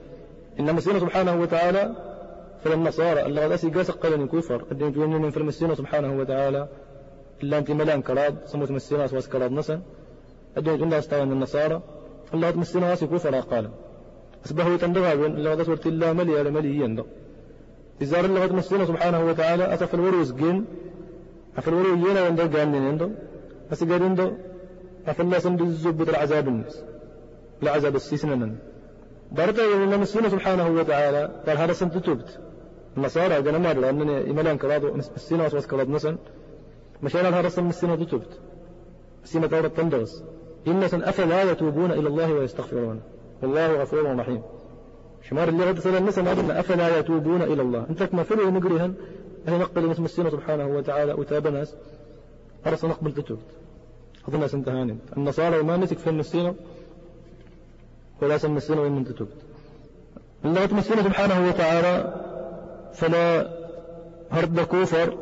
إن 0.61 0.75
مسيرة 0.75 0.99
سبحانه 0.99 1.41
وتعالى 1.41 2.08
فالنصارى 2.63 3.21
الله 3.27 3.41
غدا 3.47 3.57
سيقاس 3.57 3.91
قلن 3.91 4.23
كفر 4.33 4.61
الدين 4.73 4.93
تونين 4.95 5.31
في 5.31 5.37
المسيرة 5.37 5.75
سبحانه 5.75 6.13
وتعالى. 6.21 6.69
إلا 7.43 7.59
أنت 7.59 7.71
ملان 7.71 8.03
كراد 8.03 8.35
سموت 8.47 8.71
مسيرة 8.71 9.07
سواس 9.07 9.29
كراد 9.29 9.53
نسا 9.53 9.81
الدين 10.59 10.79
تونين 10.79 10.95
استوى 10.95 11.23
النصارى. 11.23 11.83
الله 12.35 12.51
تمسيرة 12.51 12.87
واسي 12.91 13.07
كفر 13.07 13.35
قال 13.53 13.71
أصبحوا 14.47 14.77
تندغابون 14.77 15.31
الله 15.37 15.51
غدا 15.53 15.65
سورت 15.65 15.87
الله 15.87 16.13
ملي 16.13 16.39
على 16.39 16.51
ملي 16.51 16.77
يندغ 16.85 17.07
إزار 18.03 18.25
الله 18.25 18.47
تمسينا 18.47 18.85
سبحانه 18.91 19.21
وتعالى 19.29 19.65
أتف 19.75 19.95
الوروز 19.95 20.33
جن 20.33 20.65
أف 21.59 21.69
الورو 21.69 21.95
ينا 22.07 22.21
يندو 22.27 22.47
قال 22.55 22.69
من 22.69 22.83
يندو 22.89 23.09
أسجد 23.73 24.01
يندو 24.07 24.29
أف 25.11 25.19
الله 25.21 25.39
سند 25.39 25.61
الزبط 25.61 26.09
العذاب 26.09 26.49
الناس. 26.49 26.75
العذاب 27.63 27.95
السيسنا 27.97 28.55
برتا 29.37 29.63
يقول 29.63 29.99
مسينا 29.99 30.29
سبحانه 30.29 30.67
وتعالى. 30.79 31.23
قال 31.47 31.57
هذا 31.63 31.73
سنت 31.73 31.97
تبت. 32.07 32.31
النصارى 32.99 33.35
ما 33.59 33.71
أدري 33.71 33.91
أنني 33.91 34.31
إملان 34.31 34.59
كرادو 34.59 34.95
مسينا 34.95 35.47
وسوس 35.47 35.67
كراد 35.67 35.89
نسن 35.89 36.17
مشان 37.03 37.35
هذا 37.35 37.49
سن 37.49 37.65
مسينا 37.65 37.97
تبت 37.97 38.33
مسينا 39.25 39.47
تورط 39.47 39.73
تندرس. 39.77 40.13
إن 40.69 40.89
سن 40.89 41.03
أفلا 41.03 41.43
يتوبون 41.51 41.91
إلى 41.99 42.09
الله 42.09 42.33
ويستغفرون. 42.33 43.01
والله 43.43 43.83
غفور 43.83 44.17
رحيم. 44.17 44.43
شمار 45.23 45.49
اللي 45.49 45.65
غد 45.65 45.79
سلام 45.79 46.07
مثلا 46.07 46.33
أدنى 46.33 46.61
أفلا 46.61 46.99
يتوبون 46.99 47.43
إلى 47.43 47.63
الله. 47.63 47.87
أنت 47.91 48.03
كما 48.03 48.23
فلو 48.23 48.51
نقريهن 48.51 48.95
أهي 49.49 49.59
نقبل 49.59 49.91
اسم 49.91 50.05
السنة 50.05 50.31
سبحانه 50.31 50.67
وتعالى 50.67 51.13
وتاب 51.13 51.47
ناس. 51.47 51.75
أرس 52.67 52.85
نقبل 52.85 53.13
تتوب 53.13 53.39
أظن 54.29 54.41
ناس 54.41 54.55
انتهانين 54.55 54.99
النصارى 55.17 55.59
وما 55.59 55.77
نسك 55.77 55.99
في 55.99 56.11
المسينة 56.11 56.55
ولا 58.23 58.39
سم 58.39 58.57
السنة 58.57 58.81
وإن 58.83 59.05
تتوب 59.05 59.29
الله 60.45 60.67
سبحانه 61.09 61.49
وتعالى. 61.49 61.95
فلا 62.93 63.51
هرد 64.31 64.61
كوفر. 64.61 65.19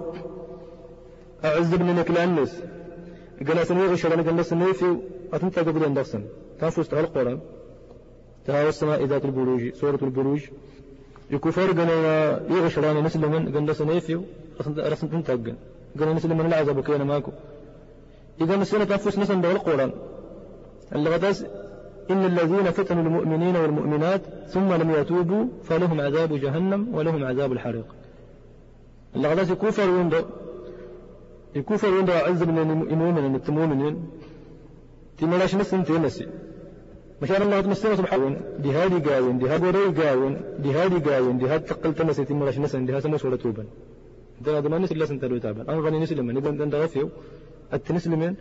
أعز 1.44 1.74
بن 1.74 1.87
نكلانس 1.87 2.62
قال 3.48 3.66
سنوي 3.66 3.87
غشرا 3.87 4.22
قال 4.22 4.44
سنوي 4.44 4.74
في 4.74 4.96
أتنتا 5.33 5.61
قبل 5.61 5.85
أن 5.85 5.94
درسن 5.94 6.22
تنفس 6.61 6.88
تهل 6.88 7.05
القرآن 7.05 7.40
تهاوى 8.46 8.68
السماء 8.68 9.05
ذات 9.05 9.24
البروج. 9.24 9.74
سورة 9.74 9.98
البروج. 10.02 10.42
يكفر 11.31 11.70
قنا 11.70 12.40
يغشران 12.50 12.96
مسلما 13.05 13.38
قنا 13.59 13.72
سنيفيو 13.72 14.22
رسم 14.79 15.07
تنتقن 15.09 15.57
قنا 16.00 16.12
مسلما 16.12 16.46
العذاب 16.46 16.81
كينا 16.85 17.05
ماكو. 17.05 17.31
إذا 18.40 18.57
مسلمة 18.57 18.85
تنفس 18.85 19.18
نسن 19.18 19.40
دول 19.40 19.50
القرآن 19.50 19.92
اللي 20.92 21.11
غداس 21.11 21.44
إن 22.11 22.25
الذين 22.25 22.71
فتنوا 22.71 23.03
المؤمنين 23.03 23.57
والمؤمنات 23.57 24.23
ثم 24.49 24.73
لم 24.73 24.90
يتوبوا 24.90 25.45
فلهم 25.62 26.01
عذاب 26.01 26.33
جهنم 26.33 26.95
ولهم 26.95 27.25
عذاب 27.25 27.53
الحريق. 27.53 27.87
اللي 29.16 29.29
غداس 29.29 29.51
يكفر 29.51 29.90
ويندو 29.90 30.23
يكفر 31.55 31.90
ويندو 31.95 32.12
عز 32.12 32.42
من 32.42 32.59
المؤمنين 32.59 33.35
التمؤمنين 33.35 33.95
تملاش 35.19 35.53
نسن 35.61 35.85
تنسي 35.85 36.27
مشان 37.23 37.42
الله 37.42 37.61
تمسنا 37.61 37.97
سبحانه 38.01 38.27
دهادي 38.64 38.99
قاين 39.07 39.38
دهاد 39.42 39.62
وري 39.69 39.85
قاين 39.99 40.35
دهادي 40.64 40.99
قاين 41.07 41.38
دهاد 41.42 41.61
تقل 41.71 41.92
تمسي 41.99 42.25
تملاش 42.31 42.57
نسن 42.64 42.87
دهاد 42.88 43.03
سموس 43.03 43.25
ولا 43.25 43.37
توبا 43.42 43.64
انت 44.38 44.49
هذا 44.49 44.69
ما 44.73 44.79
نسل 44.79 44.99
لسن 45.01 45.16
تلو 45.21 45.38
تابا 45.45 45.62
أنا 45.71 45.79
غني 45.85 45.99
نسلم 46.03 46.31
نبغى 46.37 46.51
أنت 46.66 46.75
غفيو 46.83 47.09
التنسلمين 47.75 48.35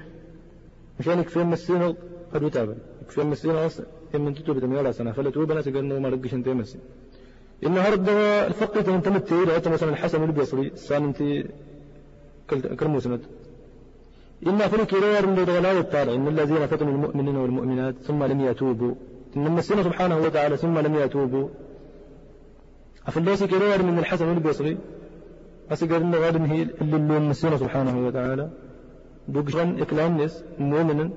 مشان 0.99 1.19
يكفي 1.19 1.39
مسينا 1.53 1.87
قد 2.33 2.43
تابا 2.55 2.75
تتوب 4.33 4.59
تميالا 4.59 4.91
سنة 4.91 5.11
فلا 5.11 5.29
توبا 5.29 5.53
ناس 5.53 5.69
قالوا 5.69 5.99
ما 5.99 6.09
رقش 6.09 6.33
أنت 6.33 6.47
مسي 6.49 6.79
إن 7.65 7.77
هرد 7.77 8.09
الفقه 8.49 8.95
انت 8.95 9.07
متيرة 9.07 9.69
مثلا 9.75 9.89
الحسن 9.89 10.23
البصري 10.23 10.71
سان 10.75 11.03
أنت 11.03 11.19
كرموسنت 12.79 13.21
إما 14.47 14.67
فلك 14.67 14.93
يرير 14.93 15.27
من 15.27 15.35
دغلاء 15.35 15.77
الطالع 15.79 16.13
إن 16.13 16.27
الذين 16.27 16.67
فتنوا 16.67 16.91
المؤمنين 16.91 17.35
والمؤمنات 17.35 17.95
ثم 18.07 18.23
لم 18.23 18.41
يتوبوا. 18.41 18.93
إن 19.37 19.45
المسين 19.47 19.83
سبحانه 19.83 20.17
وتعالى 20.17 20.57
ثم 20.57 20.79
لم 20.79 20.95
يتوبوا. 20.95 21.47
أفلوسك 23.07 23.51
يرير 23.51 23.83
من 23.83 23.99
الحسن 23.99 24.31
البصري 24.31 24.77
أسقر 25.71 25.97
إن 25.97 26.15
غادم 26.15 26.43
هي 26.45 26.61
اللي 26.81 26.95
اللي 26.97 27.17
المسين 27.17 27.57
سبحانه 27.57 28.07
وتعالى. 28.07 28.49
بقشان 29.27 29.81
إكلام 29.81 30.21
نس 30.21 30.43
مؤمنا 30.59 31.09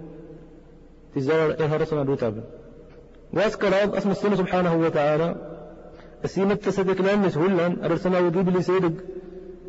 تزار 1.15 1.51
إيه 1.61 1.77
رسنا 1.77 2.03
دوتابا 2.05 2.43
وأذكر 3.33 3.99
أسم 3.99 4.11
السنة 4.11 4.37
سبحانه 4.37 4.75
وتعالى. 4.77 5.37
أسيمة 6.25 6.55
تسد 6.55 6.91
إكلام 6.91 7.27
نس 7.27 7.37
هلا 7.39 7.67
أرسنا 7.85 8.19
وجيب 8.19 8.49
لي 8.49 8.63
سيدك 8.63 8.97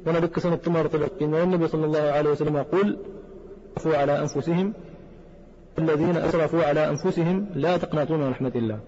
وأنا 0.06 0.20
بك 0.20 0.40
سنة 0.40 0.56
تمر 0.56 0.88
إن 1.22 1.34
النبي 1.36 1.68
صلى 1.68 1.86
الله 1.86 2.00
عليه 2.00 2.30
وسلم 2.30 2.58
يقول 2.58 2.98
أسرفوا 3.78 3.98
على 3.98 4.20
أنفسهم. 4.20 4.74
الذين 5.80 6.18
أسرفوا 6.18 6.64
على 6.64 6.90
أنفسهم 6.90 7.48
لا 7.56 7.78
تقنطوا 7.78 8.18
من 8.18 8.30
رحمة 8.30 8.52
الله. 8.56 8.80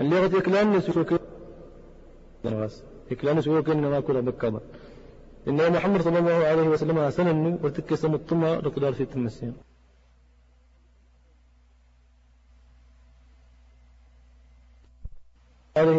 اللي 0.00 0.20
غد 0.20 0.34
يكلان 0.34 0.72
نسوك 0.72 1.12
يكلان 3.10 3.36
نسوك 3.36 3.68
إنما 3.70 4.00
كل 4.00 4.22
بكذا 4.22 4.60
إن 5.48 5.72
محمد 5.72 6.02
صلى 6.02 6.18
الله 6.18 6.32
عليه 6.32 6.68
وسلم 6.68 7.10
سنن 7.10 7.58
وتك 7.62 7.94
سمطما 7.94 8.56
لقدار 8.56 8.92
في 8.92 9.02
التمسين 9.02 9.54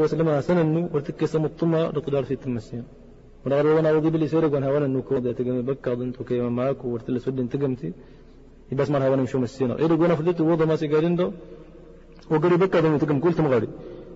عليه 0.06 0.16
وسلم 0.16 0.30
سنن 0.50 0.90
وتك 0.96 1.22
سمطما 1.34 1.82
لقدار 1.96 2.24
في 2.30 2.34
التمسين 2.38 2.84
ونغري 3.46 3.70
وأنا 3.76 3.90
وذي 3.96 4.10
بلي 4.14 4.28
سيرك 4.28 4.54
وانا 4.54 4.68
هوانا 4.70 4.88
نوكو 4.88 5.18
ده 5.26 5.32
تقمي 5.38 5.62
بكا 5.70 5.94
ضنتو 6.00 6.24
كيما 6.28 6.50
معاك 6.58 6.80
ورتل 6.86 7.16
سودين 7.22 7.50
تقمتي 7.54 7.90
يبس 8.72 8.90
مر 8.94 9.04
هوانا 9.08 9.22
مشو 9.26 9.38
مسينا 9.44 9.74
إيرك 9.82 10.00
وأنا 10.02 10.16
فدت 10.20 10.42
وضع 10.42 10.66
ما 10.66 10.76
سيقارين 10.82 11.16
دو. 11.20 11.28
وقري 12.32 12.58
بكا 12.64 12.80
ضني 12.84 12.98
تقم 13.04 13.18
قلت 13.26 13.40
مغاري 13.46 13.68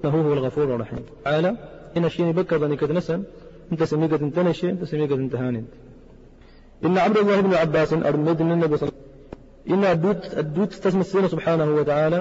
هو 0.06 0.20
هو 0.26 0.34
الغفور 0.34 0.68
الرحيم. 0.76 1.04
تعالى 1.26 1.52
إن 1.98 2.06
الشيء 2.06 2.32
بكا 2.32 2.58
ضني 2.62 2.76
كتنسن 2.82 3.24
انت 3.72 3.82
سميقة 3.84 4.22
انتنشي 4.28 4.70
انت 4.70 4.84
سميقة 4.92 5.16
انتهانين 5.16 5.66
إن 6.86 6.98
عبد 6.98 7.18
الله 7.18 7.42
بن 7.42 7.54
عباس 7.54 7.94
أرمد 7.94 8.42
من 8.42 8.52
النبي 8.52 8.78
صلى 8.78 8.92
إن 9.70 9.84
الدوت 9.84 10.22
الدوت 10.38 10.74
تسمى 10.74 11.02
السينة 11.02 11.28
سبحانه 11.28 11.68
وتعالى. 11.78 12.20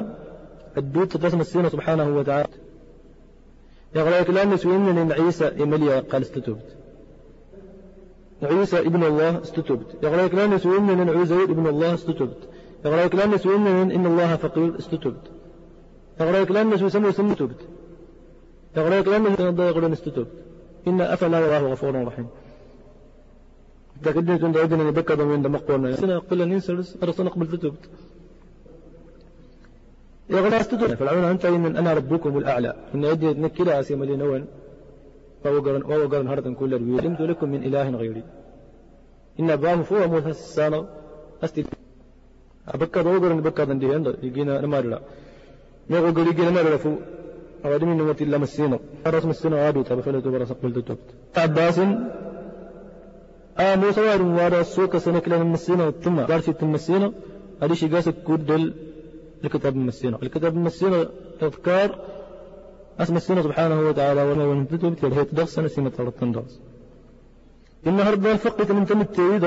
الدوت 0.80 1.16
تسمى 1.16 1.40
السينة 1.40 1.68
سبحانه 1.68 2.08
وتعالى. 2.18 2.48
لا 3.94 4.44
نسوين 4.44 4.80
من 4.80 5.12
عيسى 5.12 5.46
إمليا 5.62 6.00
قال 6.00 6.22
استتوبت 6.22 6.68
عيسى 8.42 8.78
ابن 8.78 9.02
الله 9.04 9.42
استتبت. 9.42 10.04
لا 10.34 10.46
نسوين 10.46 10.82
من 10.82 11.08
عزير 11.10 11.44
ابن 11.44 11.66
الله 11.66 11.94
استتبت. 11.94 12.48
نسوين 13.26 13.60
من 13.60 13.90
إن 13.90 14.06
الله 14.06 14.36
فقير 14.36 14.78
استتبت. 14.78 15.24
لا 16.50 16.62
نسوي 16.62 16.90
سمو 16.90 17.10
سمو 17.10 17.34
تبت. 17.34 17.60
يقول 18.76 18.92
لك 18.92 19.08
لا 19.08 19.18
نسوي 19.18 19.66
يقولون 19.70 19.92
استتبت. 19.92 20.32
إن 20.88 21.00
أفلا 21.00 21.38
يراه 21.40 21.62
غفور 21.72 22.04
رحيم. 22.04 22.28
أدنى 24.06 24.82
أن 24.82 24.88
يبكى 24.88 25.14
من 25.16 25.42
دم 25.42 25.56
قولنا 25.56 25.96
سنة 25.96 26.18
قل 26.18 26.48
ننسلس 26.48 26.98
أرسل 27.02 27.24
نقبل 27.24 27.46
تتبت 27.46 27.84
يقول 30.30 30.54
استتبت 30.54 30.92
فالعون 31.00 31.24
أنت 31.24 31.44
إن 31.44 31.76
أنا 31.76 31.90
ربكم 31.94 32.38
الأعلى. 32.38 32.70
إن 32.94 33.04
أدي 33.04 33.28
نكلا 33.44 33.80
أسيم 33.80 34.04
لنوان 34.04 34.44
وهو 35.44 36.06
قال 36.12 36.28
هردا 36.28 36.54
كل 36.54 36.74
علمت 36.74 37.20
لكم 37.20 37.48
من 37.48 37.60
إله 37.68 37.86
غيري. 37.90 38.22
إن 39.40 39.50
أبام 39.50 39.82
فوق 39.82 40.06
موسى 40.06 40.28
السانة 40.28 40.80
أستي 41.44 41.64
أبكى 42.68 43.00
وقرن 43.00 43.40
ذن 43.68 43.78
دي 43.78 43.86
يجينا 44.26 44.60
نمارلا 44.64 44.98
ميغو 45.90 46.10
قال 46.16 46.26
يجينا 46.30 46.50
نمارلا 46.50 46.76
فو 46.84 46.92
أوادمي 47.64 47.94
نمت 47.94 48.22
إلا 48.22 48.38
مسينا. 48.38 48.78
رأس 49.06 49.24
مسينا 49.30 49.56
وادو 49.56 49.82
تابا 49.82 50.02
فلا 50.02 50.20
تبرا 50.20 50.44
سقبل 50.44 50.72
تبت 50.88 50.98
عباس 51.36 51.78
آه 53.58 53.76
موسى 53.76 54.00
وارم 54.00 54.30
وارا 54.38 54.60
السوق 54.60 54.96
سنك 54.96 55.28
لنا 55.28 55.44
مسينا 55.44 55.84
والتما 55.84 56.22
دارسي 56.30 56.52
تمسينا 56.52 57.12
هذه 57.62 57.74
شيء 57.80 57.94
قاسك 57.94 58.14
كودل 58.26 58.62
الكتاب 59.44 59.76
المسينا 59.76 60.18
الكتاب 60.22 60.56
المسينا 60.56 61.08
تذكار 61.40 61.98
اسم 63.00 63.16
السنة 63.16 63.42
سبحانه 63.42 63.80
وتعالى 63.80 64.22
وما 64.22 64.44
ينتجب 64.44 64.94
تلك 64.94 65.12
هي 65.12 65.24
تدرس 65.24 65.54
سنة 65.54 65.68
سنة 65.68 65.90
ثلاثة 65.90 66.26
درس 66.26 66.60
هرب 67.86 68.26
الفقه 68.26 68.74
من 68.74 68.86
تم 68.86 69.00
التوحيد 69.00 69.44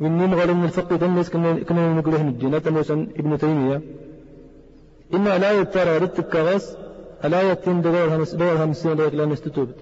وإني 0.00 0.26
مغالي 0.26 0.52
من 0.52 0.64
الفقه 0.64 0.96
تنس 0.96 1.30
كنا 1.68 1.94
نقوله 1.98 2.22
الدين 2.28 2.62
تموسا 2.62 2.96
ابن 3.20 3.38
تيمية. 3.38 3.80
إن 5.14 5.24
لا 5.24 5.50
يترى 5.60 5.98
ردت 5.98 6.20
كغس 6.32 6.66
لا 7.32 7.40
يتم 7.50 7.80
دورها 7.84 8.16
دورها 8.40 8.64
مسينا 8.66 8.94
دورك 8.94 9.14
لأن 9.14 9.32
استتوبت. 9.32 9.78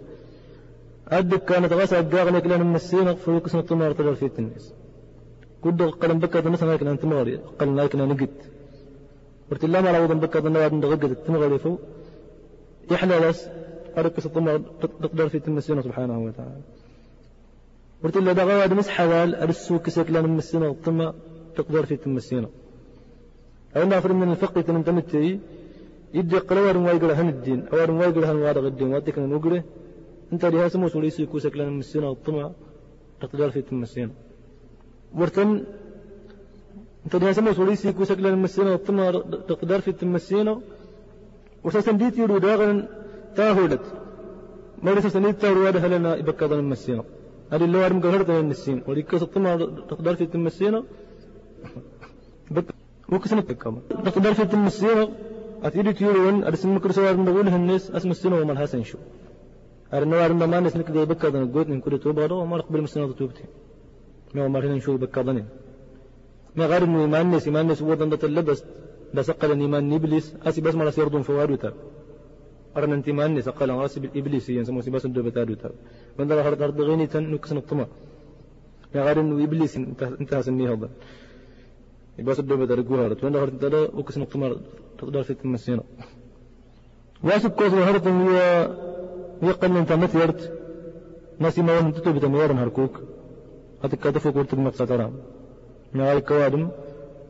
أدك 1.08 1.44
كانت 1.44 1.72
غاس 1.72 1.92
أدقاغ 1.92 2.28
لك 2.34 2.46
لأن 2.46 2.66
مسينا 2.76 3.14
فوق 3.14 3.44
اسم 3.44 3.58
الطمار 3.58 3.92
تجر 3.92 4.14
في 4.14 4.26
التنس. 4.30 4.64
كد 5.64 5.82
قلم 5.82 6.18
بكة 6.18 6.50
مثلا 6.50 6.72
لكن 6.74 6.86
أنت 6.86 7.04
مغري 7.04 7.36
قلنا 7.58 7.80
لكن 7.80 8.00
أنا 8.00 8.14
قد 8.14 8.36
قلت 9.50 9.64
الله 9.64 9.80
ما 9.80 9.90
لو 9.94 10.06
بكة 10.06 10.46
النواد 10.46 10.84
غقد 10.84 11.14
تمغري 11.26 11.58
فوق 11.58 11.80
يحلى 12.90 13.16
بس 13.28 13.40
أرك 13.98 14.20
سطمع 14.20 14.60
تقدر 15.02 15.28
في 15.28 15.38
تمسينا 15.38 15.82
سبحانه 15.82 16.18
وتعالى. 16.26 16.62
قلت 18.04 18.16
له 18.16 18.32
ده 18.32 18.42
غواد 18.44 18.72
مس 18.72 18.88
حوال 18.88 19.34
أرسو 19.34 19.78
كسك 19.78 20.08
لنا 20.10 20.28
مسينا 20.38 20.66
الطمع 20.68 21.14
تقدر 21.56 21.86
في 21.86 21.96
تمسينا 21.96 22.48
أنا 23.76 23.98
أفرم 23.98 24.20
من 24.20 24.30
الفقه 24.30 24.60
تنتمتي 24.60 25.40
يدي 26.14 26.38
قلوار 26.38 26.76
وايقل 26.76 27.10
هن 27.10 27.28
الدين. 27.28 27.60
أوار 27.72 27.90
وايقل 27.90 28.24
هن 28.24 28.36
وارغ 28.36 28.66
الدين. 28.66 28.88
وادك 28.92 29.18
نقره 29.18 29.64
انت 30.32 30.44
لها 30.44 30.68
سمو 30.68 30.88
سوليسي 30.88 31.26
كوسك 31.26 31.56
لنا 31.56 31.70
مسينا 31.70 32.10
الطمع 32.10 32.50
تقدر 33.20 33.50
في 33.50 33.62
تمسينا 33.62 34.10
ورتن 35.18 35.64
انت 37.04 37.16
لها 37.16 37.32
سمو 37.32 37.52
سوليسي 37.52 37.92
كوسك 37.92 38.18
لنا 38.18 38.36
مسينا 38.36 38.74
الطمع 38.74 39.10
تقدر 39.48 39.80
في 39.80 39.92
تمسينا 39.92 40.60
وساسن 41.64 41.96
ديت 42.00 42.18
يرو 42.18 42.38
داغن 42.38 42.88
تاهولت 43.36 43.84
ما 44.82 44.90
لسه 44.90 45.08
سنيت 45.08 45.36
تاهول 45.42 45.66
هذا 45.66 45.78
هلنا 45.86 46.16
يبكى 46.16 46.44
المسينا 46.44 47.04
هذه 47.52 47.64
اللي 47.64 47.78
وارم 47.78 48.00
قهرت 48.00 48.30
من 48.30 48.40
النسين 48.40 48.82
وليك 48.86 49.16
سطما 49.16 49.56
تقدر 49.90 50.14
في 50.14 50.24
المسينا 50.34 50.84
بك 52.50 52.64
وكسنت 53.12 53.52
كما 53.52 53.80
تقدر 54.04 54.34
في 54.34 54.54
المسينا 54.54 55.08
أتيري 55.62 55.92
تيرون 55.92 56.44
أرسم 56.44 56.76
مكر 56.76 56.90
سوار 56.90 57.16
من 57.16 57.24
نقول 57.24 57.48
الناس 57.48 57.90
اسم 57.90 58.10
السنة 58.10 58.36
وما 58.40 58.52
الحسن 58.52 58.82
شو 58.82 58.98
أرنا 59.94 60.16
وارم 60.16 60.38
ما 60.38 60.58
الناس 60.58 60.76
نكذا 60.76 61.02
يبكى 61.02 61.28
ذن 61.28 61.52
قوت 61.52 61.68
من 61.68 61.80
كل 61.80 61.98
توبة 61.98 62.34
وما 62.34 62.56
نقبل 62.56 62.78
المسينا 62.78 63.12
توبتي 63.12 63.44
ما 64.34 64.48
ما 64.48 64.58
هنا 64.58 64.74
نشوف 64.74 65.00
بكى 65.00 65.22
ما 66.56 66.66
غير 66.66 66.84
إنه 66.84 67.00
إيمان 67.00 67.26
الناس 67.26 67.46
إيمان 67.46 67.62
الناس 67.64 67.82
وضن 67.82 68.18
تلبس 68.18 68.62
da 69.16 69.22
saqalan 69.24 69.60
iman 69.66 69.84
iblis 69.98 70.26
asi 70.48 70.60
bas 70.60 70.74
mala 70.80 70.92
sirdun 70.92 71.22
fawaduta 71.28 71.72
arna 72.76 72.94
أنت 72.94 73.08
ما 73.10 73.24
اني 73.26 73.42
سقال 73.42 73.70
راسي 73.70 74.00
بالابليس 74.00 74.48
ين 74.48 74.64
سمو 74.64 74.80
سباس 74.80 75.06
دو 75.06 75.22
بتادوتا 75.22 75.70
من 76.18 76.26
دار 76.28 76.38
هرد 76.46 76.62
هرد 76.62 76.80
غيني 76.80 77.06
تن 77.06 77.24
نكسن 77.32 77.56
الطمع 77.56 77.86
يا 78.94 79.02
غير 79.06 79.20
إنه 79.20 79.44
إبليس 79.44 79.76
انت 79.76 80.02
انت 80.20 80.32
سمي 80.46 80.68
هذا. 80.68 80.88
يباس 82.18 82.40
دو 82.40 82.56
بتار 82.60 82.80
غوهر 82.88 83.10
من 83.22 83.32
دار 83.32 83.42
هرد 83.44 83.58
تدا 83.62 83.80
وكسن 83.98 84.22
الطمع 84.22 84.48
تقدر 84.98 85.22
في 85.22 85.34
تمسينا 85.34 85.84
واسب 87.24 87.50
كوز 87.58 87.72
هرد 87.88 88.06
هي 88.08 88.38
يقل 89.48 89.76
انت 89.82 89.92
متيرت 90.02 90.40
ناسي 91.42 91.62
ما 91.62 91.72
وهم 91.76 91.90
تتو 91.96 92.12
بتميرن 92.12 92.58
هركوك. 92.62 92.94
هتك 93.82 93.98
كتفوك 94.04 94.36
ورتك 94.36 94.58
مقصة 94.58 94.96
ما 94.96 95.10
كوادم 96.20 96.68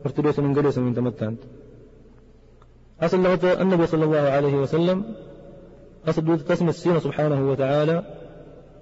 ارتدوس 0.05 0.39
من 0.39 0.53
من 0.77 0.93
تمتانت. 0.95 1.39
أصل 3.01 3.25
النبي 3.45 3.85
صلى 3.87 4.03
الله 4.03 4.19
عليه 4.19 4.55
وسلم 4.55 5.03
أصل 6.07 6.25
دود 6.25 6.39
تسمى 6.39 6.69
السين 6.69 6.99
سبحانه 6.99 7.51
وتعالى 7.51 8.03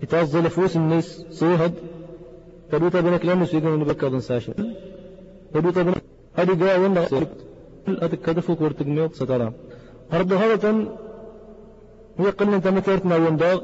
يتعزل 0.04 0.50
فوس 0.50 0.76
الناس 0.76 1.26
سوهد 1.30 1.74
تدوت 2.72 2.96
بنك 2.98 3.26
لم 3.26 3.44
يسيقون 3.44 3.80
نبكى 3.80 4.06
ضن 4.06 4.20
ساشر. 4.20 4.54
تدوت 5.54 5.80
بنك 5.80 6.04
هذه 6.34 6.54
جاء 6.54 6.80
ولا 6.80 7.06
أدك 7.88 8.22
كدفوك 8.22 8.62
ورتقميوك 8.62 9.14
سترى. 9.16 9.54
أرد 10.14 10.34
هذا 10.34 10.86
هي 12.20 12.30
قلنا 12.30 12.56
أنت 12.56 12.68
مترتنا 12.68 13.16
ونداغ 13.16 13.62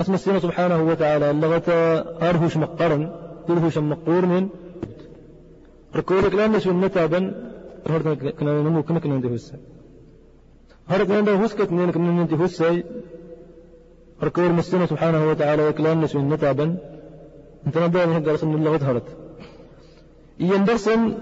اسم 0.00 0.14
السين 0.14 0.40
سبحانه 0.40 0.82
وتعالى 0.82 1.30
اللغة 1.30 1.68
أرهش 2.28 2.56
مقرن 2.56 3.10
ترهش 3.48 3.78
مقور 3.78 4.26
من 4.26 4.48
ركورك 5.94 6.34
لا 6.34 6.46
نشو 6.46 6.72
نتابا 6.72 7.20
هرد 7.86 8.28
كنا 8.38 8.62
نمو 8.62 8.82
كنا 8.82 8.98
كنا 8.98 9.16
ندي 9.16 9.34
هسه 9.34 9.58
هرد 10.88 11.06
كنا 11.06 11.20
ندي 11.20 11.30
هسه 11.30 11.64
كنا 11.64 11.92
كنا 11.92 12.22
ندي 12.22 12.34
هسه 12.34 12.84
ركور 14.22 14.52
مسنا 14.52 14.86
سبحانه 14.86 15.30
وتعالى 15.30 15.68
وكلام 15.68 16.04
نشو 16.04 16.18
نتابا 16.20 16.76
انت 17.66 17.78
نبدا 17.78 18.06
من 18.06 18.12
هذا 18.12 18.32
رسم 18.32 18.54
الله 18.54 18.76
هرد 18.90 19.02
ين 20.40 20.64
درسن 20.64 21.18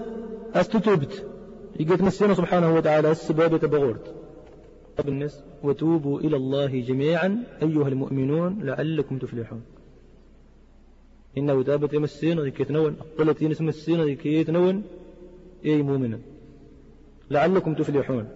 أستتوبت. 0.55 1.25
يقول 1.79 2.03
مسنا 2.03 2.33
سبحانه 2.33 2.75
وتعالى 2.75 3.11
السباب 3.11 3.57
تبغورت 3.57 4.15
الناس 5.07 5.43
وتوبوا 5.63 6.19
إلى 6.19 6.35
الله 6.35 6.79
جميعا 6.79 7.43
أيها 7.61 7.87
المؤمنون 7.87 8.59
لعلكم 8.61 9.17
تفلحون. 9.17 9.61
إنه 11.37 11.63
تابت 11.63 11.93
يمسين 11.93 12.39
ذي 12.39 12.51
كيتنون 12.51 12.95
أقلت 13.03 13.41
ينسم 13.41 13.67
السين 13.69 14.03
ذي 14.03 14.15
كيتنون 14.15 14.83
أي 15.65 15.81
مؤمنا 15.81 16.19
لعلكم 17.31 17.73
تفلحون. 17.73 18.27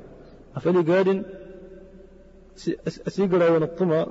أفلي 0.55 0.81
قاد 0.93 1.25
أسيقرأ 3.07 3.49
ونطمع 3.49 4.07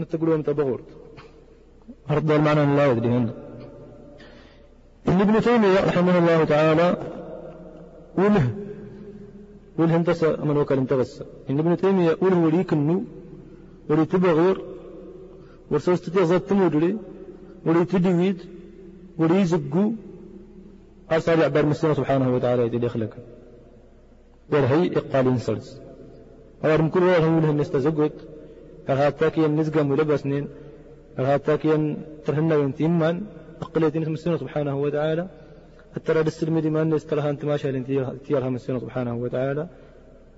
نتقلوا 0.00 0.36
متبغورت 0.36 0.84
أرد 2.10 2.30
المعنى 2.30 2.76
لا 2.76 2.86
يدري 2.86 3.08
هنا 3.08 3.34
ابن 5.06 5.40
تيمية 5.40 5.80
رحمه 5.88 6.18
الله 6.18 6.44
تعالى 6.44 6.96
وله 8.18 8.46
وله 9.78 9.96
انتسى 9.96 10.36
من 10.36 10.56
وكال 10.56 10.78
انتغسى 10.78 11.24
إن 11.50 11.58
ابن 11.58 11.76
تيمية 11.76 12.16
وله 12.22 12.38
وليك 12.38 12.72
النو 12.72 13.04
ولي 13.88 14.04
تبغير 14.04 14.56
ورسوستي 15.70 16.10
ذات 16.10 16.42
تمودري 16.48 16.96
ولي 17.66 17.84
تدويد 17.84 18.38
ولي 19.18 19.40
يزقو 19.40 19.92
أرسل 21.12 21.42
عبر 21.42 21.66
مسلم 21.66 21.94
سبحانه 21.94 22.34
وتعالى 22.34 22.62
يدي 22.66 22.86
يخلق 22.86 23.12
ورهي 24.52 24.96
إقال 24.98 25.26
انسلس 25.26 25.80
أول 26.64 26.90
كل 26.90 27.02
واحد 27.02 27.22
منهم 27.22 27.50
الناس 27.50 27.70
تزقت 27.70 28.12
أغاتاكي 28.90 29.46
النزقة 29.46 29.82
ملبسنين 29.82 30.48
أغاتاكي 31.18 31.96
ترهنا 32.24 32.56
وانتيمان 32.56 33.16
اسم 33.76 34.12
السنة 34.12 34.36
سبحانه 34.36 34.76
وتعالى 34.84 35.28
حتى 35.94 36.14
لا 36.14 36.20
السلم 36.20 36.58
دي 36.58 36.70
ما 36.70 36.82
الناس 36.82 37.06
تراها 37.06 37.30
انت 37.30 37.44
ماشي 37.44 37.80
تيارها 38.26 38.48
السنة 38.48 38.78
سبحانه 38.78 39.14
وتعالى 39.14 39.68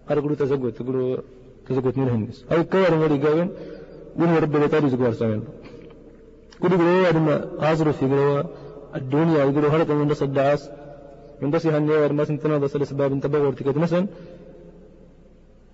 أقولوا 0.08 0.36
تزقت 0.36 0.76
تقولوا 0.78 1.16
تزقت 1.68 1.98
منهم 1.98 2.28
أو 2.52 2.64
كوار 2.64 2.94
ولي 2.94 3.18
قاوين 3.24 3.48
وني 4.16 4.38
رب 4.38 4.52
بتاري 4.56 4.88
زقوار 4.90 5.12
سامين 5.12 5.42
كل 6.64 6.72
يقولوا 6.72 7.10
لما 7.10 7.34
عازروا 7.60 7.92
في 7.92 8.04
يقولوا 8.04 8.42
الدنيا 8.96 9.38
يقولوا 9.44 9.70
هرت 9.70 9.90
من 9.90 10.08
دس 10.08 10.22
الدعاس 10.22 10.70
من 11.40 11.50
دس 11.50 11.66
هالنيار 11.66 12.12
ما 12.12 12.24
سنتنا 12.24 12.58
دس 12.58 12.76
الأسباب 12.76 13.12
انت 13.12 13.26
بغور 13.26 13.52
تكت 13.52 13.76
مثلا 13.76 14.06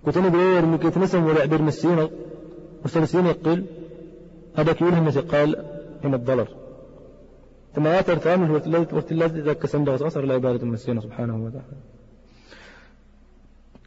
كنت 0.05 0.17
أنا 0.17 0.29
بغور 0.29 0.65
مكت 0.65 0.97
مثلا 0.97 1.25
ولا 1.25 1.41
عبر 1.41 1.61
مسينا 1.61 2.09
وسلسين 2.85 3.25
يقل 3.25 3.65
هذا 4.55 4.73
كيولهم 4.73 5.09
قال 5.09 5.49
من 6.03 6.13
الضلر 6.13 6.47
ثم 7.75 7.87
آتر 7.87 8.17
تعامل 8.17 8.51
وارتلات 8.51 9.31
إذا 9.31 9.53
كسند 9.53 9.89
وصر 9.89 10.23
العبادة 10.23 10.65
من 10.65 10.73
السينة 10.73 11.01
سبحانه 11.01 11.35
وتعالى 11.45 11.77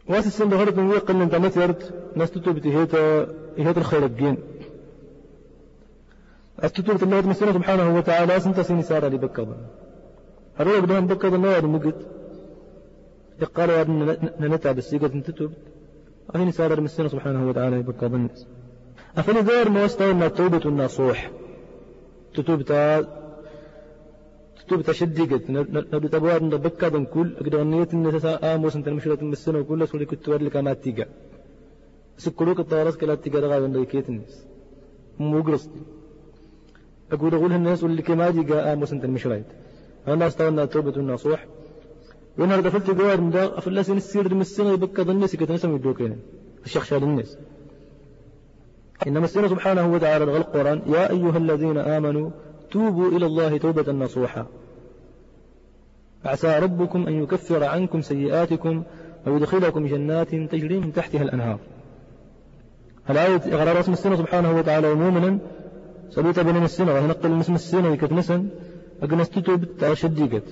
واس 0.08 0.26
السند 0.26 0.54
هرد 0.54 0.78
من 0.78 0.90
يقل 0.90 1.22
انت 1.22 1.34
مثيرت 1.34 1.94
ناس 2.16 2.30
تتوب 2.30 2.66
هيتا 2.66 3.26
هيتا 3.58 3.80
الخير 3.80 4.04
الدين 4.04 4.36
الله 7.02 7.20
من 7.20 7.30
السينة 7.30 7.52
سبحانه 7.52 7.96
وتعالى 7.96 8.40
سنت 8.40 8.60
سيني 8.60 8.82
سارة 8.82 9.08
لبكض 9.08 9.48
هرولك 10.58 10.82
بدهم 10.82 11.06
بكض 11.06 11.34
النوار 11.34 11.66
مقد 11.66 11.94
يقال 13.42 13.70
يا 13.70 13.80
ابن 13.80 14.16
نتعب 14.40 14.78
السيقة 14.78 15.08
تتوب. 15.08 15.52
أهين 16.34 16.50
سارة 16.50 16.80
السينة 16.80 17.08
سبحانه 17.08 17.48
وتعالى 17.48 17.76
لبكض 17.76 18.14
الناس 18.14 18.46
أفني 19.16 19.40
غير 19.40 19.70
ما 19.70 19.84
وستوى 19.84 20.30
توبة 20.30 20.64
النصوح. 20.66 21.30
تتوب 22.34 22.62
تتوب 24.58 24.80
تشدقت 24.82 25.50
نبي 25.94 26.08
تبوار 26.08 26.44
نبكى 26.44 26.90
كل. 27.14 27.28
أقدر 27.40 27.64
نية 27.64 27.88
النساء 27.92 28.54
آموس 28.54 28.76
انت 28.76 28.88
المشرة 28.88 29.24
مسنا 29.24 29.58
وكل. 29.58 29.88
سولي 29.88 30.06
كنت 30.06 30.28
ورلك 30.28 30.56
ما 30.56 30.72
تيجا 30.72 31.06
سكروك 32.18 32.60
الطارس 32.60 32.96
كلا 32.96 33.14
تقرأ 33.14 33.46
غاية 33.46 33.84
كيت 33.84 34.08
الناس. 34.08 34.46
موقرص 35.18 35.68
أقول 37.14 37.34
أقول 37.34 37.52
الناس 37.52 37.82
واللي 37.82 38.02
كما 38.02 38.30
جي 38.30 38.42
قاء 38.42 38.76
مسنت 38.76 39.04
المشرايت 39.04 39.46
أنا 40.08 40.26
استوى 40.26 40.66
توبة 40.66 40.96
النصوح 40.96 41.46
هذا 42.38 42.70
فلت 42.70 42.90
جوار 42.90 43.20
من 43.20 43.30
دا 43.30 43.58
أفلاس 43.58 43.90
السير 43.90 44.34
من 44.34 44.40
السنة 44.40 44.70
يبكى 44.72 45.02
الناس 45.02 45.36
كتنسم 45.36 45.74
يدوكين 45.74 46.16
الشيخ 46.64 46.84
شال 46.84 47.02
الناس. 47.02 47.38
إنما 49.06 49.24
السنة 49.24 49.48
سبحانه 49.48 49.92
وتعالى 49.92 50.24
الغلق 50.24 50.56
القرآن 50.56 50.82
يا 50.86 51.10
أيها 51.10 51.36
الذين 51.36 51.78
آمنوا 51.78 52.30
توبوا 52.70 53.08
إلى 53.08 53.26
الله 53.26 53.58
توبة 53.58 53.92
نصوحا 53.92 54.46
عسى 56.24 56.58
ربكم 56.58 57.06
أن 57.06 57.22
يكفر 57.22 57.64
عنكم 57.64 58.00
سيئاتكم 58.00 58.82
ويدخلكم 59.26 59.86
جنات 59.86 60.30
تجري 60.34 60.78
من 60.78 60.92
تحتها 60.92 61.22
الأنهار. 61.22 61.58
الآية 63.10 63.40
إغرار 63.54 63.80
اسم 63.80 63.92
السنة 63.92 64.16
سبحانه 64.16 64.56
وتعالى 64.56 64.94
مؤمنا 64.94 65.38
سبيت 66.10 66.40
بين 66.40 66.64
السنة 66.64 66.92
وهنقل 66.94 67.30
من 67.30 67.40
اسم 67.40 67.54
السنة 67.54 67.88
يكتنسا 67.92 68.46
أقنستتو 69.02 69.56
بالتعشديقت 69.56 70.42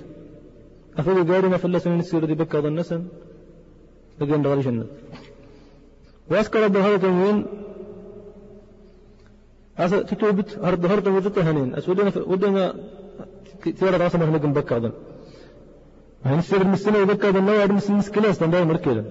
أفضل 0.97 1.33
قارنا 1.33 1.57
فلسنا 1.57 1.95
نسير 1.95 2.25
دي 2.25 2.33
بكا 2.33 2.59
ظنسا 2.59 2.97
لقين 4.19 4.41
دغالي 4.41 4.61
جنة. 4.61 4.85
وأسكر 6.31 6.67
بهذا 6.67 6.97
تنوين 6.97 7.45
أسا 9.77 10.01
تتوبت 10.01 10.59
هرد 10.65 10.85
هرد 10.85 11.07
وجدت 11.07 11.39
هنين. 11.39 11.75
أسودنا 11.75 12.11
ودنا 12.31 12.75
تيرا 13.79 13.97
راسا 13.97 14.17
ما 14.17 14.25
هنقم 14.29 14.53
بكا 14.53 14.79
ظن 14.79 14.91
هن 16.25 16.39
من 16.67 16.73
السنة 16.73 16.97
يبكا 16.97 17.31
ظن 17.31 17.45
نوع 17.45 17.65
من 17.65 17.77
السنة 17.77 18.01
سكلاس 18.01 18.39
تنباي 18.39 18.65
مركيلا 18.65 19.03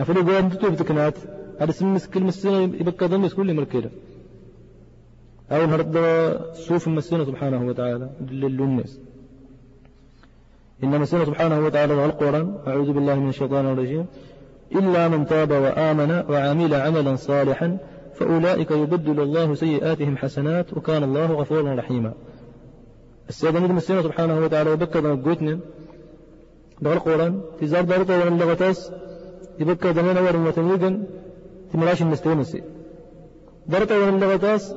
أفضل 0.00 0.32
قارنا 0.32 0.48
تتوبت 0.48 0.82
كنات 0.82 1.14
هذا 1.60 1.72
سن 1.72 1.98
كل 2.14 2.22
مسنة 2.22 2.58
يبكى 2.62 3.06
ظن 3.06 3.28
كل 3.28 3.54
مركيلا 3.54 3.90
أو 5.52 5.64
هرد 5.64 5.96
صوف 6.54 6.88
مسنة 6.88 7.24
سبحانه 7.24 7.66
وتعالى 7.66 8.10
للناس. 8.30 9.00
إنما 10.84 11.02
السنة 11.02 11.24
سبحانه 11.24 11.58
وتعالى 11.66 12.04
القرآن 12.04 12.58
أعوذ 12.66 12.92
بالله 12.92 13.14
من 13.14 13.28
الشيطان 13.28 13.66
الرجيم. 13.66 14.06
إلا 14.74 15.08
من 15.08 15.26
تاب 15.26 15.50
وآمن 15.50 16.24
وعمل 16.30 16.74
عملا 16.74 17.16
صالحا 17.16 17.78
فأولئك 18.14 18.70
يبدل 18.70 19.20
الله 19.20 19.54
سيئاتهم 19.54 20.16
حسنات 20.16 20.72
وكان 20.72 21.02
الله 21.02 21.26
غفورا 21.26 21.74
رحيما. 21.74 22.12
السيدة 23.28 23.60
نجم 23.60 23.76
السنة 23.76 24.02
سبحانه 24.02 24.38
وتعالى 24.38 24.70
وبكى 24.70 24.98
قوتنا. 24.98 25.58
دغل 26.82 26.92
القرآن 26.92 27.40
تزار 27.60 27.84
دارته 27.84 28.22
ومن 28.22 28.42
اللغتاس 28.42 28.92
يبكى 29.60 29.92
دمنا 29.92 30.20
وتنيقا 30.20 31.04
تمراش 31.72 32.02
المستونسي 32.02 32.62
دارته 33.66 34.02
ومن 34.02 34.22
اللغتاس 34.22 34.74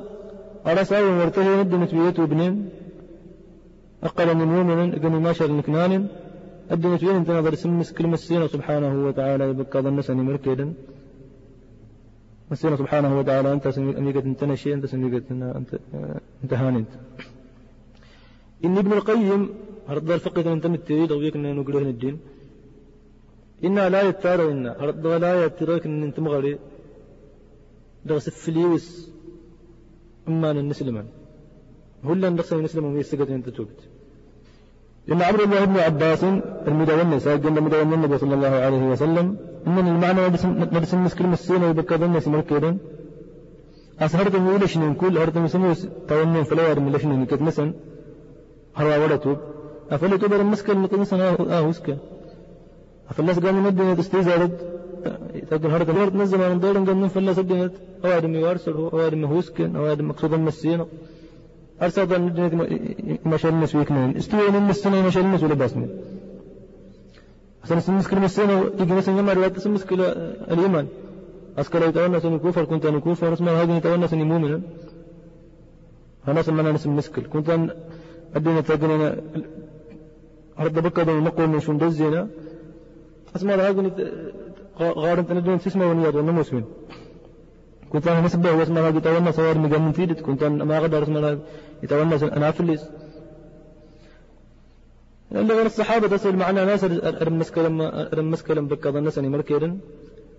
على 0.66 0.84
ساوي 0.84 1.10
مرتهي 1.10 1.62
ندمت 1.62 1.94
بيته 1.94 2.24
ابنين. 2.24 2.68
أقل 4.02 4.28
من 4.36 4.48
مؤمن 4.54 4.92
قني 5.02 5.18
ما 5.18 5.32
شاء 5.32 5.48
المكنان 5.48 6.06
الدنيا 6.72 6.96
فين 6.96 7.08
أنت 7.20 7.30
نظر 7.30 7.54
سمس 7.54 7.92
كلمة 7.92 8.16
سينا 8.16 8.46
سبحانه 8.46 9.06
وتعالى 9.06 9.44
يبقى 9.50 9.82
ظن 9.82 10.02
سني 10.02 10.22
مركدا 10.22 10.72
مسينا 12.50 12.76
سبحانه 12.76 13.18
وتعالى 13.18 13.52
أنت 13.52 13.68
سميقة 13.68 14.20
أنت 14.20 14.44
نشي 14.44 14.74
أنت 14.74 14.86
سميقة 14.86 15.22
أنت 15.30 15.72
أنت 16.42 16.52
أنت 16.52 16.86
إن 18.64 18.78
ابن 18.78 18.92
القيم 18.92 19.48
هرد 19.88 20.10
الفقه 20.10 20.52
أنت 20.52 20.66
متريد 20.66 21.12
أو 21.12 21.20
يكن 21.22 21.42
نقوله 21.56 21.78
الدين 21.78 22.18
إنا 23.64 23.88
لا 23.88 24.02
يتارى 24.02 24.52
إنا 24.52 24.76
هرد 24.80 25.06
لا 25.06 25.44
يتارى 25.44 25.84
إن 25.86 26.02
أنت 26.02 26.20
مغري. 26.20 26.58
درس 28.04 28.28
الفليوس. 28.28 29.09
أما 30.30 30.48
نسلمان 30.72 31.06
هلا 32.08 32.28
نقص 32.34 32.50
نسلم 32.66 32.84
أنت 33.38 33.48
توبت 33.56 33.80
إن 35.12 35.20
عمرو 35.28 35.44
الله 35.46 35.62
بن 35.70 35.76
عباس 35.86 36.22
المدونس 36.70 37.24
قال 37.42 37.56
مدون 37.66 37.92
النبي 37.98 38.16
صلى 38.22 38.34
الله 38.38 38.54
عليه 38.66 38.84
وسلم. 38.92 39.26
إن 39.66 39.76
المعنى 39.94 40.20
نرسم 40.76 40.98
مسكر 41.04 41.26
مسين 41.32 41.62
ويبكى 41.64 41.94
ظن 42.02 42.16
سمر 42.26 42.40
كيرن 42.48 42.76
أسهرت 44.04 44.34
من 44.44 44.56
لشنين 44.62 44.94
كل 45.00 45.14
هرت 45.22 45.36
من 45.42 45.48
سمو 45.54 45.68
تونين 46.08 46.44
فلا 46.50 46.62
يرم 46.70 46.86
لشنين 46.94 47.20
كت 47.30 47.42
مسن 47.48 47.68
هروا 48.78 48.96
ولا 49.02 49.16
توب. 49.24 49.38
أفلا 49.94 50.16
توب 50.16 50.32
المسكر 50.32 50.74
متنسن 50.82 51.20
آه 51.20 51.62
وسكا 51.68 51.96
أفلاس 53.10 53.38
قال 53.44 53.54
من 53.54 53.66
الدنيا 53.66 53.94
تستيزارد 54.00 54.54
تقول 55.50 55.70
هرت 55.70 55.90
الورد 55.90 56.14
نزل 56.16 56.38
من 56.50 56.60
دورن 56.60 56.84
قال 56.86 56.96
من 56.96 57.08
فلاس 57.08 57.38
الدنيا 57.38 57.70
أوادم 58.04 58.34
يوارسل 58.34 58.72
أوادم 58.72 59.24
هوسكن 59.24 59.76
أوادم 59.76 60.08
مقصود 60.08 60.32
المسين 60.32 60.84
أرسل 61.82 62.06
مشال 63.26 63.50
الناس 63.50 63.74
ويكنين 63.74 64.16
استوى 64.16 64.50
من 64.50 64.70
السنة 64.70 65.06
مشال 65.06 65.22
الناس 65.22 65.42
ولا 65.42 65.54
باسمين. 65.54 65.90
أصلا 67.64 68.02
كلمة 68.10 68.24
السنة 68.24 68.70
يجي 68.80 68.94
مثلا 68.94 69.16
يوم 69.16 69.30
رواية 69.30 69.54
سمس 69.54 69.84
كلا 69.84 70.08
اليمن 70.52 70.86
أسكر 71.58 71.88
يتونس 71.88 72.24
أن 72.24 72.38
كفر 72.38 72.64
كنت 72.64 72.86
أن 72.86 73.00
كفر 73.00 73.32
اسمه 73.32 73.52
هذا 73.52 73.76
يتونس 73.76 74.12
أن 74.12 74.22
مؤمنا 74.22 74.60
أنا 76.28 76.42
سمنا 76.42 76.72
نسم 76.72 76.96
مسكل 76.96 77.22
كنت 77.32 77.50
أن 77.50 77.70
الدنيا 78.36 78.60
تقننا 78.60 79.16
أرد 80.60 80.78
بكة 80.78 81.02
دون 81.02 81.24
نقول 81.24 81.48
من 81.48 81.60
شندزينا. 81.60 82.28
أسمع 83.36 83.54
هذا 83.54 83.90
غارن 84.82 85.26
تندون 85.26 85.58
تسمع 85.58 85.86
ونياد 85.86 86.14
ونمسمين 86.16 86.64
كنت 87.90 88.08
أنا 88.08 88.20
نسبه 88.20 88.52
واسمها 88.52 88.88
يتونس 88.88 89.36
صور 89.36 89.58
مجمن 89.58 89.92
تيدت 89.92 90.20
كنت 90.20 90.42
أنا 90.42 90.64
ما 90.64 90.78
أقدر 90.78 91.02
اسمها 91.02 91.38
يتونس 91.82 92.22
أنا 92.22 92.48
أفلس 92.48 92.82
اللي 95.32 95.54
غير 95.54 95.66
الصحابة 95.66 96.08
تصل 96.08 96.36
معنا 96.36 96.64
ناس 96.64 96.84
رمس 97.28 97.50
كلام 97.50 97.82
رمس 98.14 98.42
كلام 98.42 98.66
بكذا 98.66 98.98
الناس 98.98 99.18
أني 99.18 99.28
مركيرن 99.28 99.78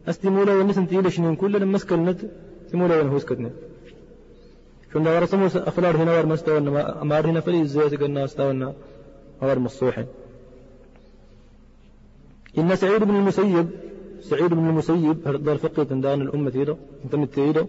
استمولا 0.09 0.53
والناس 0.53 0.77
انتي 0.77 0.97
لشنين 0.97 1.35
كل 1.35 1.61
رمس 1.61 1.85
كلمة 1.85 2.19
استمولا 2.65 3.01
ونهوس 3.01 3.25
كتنا 3.25 3.51
شون 4.93 5.03
دار 5.03 5.25
سمو 5.25 5.45
أفلار 5.45 5.97
هنا 5.97 6.11
ور 6.17 6.25
مستوى 6.25 6.59
ما 7.09 7.19
هنا 7.19 7.39
فلي 7.39 7.67
زيت 7.67 7.93
قلنا 8.01 8.25
استوى 8.25 8.73
ور 9.41 9.59
مصوحين 9.59 10.05
إن 12.57 12.75
سعيد 12.75 13.03
بن 13.03 13.15
المسيب 13.15 13.67
سعيد 14.29 14.51
بن 14.53 14.65
المسيب 14.69 15.17
هذا 15.27 15.51
الفقه 15.51 15.83
تندان 15.83 16.21
الأمة 16.21 16.49
تيرو 16.55 16.75
انت 17.05 17.13
متيرو 17.15 17.67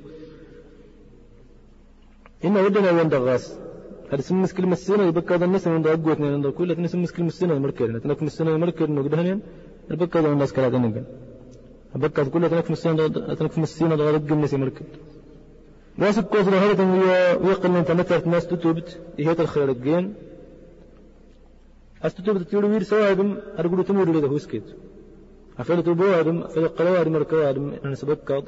إن 2.45 2.57
ودنا 2.65 2.91
وين 2.97 3.09
دغاس 3.09 3.45
هذا 4.13 4.21
سمس 4.21 4.53
كلمة 4.57 4.73
السنة 4.73 5.05
يبقى 5.11 5.35
هذا 5.35 5.45
الناس 5.45 5.65
من 5.69 5.83
دعوة 5.83 6.13
اثنين 6.13 6.33
عند 6.33 6.47
كل 6.47 6.71
اثنين 6.71 6.89
سمس 6.95 7.13
كلمة 7.13 7.29
السنة 7.29 7.59
مركز 7.59 7.87
تنك 8.03 8.19
من 8.23 8.29
السنة 8.33 8.57
مركز 8.57 8.83
إنه 8.91 9.03
قدهنين 9.07 9.41
يبقى 9.91 10.21
هذا 10.21 10.29
الناس 10.33 10.53
كلا 10.53 10.69
دنيا 10.69 11.05
يبقى 11.97 12.25
كل 12.25 12.43
تنك 12.53 12.67
من 12.71 12.77
السنة 12.79 13.09
تنك 13.39 13.59
من 13.59 13.65
السنة 13.71 13.95
دغاس 13.97 14.23
قم 14.29 14.41
نسي 14.43 14.57
مركز 14.57 14.87
واسب 15.99 16.25
كوثر 16.33 16.55
هذا 16.65 16.85
ويقل 17.45 17.71
من 17.71 17.85
تمثلت 17.85 18.27
ناس 18.27 18.47
تتوبت. 18.47 18.89
إيه 19.19 19.37
الخير 19.41 19.69
الجين 19.71 20.15
أستتوبت 22.03 22.43
تيرو 22.51 22.69
وير 22.69 22.83
سواهم 22.83 23.29
أرجو 23.59 23.83
تمر 23.83 24.09
لده 24.13 24.29
هوسكيت 24.29 24.63
أفعل 24.63 24.92
توبوا 25.59 26.21
هذم 26.21 26.43
أفعل 26.43 26.69
قلوا 26.69 26.99
هذم 27.01 27.13
مركوا 27.13 27.51
هذم 27.51 27.73
أن 27.85 27.95
سبكض 27.95 28.45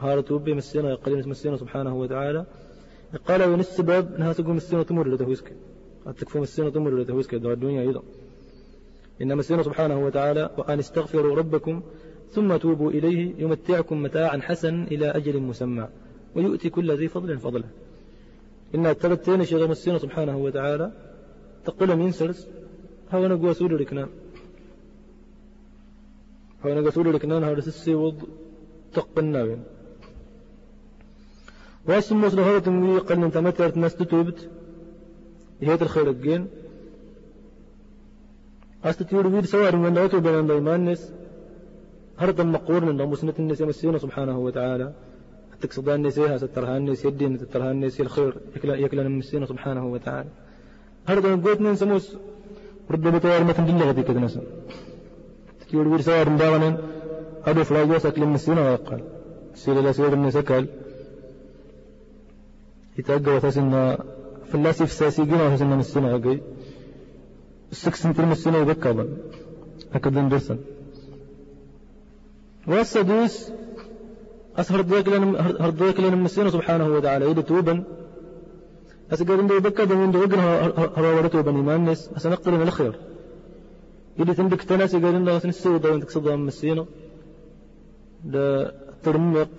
هذا 0.00 0.20
توبي 0.20 0.54
مسينا 0.54 0.90
يقلين 0.90 1.28
مسينا 1.28 1.56
سبحانه 1.56 1.94
وتعالى. 1.96 2.46
قال 3.28 3.42
وين 3.42 3.60
السبب 3.60 4.14
أنها 4.14 4.32
تقوم 4.32 4.56
مسينا 4.56 4.82
تمر 4.82 5.08
لده 5.08 5.24
ويسك. 5.24 5.52
تكفو 6.18 6.40
مسينا 6.40 6.70
تمر 6.70 6.90
لده 6.90 7.14
ويسك 7.14 7.34
دار 7.34 7.52
الدنيا 7.52 7.82
أيضا. 7.82 8.02
إن 9.22 9.36
مسينا 9.36 9.62
سبحانه 9.62 10.06
وتعالى 10.06 10.50
وأن 10.58 10.78
استغفروا 10.78 11.36
ربكم 11.36 11.82
ثم 12.30 12.56
توبوا 12.56 12.90
إليه 12.90 13.34
يمتعكم 13.38 14.02
متاعا 14.02 14.40
حسنا 14.42 14.84
إلى 14.84 15.06
أجل 15.06 15.40
مسمى 15.40 15.88
ويؤتي 16.36 16.70
كل 16.70 16.96
ذي 16.96 17.08
فضل 17.08 17.38
فضله. 17.38 17.68
إن 18.74 18.86
الثلاثين 18.86 19.44
شغل 19.44 19.68
مسينا 19.68 19.98
سبحانه 19.98 20.36
وتعالى 20.36 20.92
تقول 21.64 21.96
من 21.96 22.10
سرس 22.10 22.48
هو 23.12 23.26
نقوى 23.26 23.54
سوري 23.54 23.76
ركنان 23.76 24.08
هو 26.66 26.74
نقوى 26.74 26.90
سوري 26.90 27.10
ركنان 27.10 27.44
هذا 27.44 27.60
سسي 27.60 27.94
وض 27.94 28.18
تقبلنا 28.94 29.44
بين 29.44 29.62
واسم 31.88 32.20
مصر 32.24 32.40
هذا 32.40 32.58
تنوي 32.58 32.98
قل 32.98 33.16
من 33.16 33.30
تمترت 33.32 33.76
ناس 33.76 33.96
تتوبت. 33.96 34.48
هي 35.60 35.74
الخير 35.74 36.10
الجين. 36.10 36.46
أستطيع 38.84 39.26
ويد 39.26 39.44
سوار 39.44 39.76
من 39.76 39.94
دوتو 39.94 40.20
بين 40.20 40.46
دايمان 40.46 40.80
ناس 40.80 41.12
هرد 42.18 42.40
من 42.40 42.96
مسنة 43.12 43.34
الناس 43.38 43.60
يمسينا 43.60 43.98
سبحانه 43.98 44.38
وتعالى. 44.38 44.92
تقصدان 45.60 45.94
الناس 45.94 46.18
يها 46.18 46.38
سترها 46.38 46.76
الناس 46.76 47.04
يدين 47.04 47.38
سترها 47.38 47.70
الناس 47.70 48.00
الخير. 48.00 48.32
يكلا 48.56 48.74
يكلا 48.74 49.02
نمسينا 49.02 49.46
سبحانه 49.46 49.86
وتعالى. 49.86 50.28
هرد 51.08 51.26
قوت 51.44 51.60
من 51.60 51.76
سموس. 51.76 52.16
رد 52.90 53.02
بتوار 53.14 53.44
مثل 53.44 53.66
دلة 53.66 53.88
غدي 53.88 54.02
كده 54.02 54.20
من 55.74 56.36
داوانا 56.36 56.78
أدو 57.46 57.64
فلاجوس 57.64 58.06
أكل 58.06 58.24
مسينا 58.26 58.70
ويقال 58.70 59.00
سير 59.54 59.80
لا 59.80 59.92
سير 59.92 60.16
من 60.16 60.30
سكال 60.30 60.68
يتأجى 62.98 63.30
وتسنى 63.30 63.96
فلاسي 64.52 64.86
في 64.86 64.94
ساسي 64.94 65.22
قنا 65.22 65.46
وتسنى 65.46 65.76
مسنا 65.76 66.12
غاقي 66.12 66.38
السكسن 67.72 68.12
في 68.12 68.20
المسنا 68.20 68.58
يبكى 68.58 69.08
أكد 69.94 70.28
درسا 70.28 70.58
والسدوس 72.66 73.50
أسهر 74.56 74.80
الضيق 74.80 75.08
لنا 75.08 75.40
هر 75.40 75.68
الضيق 75.68 76.00
لنا 76.00 76.16
مسنا 76.16 76.50
سبحانه 76.50 76.88
وتعالى 76.88 77.30
يد 77.30 77.42
توبا 77.42 77.84
أسقر 79.12 79.38
عنده 79.40 79.54
يبكى 79.54 79.84
من 79.86 80.02
عنده 80.02 80.18
وقنا 80.18 80.72
هر 80.96 81.04
ورته 81.16 81.40
بني 81.40 81.62
مانس 81.62 82.10
أسنقتل 82.16 82.50
من 82.50 82.62
الخير 82.62 82.94
يدي 84.18 84.32
تندك 84.38 84.62
تناسي 84.70 84.96
قال 85.02 85.14
عنده 85.18 85.38
سنسوي 85.38 85.78
ضوين 85.84 86.00
تقصدها 86.02 86.36
من 86.36 86.46
مسنا 86.46 86.84
ده 88.32 88.44
ترمق 89.04 89.52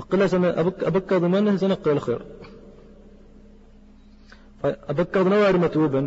أقل 0.00 0.20
سنة 0.32 0.48
أبك 0.60 0.78
أبك 0.90 1.10
ضمانه 1.24 1.56
سنة 1.62 1.74
قيل 1.84 2.00
خير 2.06 2.20
أبك 4.64 5.14
نوار 5.32 5.54
متوبا 5.64 6.02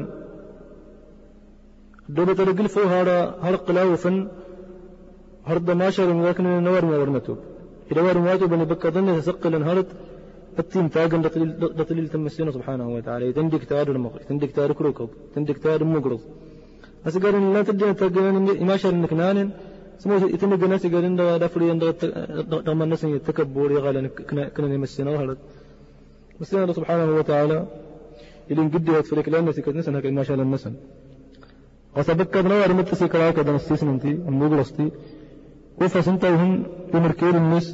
دولة 2.15 2.39
رجل 2.49 2.67
فو 2.73 2.83
هذا 2.95 3.17
هر 3.45 3.55
قلاو 3.67 3.95
فن 4.03 4.15
هر 5.49 5.57
دماشر 5.69 6.07
ولكن 6.17 6.43
نوار 6.67 6.83
ما 6.89 6.97
ورمتوب 7.01 7.39
إذا 7.91 8.01
ور 8.05 8.17
ماتوب 8.27 8.53
أن 8.53 8.63
بك 8.71 8.83
ظن 8.95 9.07
تسقل 9.17 9.53
هرت 9.69 9.89
التيم 10.59 10.87
تاجن 10.95 11.21
لطليل 11.79 12.07
تمسينا 12.13 12.51
سبحانه 12.57 12.87
وتعالى 12.95 13.33
تندك 13.37 13.63
تار 13.71 13.87
المغرب 13.95 14.21
تندك 14.29 14.51
تار 14.57 14.69
كروكب 14.79 15.09
تندك 15.35 15.57
تار 15.65 15.79
مقرض 15.93 16.21
تدين 17.05 17.95
تاجن 17.99 18.35
ما 18.69 18.75
شر 18.81 18.95
نكنان 19.03 19.49
سمو 20.01 20.15
يتم 20.35 20.55
جناس 20.61 20.83
قال 20.93 21.05
إن 21.09 21.15
دا 21.15 21.47
فري 21.53 21.71
إن 21.71 21.79
دا 21.81 22.71
الناس 22.71 23.03
يتكبر 23.03 23.69
يغال 23.77 23.95
كنا 24.29 24.43
كنا 24.55 24.67
نمسينا 24.67 25.11
وهرت 25.13 25.39
مسينا 26.39 26.63
الله 26.63 26.75
سبحانه 26.79 27.11
وتعالى 27.19 27.57
إلين 28.51 28.67
قد 28.73 28.87
يتفلك 28.87 29.27
لأن 29.29 29.45
ناس 29.45 29.59
كنا 29.65 29.79
نسنا 29.79 29.99
كما 30.03 30.23
شاء 30.27 30.37
الناس 30.47 30.65
وسبك 31.97 32.37
بنا 32.45 32.55
ورمت 32.61 32.89
سكرا 33.01 33.31
كذا 33.35 33.51
نستيس 33.55 33.83
ننتي 33.83 34.11
المغلستي 34.29 34.87
وفا 35.81 36.01
سنتا 36.07 36.29
وهم 36.33 36.51
بمركير 36.93 37.35
الناس. 37.43 37.67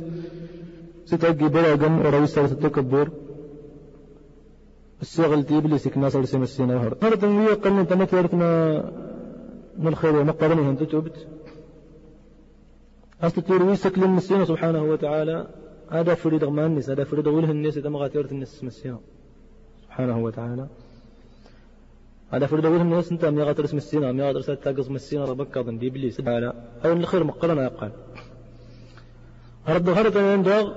ستاقي 1.11 1.47
بلا 1.55 1.75
جم 1.81 1.93
ورويس 2.05 2.29
سالة 2.35 2.51
التكبر 2.51 3.07
السيغل 5.01 5.43
تيبلي 5.43 5.77
سكنا 5.77 6.09
صار 6.09 6.25
سمسينا 6.25 6.75
وهرت 6.75 7.03
هذا 7.03 7.15
تنوية 7.15 7.53
قلنا 7.63 7.83
تمتورتنا 7.83 8.49
من 9.77 9.87
الخير 9.87 10.15
ومقرنها 10.15 10.69
انت 10.69 10.83
تبت 10.83 11.27
أستطير 13.21 13.63
ويسك 13.63 13.99
للمسينا 13.99 14.45
سبحانه 14.45 14.83
وتعالى. 14.83 15.47
هذا 15.89 16.13
فريد 16.13 16.43
غمان 16.43 16.65
الناس 16.65 16.89
هذا 16.89 17.03
فريد 17.03 17.27
غوله 17.27 17.51
الناس 17.51 17.77
إذا 17.77 17.89
ما 17.89 17.99
غاتيرت 17.99 18.31
الناس 18.31 18.63
مسينا 18.63 18.99
سبحانه 19.83 20.17
وتعالى. 20.23 20.67
هذا 22.31 22.45
فريد 22.45 22.65
غوله 22.65 22.81
الناس 22.81 23.11
أنت 23.11 23.23
أم 23.23 23.39
يغاتر 23.39 23.65
اسم 23.65 23.77
السينا 23.77 24.09
أم 24.09 24.19
يغاتر 24.19 24.55
تاقص 24.55 24.89
مسينا 24.89 25.25
ربك 25.25 25.57
أظن 25.57 25.77
دي 25.77 25.89
بليس 25.89 26.17
تعالى 26.17 26.53
أو 26.85 26.93
الخير 26.93 27.23
مقلنا 27.23 27.63
يقال. 27.63 27.91
هرد 29.65 29.89
هرد 29.89 30.17
من 30.17 30.43
داغ 30.43 30.73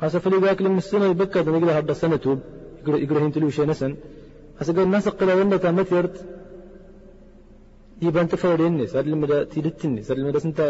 هسا 0.00 0.18
فلي 0.18 0.36
ذاك 0.36 0.62
للمسينا 0.62 1.06
يبكى 1.06 1.40
أظن 1.40 1.54
يقول 1.56 1.70
هرد 1.70 1.92
سنة 1.92 2.16
توب. 2.16 2.40
يقول 2.86 3.18
هين 3.18 3.50
شيء 3.50 3.66
نسن. 3.66 3.96
هسا 4.60 4.72
قال 4.72 4.82
الناس 4.82 5.08
قلا 5.08 5.34
ولا 5.34 5.58
يبان 8.02 8.28
تفوري 8.28 8.66
الناس 8.66 8.96
هذا 8.96 9.08
المدى 9.14 9.44
تيدت 9.52 9.84
الناس 9.84 10.10
هذا 10.10 10.20
المدى 10.20 10.38
سنتا 10.40 10.66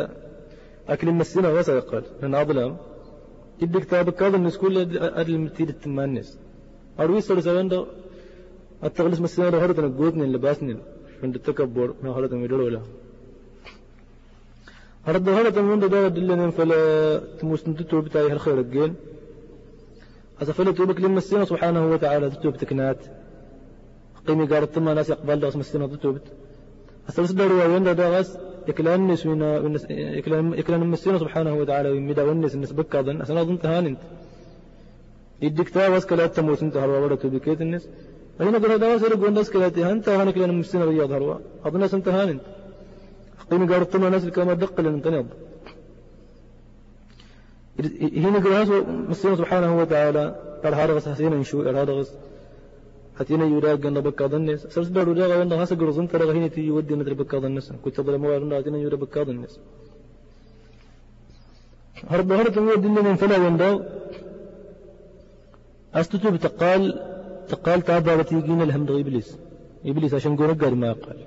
أكل 0.89 1.09
المسينة 1.09 1.49
واسع 1.55 1.75
يقال 1.77 2.05
لأن 2.23 2.35
أظلم 2.35 2.77
يدك 3.63 3.85
تابك 3.85 4.23
هذا 4.23 4.37
الناس 4.37 4.57
كل 4.63 4.79
أدل 5.21 5.35
المتيد 5.35 5.75
مع 5.87 6.05
الناس 6.05 6.39
أروي 7.01 7.21
صار 7.21 7.41
سوين 7.41 7.69
ده 7.69 7.87
التغلس 8.85 9.21
مسينة 9.21 9.49
ده 9.51 9.59
هرتنا 9.65 9.89
جودنا 9.89 10.25
لباسنا 10.25 10.77
عند 11.23 11.35
التكبر 11.35 11.95
ما 12.03 12.11
هرتنا 12.11 12.45
يدور 12.45 12.61
ولا. 12.61 12.81
هرد 15.07 15.29
هرتنا 15.29 15.63
من 15.63 15.79
ده 15.81 16.09
دلنا 16.09 16.51
فلا 16.51 17.19
تموسن 17.39 17.77
تتوب 17.77 18.09
تاي 18.09 18.33
الخير 18.33 18.61
الجين. 18.61 18.95
هذا 20.41 20.53
فلا 20.53 20.71
توبك 20.73 21.01
للمسينة 21.01 21.45
سبحانه 21.45 21.83
وتعالى 21.93 22.31
تتوب 22.31 22.57
تكنات 22.57 22.99
قيمي 24.27 24.47
قارت 24.47 24.79
ما 24.79 24.95
ناس 24.95 25.11
يقبل 25.11 25.41
ده 25.41 25.49
مسينة 25.59 25.87
تتوبت. 25.87 26.27
أصل 27.09 27.29
سدر 27.29 27.53
وين 27.53 27.85
ده 27.85 28.09
غاس 28.09 28.39
يكلان 28.69 29.01
الناس 29.01 29.27
من 29.27 29.41
يكلان 29.91 30.55
يكلان 30.61 30.83
المسينا 30.83 31.19
سبحانه 31.19 31.55
وتعالى 31.61 31.89
ويمدا 31.91 32.23
والناس 32.23 32.55
الناس 32.55 32.73
بك 32.73 32.97
أظن 32.97 33.21
أصلا 33.21 33.41
أظن 33.41 33.59
تهان 33.59 33.87
أنت 33.87 34.03
يدك 35.43 35.69
تا 35.69 35.89
واس 35.89 36.07
كلا 36.07 36.27
تموت 36.27 36.63
أنت 36.63 36.77
هروا 36.77 36.99
ولا 36.99 37.17
تبكيت 37.17 37.61
الناس. 37.61 37.89
أنا 38.41 38.59
قلنا 38.59 38.87
واس 38.87 39.03
رجوا 39.03 39.29
الناس 39.29 39.51
كلا 39.51 39.69
تهان 39.69 40.03
تا 40.03 40.23
هان 40.23 40.31
كلان 40.31 40.51
المسينا 40.51 40.85
رياض 40.85 41.13
هروا 41.13 41.37
أظن 41.65 41.83
أنت 41.83 42.09
هان 42.09 42.29
أنت 42.29 42.45
قيم 43.51 43.73
قارت 43.73 43.97
ما 43.97 44.09
ناس 44.09 44.25
الكلام 44.25 44.53
دق 44.53 44.81
لأن 44.81 44.95
أنت 44.95 45.09
نض 45.09 45.27
هنا 48.25 48.39
قال 48.39 48.69
مسينا 49.11 49.37
سبحانه 49.37 49.79
وتعالى 49.81 50.25
قال 50.65 50.75
هذا 50.75 51.01
حسين 51.01 51.33
نشوء 51.35 51.71
هذا 51.71 51.93
غس 51.93 52.11
هتينا 53.19 53.45
يراق 53.55 53.83
أن 53.91 53.99
بكا 54.07 54.27
ظنس 54.33 54.61
سرس 54.75 54.89
دار 54.97 55.09
يراق 55.09 55.31
أن 55.45 55.53
هاسا 55.61 55.77
قرزن 55.81 56.07
ترى 56.09 56.25
هنا 56.37 56.49
تي 56.55 56.61
يودي 56.71 56.95
ندر 56.95 57.15
بكا 57.21 57.39
ظنس 57.45 57.67
كنت 57.83 57.95
تبلا 57.97 58.17
موارد 58.23 58.53
هتينا 58.53 58.79
يراق 58.85 59.01
بكا 59.05 59.23
ظنس 59.29 59.55
هرب 62.13 62.33
هرب 62.33 62.57
يودي 62.57 62.89
لنا 62.89 63.15
فلا 63.21 63.37
وندا. 63.45 63.71
أستتو 65.95 66.31
بتقال 66.35 66.83
تقال 67.49 67.81
تابا 67.89 68.17
بتيجينا 68.17 68.65
الهم 68.65 68.83
إبليس 69.03 69.29
إبليس 69.91 70.13
عشان 70.15 70.33
قول 70.39 70.51
قال 70.61 70.75
ما 70.83 70.93
قال. 70.93 71.19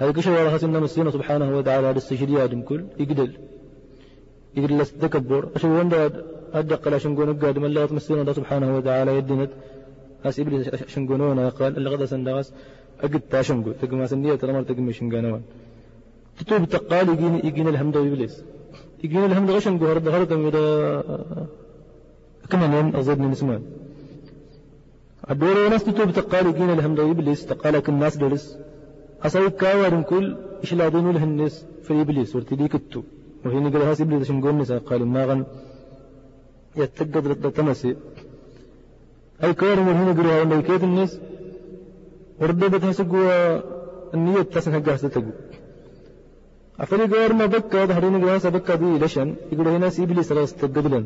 هذا 0.00 0.10
كشف 0.16 0.32
على 0.40 0.50
خاتم 0.50 0.72
مسينا 0.82 1.10
سبحانه 1.16 1.48
وتعالى 1.58 1.86
على 1.86 1.96
السجدي 1.96 2.44
آدم 2.44 2.60
كل 2.68 2.80
يقدل 3.02 3.30
يقدل 4.56 4.86
تكبر 5.02 5.42
عشان 5.54 5.70
وندا 5.70 6.02
أدق 6.60 6.82
عشان 6.94 7.12
قول 7.16 7.40
قال 7.42 7.60
من 7.60 7.70
مسينا 7.98 8.20
الله 8.22 8.32
سبحانه 8.32 8.68
وتعالى 8.76 9.10
يدنت 9.18 9.50
أس 10.24 10.40
إبليس 10.40 10.68
شنقونونا 10.92 11.48
قال 11.48 11.76
اللي 11.76 11.90
غدا 11.90 12.06
سندغس 12.06 12.52
أقد 13.00 13.20
تاشنقو 13.30 13.70
تقما 13.80 14.06
سنية 14.06 14.34
ترمر 14.34 14.62
تقمي 14.62 14.92
شنقانوان 14.92 15.42
تتوب 16.38 16.64
تقال 16.74 17.08
يجين 17.08 17.34
يجين 17.48 17.68
الهم 17.68 17.90
دو 17.90 18.00
إبليس. 18.08 18.34
يجين 19.04 19.24
الهم 19.24 19.46
دو 19.46 19.58
شنقو 19.58 19.84
هرد 19.90 20.08
هرد 20.14 20.30
يدا 20.46 20.64
كما 22.50 22.66
نين 22.72 22.96
أزيد 22.96 23.18
من 23.24 23.32
اسمان 23.36 23.62
الدور 25.30 25.68
ناس 25.68 25.84
تتوب 25.84 26.10
تقال 26.18 26.46
يجين 26.46 26.70
الهم 26.76 26.94
دو 26.98 27.10
إبليس 27.12 27.40
كل 27.52 27.74
الناس 27.88 28.16
درس 28.16 28.44
أصيب 29.26 29.52
كاوار 29.60 30.02
كل 30.10 30.26
إيش 30.62 30.74
لا 30.74 30.88
دينو 30.88 31.10
الناس 31.10 31.54
في 31.84 31.92
إبليس 32.02 32.36
ورتديك 32.36 32.74
التو 32.74 33.02
وهي 33.44 33.58
نقول 33.64 33.82
هاس 33.88 34.00
إبليس 34.00 34.28
شنقون 34.28 34.58
نسا 34.58 34.78
قال 34.88 35.02
ما 35.14 35.22
غن. 35.28 35.40
يتقد 36.76 37.26
لتمسي 37.46 37.96
أي 39.44 39.54
كور 39.54 39.80
من 39.80 39.94
هنا 40.00 40.12
قروا 40.12 40.40
ولا 40.40 40.60
كيف 40.60 40.84
الناس. 40.84 41.18
وردت 42.40 42.84
هسقوا 42.84 43.60
النية 44.14 44.42
تسنها 44.42 44.78
جاهزة 44.78 45.08
تقو 45.08 45.30
أفري 46.80 47.06
قور 47.12 47.32
ما 47.32 47.46
بكا 47.46 47.84
ظهرين 47.84 48.24
قراسة 48.24 48.48
بكا 48.48 48.74
دي 48.74 48.98
لشان 49.04 49.28
يقول 49.52 49.68
هنا 49.68 49.86
إبليس 49.98 50.32
راس 50.32 50.54
تقبلن 50.54 51.04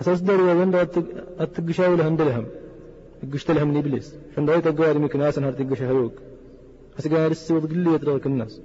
أساس 0.00 0.20
داروا 0.20 0.52
وين 0.52 0.74
أتقشاو 1.38 1.94
لهم 1.94 2.16
دلهم. 2.16 2.46
قشت 3.32 3.50
لهم 3.50 3.68
من 3.68 3.76
إبليس 3.76 4.14
فان 4.36 4.48
رأيت 4.48 4.68
قوار 4.68 4.98
ميك 4.98 5.16
ناس 5.16 5.38
هر 5.38 5.52
تقش 5.52 5.82
هيوك. 5.82 6.12
بس 6.98 7.08
قال 7.08 7.30
لسه 7.30 7.54
وضق 7.54 7.72
لي 7.72 7.94
يترك 7.94 8.26
الناس 8.26 8.60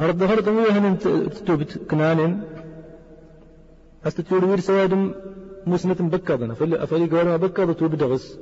أرد 0.00 0.22
هرد 0.22 0.48
مو 0.48 0.64
هن 0.76 0.98
تتوبت 0.98 1.78
كنانين. 1.90 2.42
أستتور 4.06 4.44
وير 4.44 4.60
سوادم 4.60 5.12
مسنة 5.66 6.00
بكادنا 6.00 6.54
فلي 6.54 6.82
أفلي 6.82 7.06
قال 7.06 7.26
ما 7.26 7.36
بكاد 7.36 7.74
تو 7.74 7.88
بدغس 7.88 8.38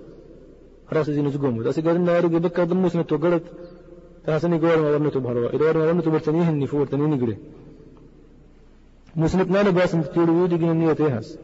راس 0.93 1.11
زين 1.11 1.31
زقوم 1.31 1.59
بس 1.59 1.81
قال 1.81 1.97
النار 1.97 2.27
بكاد 2.27 2.73
مسنة 2.73 3.05
وقرت 3.13 3.43
تحسني 4.27 4.59
قال 4.59 4.79
ما 4.81 4.91
ورنت 4.91 5.17
بهروا 5.17 5.51
إذا 5.55 5.65
ورنا 5.69 5.85
ورنت 5.85 6.09
برتنيه 6.09 6.51
النفور 6.51 6.87
تنين 6.87 7.21
قري 7.21 7.37
مسنة 9.17 9.45
نانا 9.45 9.71
باس 9.71 9.93
تقول 9.93 10.31
ويدي 10.31 10.57
جن 10.57 10.71
النية 10.71 10.93
تيهاس. 10.93 11.39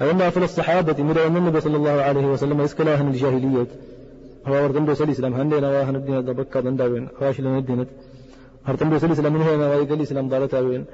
أما 0.00 0.30
في 0.30 0.44
الصحابة 0.44 1.02
مدى 1.02 1.26
أن 1.26 1.36
النبي 1.36 1.60
صلى 1.60 1.76
الله 1.76 1.90
عليه 1.90 2.26
وسلم 2.26 2.60
يسكلاها 2.60 3.02
من 3.02 3.10
الجاهلية. 3.10 3.66
هو 4.46 4.54
وردن 4.62 4.84
دو 4.84 4.94
سلي 4.94 5.14
سلام. 5.14 5.34
هندنا 5.34 5.68
واهن 5.70 5.96
الدين 5.96 6.20
بكاد 6.20 6.76
داوين 6.76 7.08
هواش 7.22 7.40
لنا 7.40 7.58
الدينت 7.58 7.88
هرتن 8.64 8.90
دو 8.90 8.98
سلي 8.98 9.14
سلام. 9.14 9.32
من 9.32 9.42
هنا 9.42 9.76
ويقال 9.76 10.06
سلام 10.06 10.28
دارتا 10.28 10.60
وين 10.60 10.84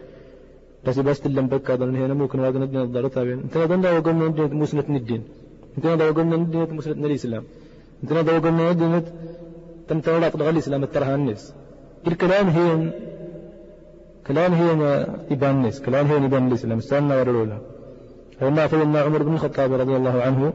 بك 1.52 1.70
هذا 1.70 1.84
من 1.86 1.96
هنا 1.96 2.14
ممكن 2.14 2.38
واجد 2.40 2.56
ندين 2.56 2.80
الضرر 2.80 3.08
تابين 3.08 3.38
انت 3.46 3.56
هذا 3.56 3.76
ده 3.76 3.88
وقلنا 3.98 4.28
ندين 4.28 4.54
مسنة 4.62 4.88
الدين. 5.00 5.22
انت 5.76 5.86
هذا 5.86 6.04
وقلنا 6.10 6.36
ندين 6.36 6.68
مسنة 6.76 7.06
الإسلام. 7.06 7.44
انت 8.02 8.12
هذا 8.12 8.32
وقلنا 8.36 8.72
ندين 8.72 9.02
تم 9.88 10.00
تولى 10.00 10.30
تدخل 10.30 10.50
الإسلام 10.50 10.82
الترها 10.82 11.14
الناس. 11.14 11.42
الكلام 12.06 12.46
هين 12.56 12.80
كلام 14.26 14.52
هي 14.60 14.68
إبان 15.34 15.62
نس 15.62 15.76
كلام 15.86 16.04
هي 16.06 16.16
إبان 16.26 16.48
الإسلام. 16.48 16.78
استنى 16.78 17.14
ورلولا 17.18 17.58
فإن 18.38 18.66
فإن 18.66 18.96
عمر 18.96 19.22
بن 19.22 19.34
الخطاب 19.34 19.70
رضي 19.82 19.96
الله 19.96 20.22
عنه. 20.26 20.52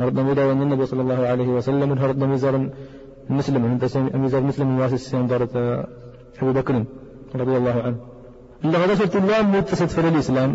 هرد 0.00 0.18
مدى 0.28 0.42
النبي 0.52 0.86
صلى 0.86 1.02
الله 1.02 1.20
عليه 1.26 1.48
وسلم 1.56 1.92
هرد 2.02 2.22
مزار 2.32 2.54
مسلم 3.38 3.62
مزار 4.24 4.42
مسلم 4.50 4.68
واسس 4.80 4.94
السين 4.94 5.26
دارة 5.26 5.54
أبو 6.42 6.52
بكر 6.58 6.74
رضي 7.34 7.56
الله 7.60 7.76
عنه. 7.86 7.98
شرط 8.62 9.16
الله 9.16 9.42
متصد 9.42 9.86
في 9.94 10.00
الإسلام 10.00 10.50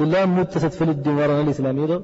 الله 0.00 0.26
متصد 0.26 0.72
في 0.78 0.84
الدين 0.84 1.14
ورنا 1.18 1.40
الإسلام 1.40 1.78
يرى 1.82 1.98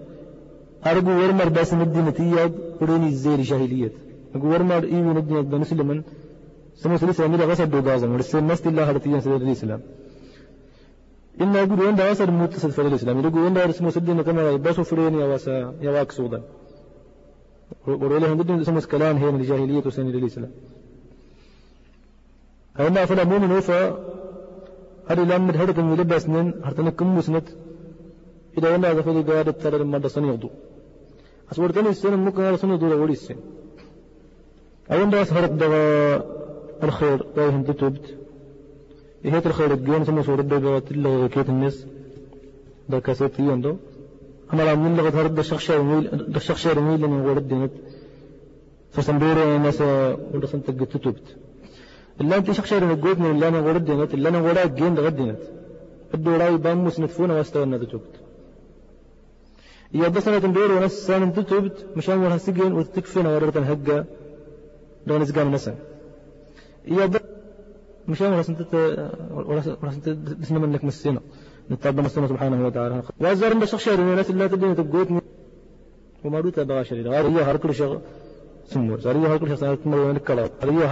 أرجو 0.86 1.12
ورمر 1.20 1.48
بس 1.56 1.70
مدينة 1.80 2.10
تياد 2.10 2.52
وريني 2.80 3.08
الزير 3.14 3.40
جاهلية 3.50 3.92
أرجو 4.34 4.46
ورمر 4.52 4.82
إيوي 4.92 5.12
ندينة 5.18 5.40
بنسلما 5.40 5.96
سمو 6.82 6.96
سلسة 7.02 7.26
أميرا 7.26 7.44
غسر 7.50 7.66
دو 7.72 7.80
غازم 7.88 8.10
ورسل 8.12 8.42
نست 8.50 8.66
الله 8.66 8.86
تيان 9.04 9.20
سيد 9.24 9.42
الإسلام 9.48 9.80
إن 11.42 11.56
أقول 11.56 11.80
وين 11.80 11.94
غسر 12.10 12.30
متصل 12.30 12.70
في 12.76 12.80
الإسلام 12.82 13.14
يقول 13.20 13.40
وين 13.44 13.56
رسمو 13.70 13.90
سدنا 13.96 14.22
كما 14.26 14.42
يباسو 14.56 14.82
فرين 14.90 15.14
يا 15.20 15.26
واسا 15.30 15.54
يا 15.84 15.90
واك 15.94 16.10
سودا 16.18 16.40
ورولهم 17.86 18.36
ضد 18.42 18.62
سمو 18.68 18.80
كلام 18.92 19.16
هي 19.22 19.28
من 19.34 19.40
الجاهلية 19.40 19.84
وسن 19.86 20.06
الإسلام 20.06 20.52
أما 22.80 23.04
فلا 23.08 23.24
مؤمن 23.24 23.50
وفا 23.56 23.80
هذه 25.08 25.24
لام 25.24 25.50
هرت 25.50 25.78
من 25.78 25.94
لباس 26.00 26.28
نن 26.28 26.54
هرتنا 26.64 26.90
كم 26.90 27.16
مسند 27.16 27.46
إذا 28.58 28.70
وأنا 28.70 28.90
هذا 28.90 29.02
فدي 29.02 29.22
قاعد 29.32 29.52
ترى 29.52 29.78
لما 29.78 29.98
دسني 29.98 30.28
يغدو 30.28 30.50
أصورتني 31.52 31.88
السنة 31.88 32.16
ممكن 32.16 32.42
هذا 32.42 32.56
سنة 32.56 32.76
دولة 32.76 32.96
ولي 32.96 33.12
السنة. 33.12 33.36
أولا 34.92 35.22
هرت 35.22 35.50
دغا 35.50 35.84
الخير 36.82 37.26
رايهم 37.36 37.62
تتوبت 37.62 38.06
إهيت 39.26 39.46
الخير؟ 39.46 39.72
الجيم 39.72 40.04
ثم 40.04 40.22
صور 40.22 40.40
الدجا 40.40 40.78
تلا 40.78 41.26
كيت 41.26 41.48
الناس. 41.48 41.86
دا 42.88 42.98
كاسات 42.98 43.38
يندو 43.38 43.76
أما 44.52 44.62
لا 44.62 44.74
من 44.74 44.96
لغة 44.96 45.20
هرد 45.20 45.38
الشخص 45.38 45.70
ميل 45.70 46.36
الشخص 46.36 46.66
ميل 46.66 47.00
لما 47.00 47.30
ورد 47.30 47.48
دينت 47.48 47.72
فسندور 48.90 49.56
الناس 49.56 49.80
ولا 50.32 50.46
سنت 50.46 50.70
تتوبت 50.70 51.36
إلا 52.20 52.36
أنت 52.36 52.50
شخص 52.50 52.72
من 52.72 52.90
الجود 52.90 53.18
من 53.18 53.30
اللي 53.30 53.48
أنا 53.48 53.60
ورد 53.60 53.84
دينت 53.84 54.14
اللي 54.14 54.28
أنا 54.28 54.40
ورد 54.40 54.74
جين 54.74 54.94
لغد 54.94 55.16
دينت 55.16 55.38
الدوراي 56.14 56.56
بام 56.56 56.84
مسنتفون 56.84 57.30
واستوى 57.30 57.78
تتوبت 57.78 58.14
يا 59.94 60.08
بس 60.08 60.28
أنا 60.28 60.38
تندور 60.38 60.86
سان 60.86 61.32
تتوبت 61.32 61.86
مشان 61.96 62.18
ولا 62.18 62.36
سجن 62.38 62.72
وتكفينا 62.72 63.28
ورد 63.34 63.56
هجا 63.58 64.04
دون 65.06 65.22
إسقام 65.22 65.52
نسن 65.54 65.74
يا 66.88 67.10
مش 68.08 68.20
ولا 68.20 68.42
سنت 68.42 68.74
ولا 69.82 69.90
سنت 69.90 70.08
بسم 70.40 70.60
منك 70.60 70.84
مسينا. 70.84 71.20
نتابع 71.70 72.02
مسنا 72.02 72.26
سبحانه 72.26 72.66
وتعالى. 72.66 73.02
وازر 73.20 73.54
من 73.54 73.66
شخص 73.66 73.88
من 73.88 74.10
الناس 74.10 74.30
اللي 74.30 74.48
تدين 74.48 74.76
تقوت 74.76 75.08
وما 76.24 76.40
دوت 76.40 76.60
بغى 76.60 76.84
شرير. 76.84 77.08
غير 77.08 77.26
هي 77.28 77.42
هر 77.42 77.56
كل 77.56 77.74
شيء 77.74 77.98
سمو 78.66 78.98
صار 78.98 79.16
هي 79.16 79.26
هر 79.26 79.38
كل 79.38 79.46
شيء 79.46 79.56
صارت 79.56 79.86
من 79.86 80.16
الكلام 80.16 80.48
هي 80.62 80.84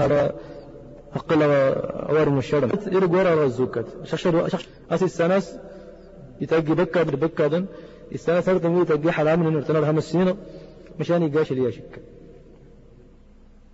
أقل 1.14 1.42
أوار 1.42 2.28
من 2.30 2.38
الشرم. 2.38 2.70
يرجع 2.86 3.30
على 3.30 3.44
الزكاة 3.44 3.84
شخص 4.04 4.22
شخص 4.52 4.66
أساس 4.90 5.20
الناس 5.20 5.54
يتجي 6.40 6.74
بكا 6.74 7.02
بكا 7.02 7.46
دن. 7.46 7.66
السنة 8.12 8.40
صارت 8.40 8.66
مية 8.66 8.84
تجي 8.84 9.12
حرام 9.12 9.40
من 9.40 9.52
نرتنا 9.52 9.78
لها 9.78 9.92
مسينا 9.92 10.36
مشان 11.00 11.22
يقاش 11.22 11.52
لي 11.52 11.72
شك. 11.72 12.02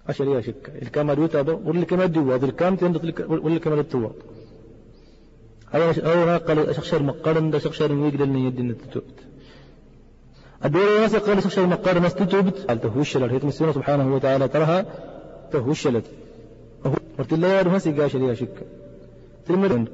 أشري 0.08 0.42
شك. 0.42 0.72
الكام 0.82 1.12
دوتا 1.12 1.42
بو 1.42 1.70
ولا 1.70 1.84
كما 1.84 2.06
دوا 2.06 2.36
ذل 2.36 2.50
كام 2.50 2.76
تند 2.76 3.14
ولا 3.28 3.58
كما 3.58 3.84
أو 5.74 5.80
أو 5.80 6.38
قال 6.38 6.74
شخشر 6.76 7.02
مقارن 7.02 7.50
ده 7.50 7.58
شخشر 7.58 7.92
ويقدر 7.92 8.24
إن 8.24 8.36
يدين 8.36 8.70
التوبت 8.70 9.18
الدور 10.64 10.96
الناس 10.96 11.16
قال 11.16 11.42
شخشر 11.42 11.66
مقارن 11.66 12.02
ناس 12.02 12.14
تتوبت. 12.14 12.58
قال 12.68 12.80
تهوش 12.80 13.16
لها. 13.16 13.32
هي 13.32 13.40
مسينا 13.42 13.72
سبحانه 13.72 14.14
وتعالى 14.14 14.48
ترها. 14.48 14.86
تهوش 15.52 15.86
قلت 17.18 17.32
الله 17.32 17.48
يا 17.48 17.62
رمسي 17.66 17.90
قاش 17.98 18.16
لي 18.16 18.36
شك 18.40 18.56
تلمرن 19.46 19.84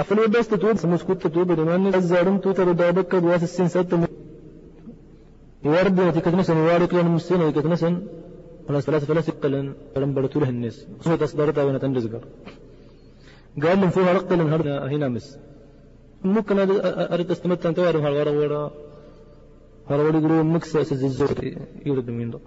أفلو 0.00 0.22
بس 0.34 0.48
تتوب 0.48 0.76
سموس 0.82 1.02
كنت 1.08 1.20
تتوب 1.26 1.48
لمن 1.58 1.94
الزارم 1.94 2.36
توتر 2.44 2.68
دابك 2.80 3.12
بواس 3.22 3.42
السن 3.48 3.68
ستة 3.68 3.98
يورد 5.64 6.00
نتيجة 6.00 6.52
يوارد 6.62 6.90
لنا 6.94 7.10
مسينا 7.16 7.44
يكتنسن 7.48 7.94
ولا 8.68 8.80
ثلاثة 8.86 9.06
فلا 9.06 9.20
ثقلا 9.28 9.60
فلم 9.94 10.10
برتو 10.14 10.40
له 10.40 10.48
الناس 10.54 10.76
صوت 11.04 11.22
أصدرتها 11.22 11.64
وأنا 11.64 11.78
تندزقر 11.82 12.24
قال 13.62 13.76
لهم 13.80 13.90
فيها 13.90 14.12
رقل 14.18 14.40
هنا 14.40 14.86
هنا 14.92 15.08
مس 15.14 15.28
ممكن 16.24 16.56
أريد 17.14 17.30
استمتع 17.30 17.68
أن 17.68 17.74
تعرف 17.74 18.02
هالغرا 18.06 18.30
ورا 18.38 18.62
هالغرا 19.90 20.18
يقولون 20.18 20.46
مكس 20.54 20.72
سزيزو 20.90 21.26
يورد 21.86 22.08
من 22.18 22.30
ده 22.32 22.38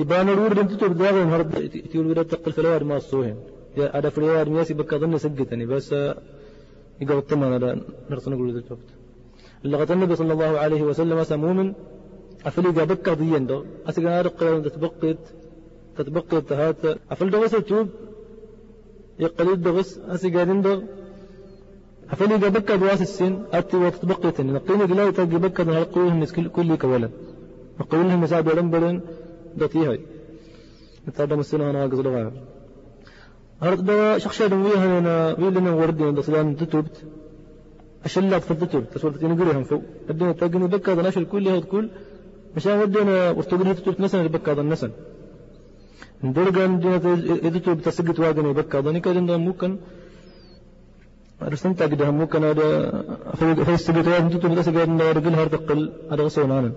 يبان 0.00 0.28
الورد 0.28 0.58
انت 0.58 0.72
تبدأ 0.72 1.04
داغن 1.04 1.28
هرد 1.32 1.50
تقول 1.90 2.06
ورد 2.06 2.26
تقل 2.32 2.52
فلوار 2.56 2.84
ما 2.84 2.96
الصوهن 2.96 3.36
يا 3.76 3.86
ada 4.00 4.08
فلوار 4.08 4.48
مياسي 4.48 4.74
بك 4.74 4.94
أظن 4.94 5.18
سجتني 5.18 5.66
بس 5.66 5.92
يقول 7.00 7.18
الطمان 7.18 7.52
هذا 7.52 7.68
نرسل 8.10 8.30
نقول 8.32 8.48
ذا 8.54 8.76
لغة 9.64 9.92
النبي 9.92 10.14
صلى 10.20 10.32
الله 10.32 10.52
عليه 10.64 10.82
وسلم 10.82 11.18
سمومن 11.24 11.68
أفل 12.48 12.66
إذا 12.66 12.84
بكى 12.84 13.10
ضيان 13.20 13.44
دو 13.50 13.58
أسيقنا 13.88 14.22
رقلا 14.26 14.58
تتبقيت 14.66 15.22
تتبقيت 15.96 16.52
هات 16.60 16.82
أفل 17.12 17.30
دو 17.32 17.40
بس 17.42 17.50
توب 17.50 17.88
يقليد 19.24 19.58
دو 19.64 19.72
بس 19.76 19.88
أسيقانين 20.14 20.60
دو 20.66 20.74
أفل 22.12 22.32
إذا 22.32 22.48
بكى 22.56 22.76
دواس 22.82 23.00
السن 23.08 23.32
أتي 23.56 23.76
وتتبقيت 23.82 24.36
نقيني 24.40 24.84
قلاي 24.90 25.12
تاقي 25.16 25.38
بكى 25.44 25.62
دو 25.66 25.72
هالقويهم 25.76 26.24
كل 26.36 26.46
كل 26.56 26.70
كولا 26.82 27.08
نقول 27.80 28.00
لهم 28.08 28.20
مساعد 28.24 28.44
ولنبلن 28.48 28.96
دتي 29.56 29.86
هاي 29.86 30.00
نتعدم 31.08 31.40
السنة 31.40 31.70
أنا 31.70 31.84
أقصد 31.84 32.06
لغاية 32.06 32.32
هرد 33.62 33.84
دوا 33.84 34.18
شخصيا 34.18 34.54
وياها 34.54 34.98
أنا 34.98 35.14
ويلنا 35.40 35.70
وردين 35.80 36.14
دسلان 36.14 36.56
تتوبت 36.56 36.96
أشلات 38.04 38.42
فتتوب 38.48 38.84
تسولت 38.92 39.24
نقولهم 39.24 39.64
فوق 39.70 39.82
الدنيا 40.10 40.32
تاقني 40.32 40.66
بكى 40.74 40.94
دو 40.94 41.02
ناشر 41.06 41.24
كل 41.32 41.48
هاد 41.48 41.64
كل 41.72 41.86
مشان 42.56 42.78
ودنا 42.80 43.30
ورتقول 43.36 43.76
تقول 43.76 43.94
مثلا 43.98 44.26
بكى 44.34 44.50
هذا 44.52 44.60
النسن 44.60 44.90
درجان 46.36 46.72
دينا 46.82 46.96
يدتو 47.46 47.74
بتسقط 47.78 48.18
واجن 48.22 48.46
بكى 48.58 48.78
هذا 48.78 48.90
نكاد 48.96 49.16
عندهم 49.16 49.42
ممكن 49.48 49.70
رسمت 51.52 51.82
أقدها 51.82 52.10
ممكن 52.10 52.40
هذا 52.50 52.68
في 53.38 53.46
في 53.66 53.74
السبت 53.74 54.06
واجن 54.08 54.30
تتو 54.32 54.48
بتسقط 54.52 54.76
عند 54.88 55.02
رجل 55.18 55.34
هذا 55.40 55.56
قل 55.68 55.80
هذا 56.10 56.22
غصون 56.26 56.50
أنا 56.58 56.72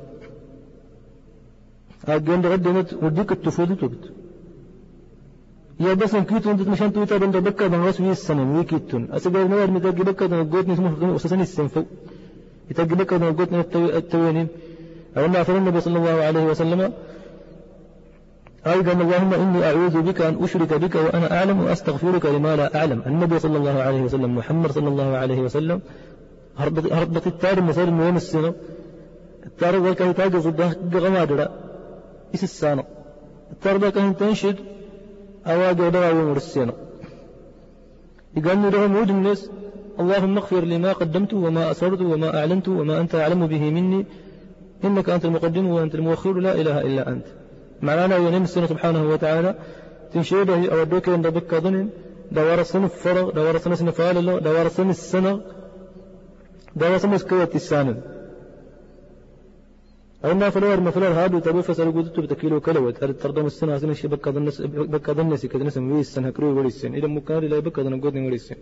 دغدنا 2.08 2.86
وديك 3.04 3.32
التفوت 3.32 3.72
تبت. 3.82 4.04
يا 5.80 5.94
بس 5.94 6.16
إن 6.16 6.24
كنت 6.30 6.48
أنت 6.48 6.62
مشان 6.74 6.94
تويتر 6.94 7.24
عند 7.24 7.38
بكى 7.38 7.66
هذا 7.66 7.78
غصون 7.78 8.12
السنة 8.12 8.44
ويكيتون 8.58 9.04
أسقط 9.12 9.36
نوار 9.36 9.72
متاجي 9.72 10.04
بكى 10.04 10.26
هذا 10.26 10.44
قوتني 10.52 10.74
اسمه 10.74 11.16
أساسا 11.16 11.36
السنفو. 11.36 11.84
يتاجي 12.72 12.96
بكى 12.96 13.16
هذا 13.16 13.30
قوتني 13.38 13.60
التوينين. 14.00 14.48
أما 15.18 15.42
أثر 15.42 15.58
النبي 15.58 15.80
صلى 15.86 15.98
الله 15.98 16.18
عليه 16.28 16.46
وسلم 16.52 16.82
أيضا 18.68 18.92
اللهم 18.92 19.34
إني 19.34 19.60
أعوذ 19.70 19.96
بك 20.02 20.22
أن 20.22 20.44
أشرك 20.44 20.72
بك 20.74 20.96
وأنا 20.96 21.28
أعلم 21.38 21.58
وأستغفرك 21.64 22.26
لما 22.26 22.56
لا 22.56 22.68
أعلم. 22.80 23.02
النبي 23.08 23.40
صلى 23.40 23.58
الله 23.58 23.78
عليه 23.88 24.02
وسلم 24.02 24.36
محمد 24.36 24.72
صلى 24.72 24.88
الله 24.88 25.18
عليه 25.22 25.40
وسلم 25.46 25.82
هربت 26.98 27.28
التار 27.28 27.62
مثال 27.62 27.94
من 27.94 28.16
السنة. 28.16 28.54
التار 29.46 29.88
ذلك 29.88 30.02
يتاج 30.02 30.38
صده 30.38 30.70
غمادرة 30.94 31.65
السنة 32.44 32.84
التار 33.52 33.78
ذلك 33.78 34.18
تنشد 34.20 34.56
أواجه 35.48 36.10
يوم 36.10 36.38
السنة 36.38 36.74
يقال 38.38 38.72
له 38.72 38.88
مود 38.88 39.10
الناس 39.10 39.50
اللهم 40.00 40.38
اغفر 40.38 40.64
لي 40.66 40.78
ما 40.78 40.94
قدمت 40.94 41.34
وما 41.34 41.72
أسررت 41.72 42.02
وما 42.02 42.40
أعلنت 42.40 42.68
وما 42.68 43.02
أنت 43.02 43.16
أعلم 43.16 43.48
به 43.48 43.60
مني. 43.60 44.06
إنك 44.84 45.10
أنت 45.10 45.26
المقدم 45.26 45.68
وأنت 45.68 45.96
المؤخر 45.96 46.34
لا 46.34 46.54
إله 46.62 46.82
إلا 46.82 47.08
أنت. 47.08 47.26
معنانا 47.82 48.18
ينم 48.18 48.44
السنة 48.44 48.68
سبحانه 48.68 49.10
وتعالى 49.10 49.56
تنشيده 50.14 50.72
أو 50.74 50.84
دوك 50.84 51.10
إن 51.10 51.22
بك 51.22 51.56
ظن 51.56 51.90
دوار 52.32 52.62
السنة 52.62 52.88
فرغ 52.88 53.32
دوار 53.32 53.56
السنة 53.56 53.76
سنة 53.76 53.92
الله 54.20 54.40
دوار 54.40 54.66
السنة 54.66 54.90
السنة 54.90 55.42
دوار 56.76 56.96
السنة 56.96 57.18
سكوة 57.18 57.46
أنا 60.32 60.50
فلور؟ 60.56 60.80
مثلا 60.90 61.10
هادو 61.20 61.38
تبو 61.46 61.62
فسر 61.68 61.88
قدت 61.98 62.16
بتكيلو 62.24 62.58
كلوت 62.66 62.96
أرد 63.04 63.18
تردم 63.22 63.46
السنة 63.52 63.78
سنة 63.82 63.94
شي 64.00 64.08
بك 64.14 64.26
ظن 64.36 64.46
بك 64.94 65.08
ظن 65.18 65.32
سي 65.42 65.48
كذا 65.52 65.64
نسم 65.68 65.92
ويس 65.92 66.08
سنة 66.16 66.30
كروي 66.36 66.54
ولي 66.58 66.68
السن 66.74 66.92
إذا 67.00 67.08
مكان 67.16 67.44
لا 67.52 67.60
بك 67.66 67.78
ظن 67.86 67.96
قدني 68.04 68.26
ولي 68.28 68.36
السن 68.42 68.60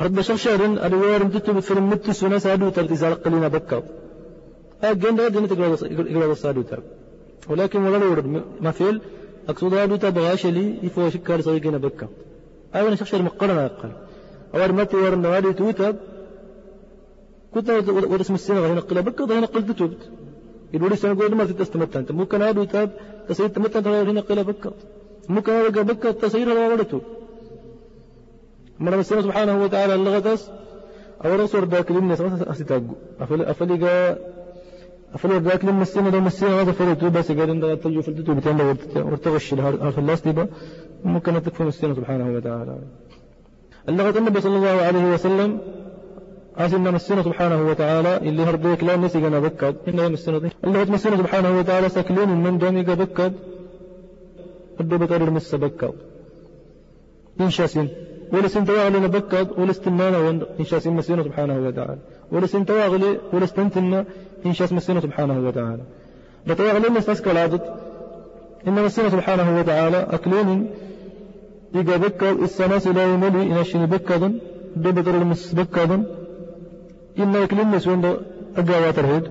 أرد 0.00 0.12
بشر 0.18 0.36
شهرن 0.44 0.72
أدوار 0.86 1.20
متت 1.26 1.50
بفرم 1.56 1.84
متس 1.90 2.18
وناس 2.24 2.46
هادو 2.46 2.68
ترتي 2.76 2.96
زارق 3.02 3.24
لنا 3.32 3.48
بكات 3.56 3.84
أجن 4.82 5.14
ده 5.16 5.28
دين 5.34 5.44
تقرأ 5.50 5.66
يقرأ 6.12 6.32
الصادو 6.36 6.62
تاب 6.70 6.82
ولكن 7.50 7.80
ولا 7.84 8.06
ورد. 8.12 8.26
ما 8.64 8.70
فيل؟ 8.78 8.96
أقصد 9.50 9.74
هذا 9.74 9.96
تاب 10.02 10.18
غاش 10.18 10.42
لي 10.56 10.66
يفوش 10.86 11.16
كار 11.26 11.40
سوي 11.46 11.60
كنا 11.64 11.78
بكا 11.84 12.06
أولا 12.74 12.94
شخشر 13.00 13.20
مقرنا 13.28 13.62
يقل 13.66 13.92
أول 14.54 14.72
ما 14.76 14.84
تيار 14.84 15.12
النوادي 15.18 15.52
توتب 15.58 15.96
كنت 17.54 17.68
ورسم 18.12 18.34
السنة 18.34 18.60
غير 18.60 18.74
نقل 18.74 19.02
بك 19.02 19.20
غير 19.20 19.40
نقل 19.40 19.66
تتوبت 19.66 20.02
يقول 20.74 20.98
سنة 20.98 21.14
قول 21.20 21.34
ما 21.34 21.44
تستمتع 21.44 22.00
أنت 22.00 22.12
ممكن 22.12 22.42
هذا 22.42 22.64
تاب 22.64 22.90
تصير 23.28 23.48
تمتع 23.48 23.80
غير 23.80 24.12
نقل 24.12 24.44
بك 24.44 24.64
ممكن 25.28 25.52
هذا 25.52 25.82
بك 25.82 26.02
تصير 26.02 26.46
هذا 26.52 26.68
ولتو 26.72 27.00
مرة 28.80 29.00
السنة 29.00 29.22
سبحانه 29.26 29.62
وتعالى 29.62 29.94
اللغتس 29.94 30.50
أولا 31.24 31.46
صور 31.46 31.64
ذاك 31.64 31.92
للناس 31.92 32.20
أستاجو 32.20 32.94
أفل 33.20 33.42
أفلقى 33.42 34.18
أفلقى 35.14 35.38
ذاك 35.40 35.64
لما 35.64 35.82
السنة 35.82 36.10
لما 36.10 36.26
السنة 36.26 36.60
هذا 36.60 36.72
فلتو 36.72 37.10
بس 37.10 37.32
قال 37.32 37.50
إن 37.50 37.80
تجو 37.80 38.02
فلتو 38.02 38.34
بتين 38.34 38.60
ورتغش 38.96 39.46
في 39.94 39.98
اللاس 39.98 40.20
دي 40.28 40.46
ممكن 41.04 41.42
تكفون 41.42 41.68
السنة 41.68 41.94
سبحانه 41.94 42.26
وتعالى 42.36 42.78
اللغة 43.88 44.18
النبي 44.18 44.40
صلى 44.40 44.56
الله 44.56 44.76
عليه 44.88 45.04
وسلم 45.14 45.50
أسنا 46.58 46.90
مسنا 46.90 47.22
سبحانه 47.22 47.68
وتعالى 47.70 48.16
اللي 48.16 48.42
هرديك 48.42 48.84
لا 48.84 48.96
نسي 48.96 49.20
جنا 49.20 49.38
بكد 49.38 49.74
إنه 49.88 50.08
مسنا 50.08 50.38
دي. 50.38 50.48
اللي 50.64 50.84
مسنا 50.84 51.16
سبحانه 51.16 51.58
وتعالى 51.58 51.88
سكلين 51.88 52.28
من 52.28 52.58
دمي 52.58 52.82
بكد 52.82 53.32
الدو 54.80 54.98
بطرير 54.98 55.30
مس 55.30 55.54
بكد 55.54 55.94
إن 57.40 57.50
شاسين 57.50 57.88
ولا 58.32 58.48
سنتوا 58.48 58.80
علينا 58.80 59.06
بكد 59.06 59.48
ولا 59.58 59.70
استنانا 59.70 60.18
إن 60.60 60.64
شاسين 60.64 60.92
مسنا 60.92 61.22
سبحانه 61.22 61.66
وتعالى. 61.66 61.98
علي 62.32 63.18
ولا 63.32 63.44
استنتنا 63.44 64.04
إن 64.46 64.52
شاس 64.52 64.72
مسنا 64.72 65.00
سبحانه 65.00 65.46
وتعالى. 65.46 65.82
بتوا 66.46 66.70
علي 66.70 66.88
الناس 66.88 67.22
كالعادت 67.22 67.64
إن 68.68 68.72
مسنا 68.72 69.08
سبحانه 69.08 69.58
وتعالى 69.58 70.06
أكلين 70.10 70.70
إذا 71.74 71.96
بكد 71.96 72.36
السناس 72.42 72.86
لا 72.86 73.04
يملي 73.14 73.42
إن 73.42 73.64
شني 73.64 73.86
بكد 73.86 74.22
دو 74.76 74.92
بطرير 74.92 75.24
مس 75.24 75.54
بكد 75.54 76.04
إما 77.18 77.38
يكلم 77.38 77.78
سوند 77.78 78.16
أجا 78.56 78.90
ترهيد 78.90 79.24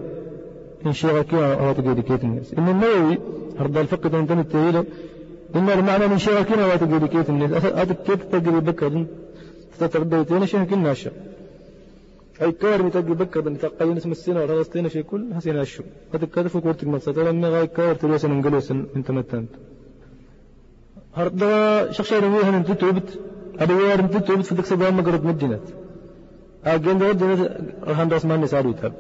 إن 0.85 0.93
شاء 0.93 1.21
كيا 1.21 1.53
أو 1.53 1.73
تجد 1.73 1.99
كيت 1.99 2.23
الناس. 2.23 2.53
إن 2.53 2.69
النووي 2.69 3.17
هرد 3.59 3.77
الفقد 3.77 4.15
أن 4.15 4.27
تنت 4.27 4.51
تهيله 4.51 4.85
إن 5.55 5.69
المعنى 5.69 6.07
من 6.07 6.17
شاء 6.17 6.41
كيا 6.41 6.73
أو 6.73 6.77
تجد 6.77 7.05
كيت 7.05 7.29
الناس. 7.29 7.65
أتى 7.65 7.93
كيت 7.93 8.21
تجري 8.31 8.59
بكر؟ 8.59 9.05
تتردد 9.79 10.25
تينا 10.25 10.45
شيء 10.45 10.63
كل 10.63 10.79
ناشا 10.79 11.11
أي 12.41 12.51
كار 12.51 12.83
متجري 12.83 13.13
بكر؟ 13.13 13.41
من 13.41 13.57
تقيين 13.57 13.97
اسم 13.97 14.11
السنة 14.11 14.63
تينا 14.63 14.89
شيء 14.89 15.01
كل 15.01 15.33
هسينا 15.33 15.63
شو 15.63 15.83
هذا 16.13 16.25
كذا 16.25 16.47
فكرت 16.47 16.85
ما 16.85 16.99
سترى 16.99 17.31
من 17.31 17.45
غاي 17.45 17.67
كار 17.67 17.95
تلوس 17.95 18.25
نجلس 18.25 18.71
أنت 18.71 19.11
متنت. 19.11 19.49
هرد 21.15 21.41
شخص 21.91 22.11
يرويه 22.11 22.49
أن 22.49 22.63
تتوبت. 22.65 23.19
أبي 23.59 23.73
يارم 23.73 24.07
تتوبت 24.07 24.45
في 24.45 24.55
دكسة 24.55 24.75
ما 24.75 25.01
قرب 25.01 25.25
مدينة. 25.25 25.59
رهان 26.67 28.09
رأس 28.11 28.25
ما 28.25 28.37
نسار 28.37 28.65
يتاب 28.65 28.93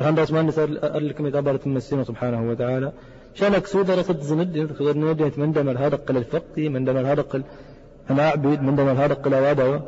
رهان 0.00 0.14
رأس 0.18 0.30
ما 0.32 0.42
نسار 0.42 0.68
أرلكم 0.82 1.26
يتابرة 1.26 1.60
المسينة 1.66 2.02
سبحانه 2.02 2.50
وتعالى. 2.50 2.92
شانك 3.34 3.66
سودة 3.66 3.94
رصد 3.94 4.20
زند 4.20 4.52
نودي 4.80 5.30
من 5.42 5.52
دمر 5.52 5.76
هذا 5.84 5.96
قل 6.06 6.16
الفقي 6.16 6.68
من 6.74 6.84
دمر 6.84 7.04
هذا 7.12 7.22
قل 7.22 7.42
أنا 8.10 8.22
أعبد 8.28 8.62
من 8.62 8.76
دمر 8.76 8.92
هذا 8.92 9.14
قل 9.14 9.34
وادوا 9.34 9.78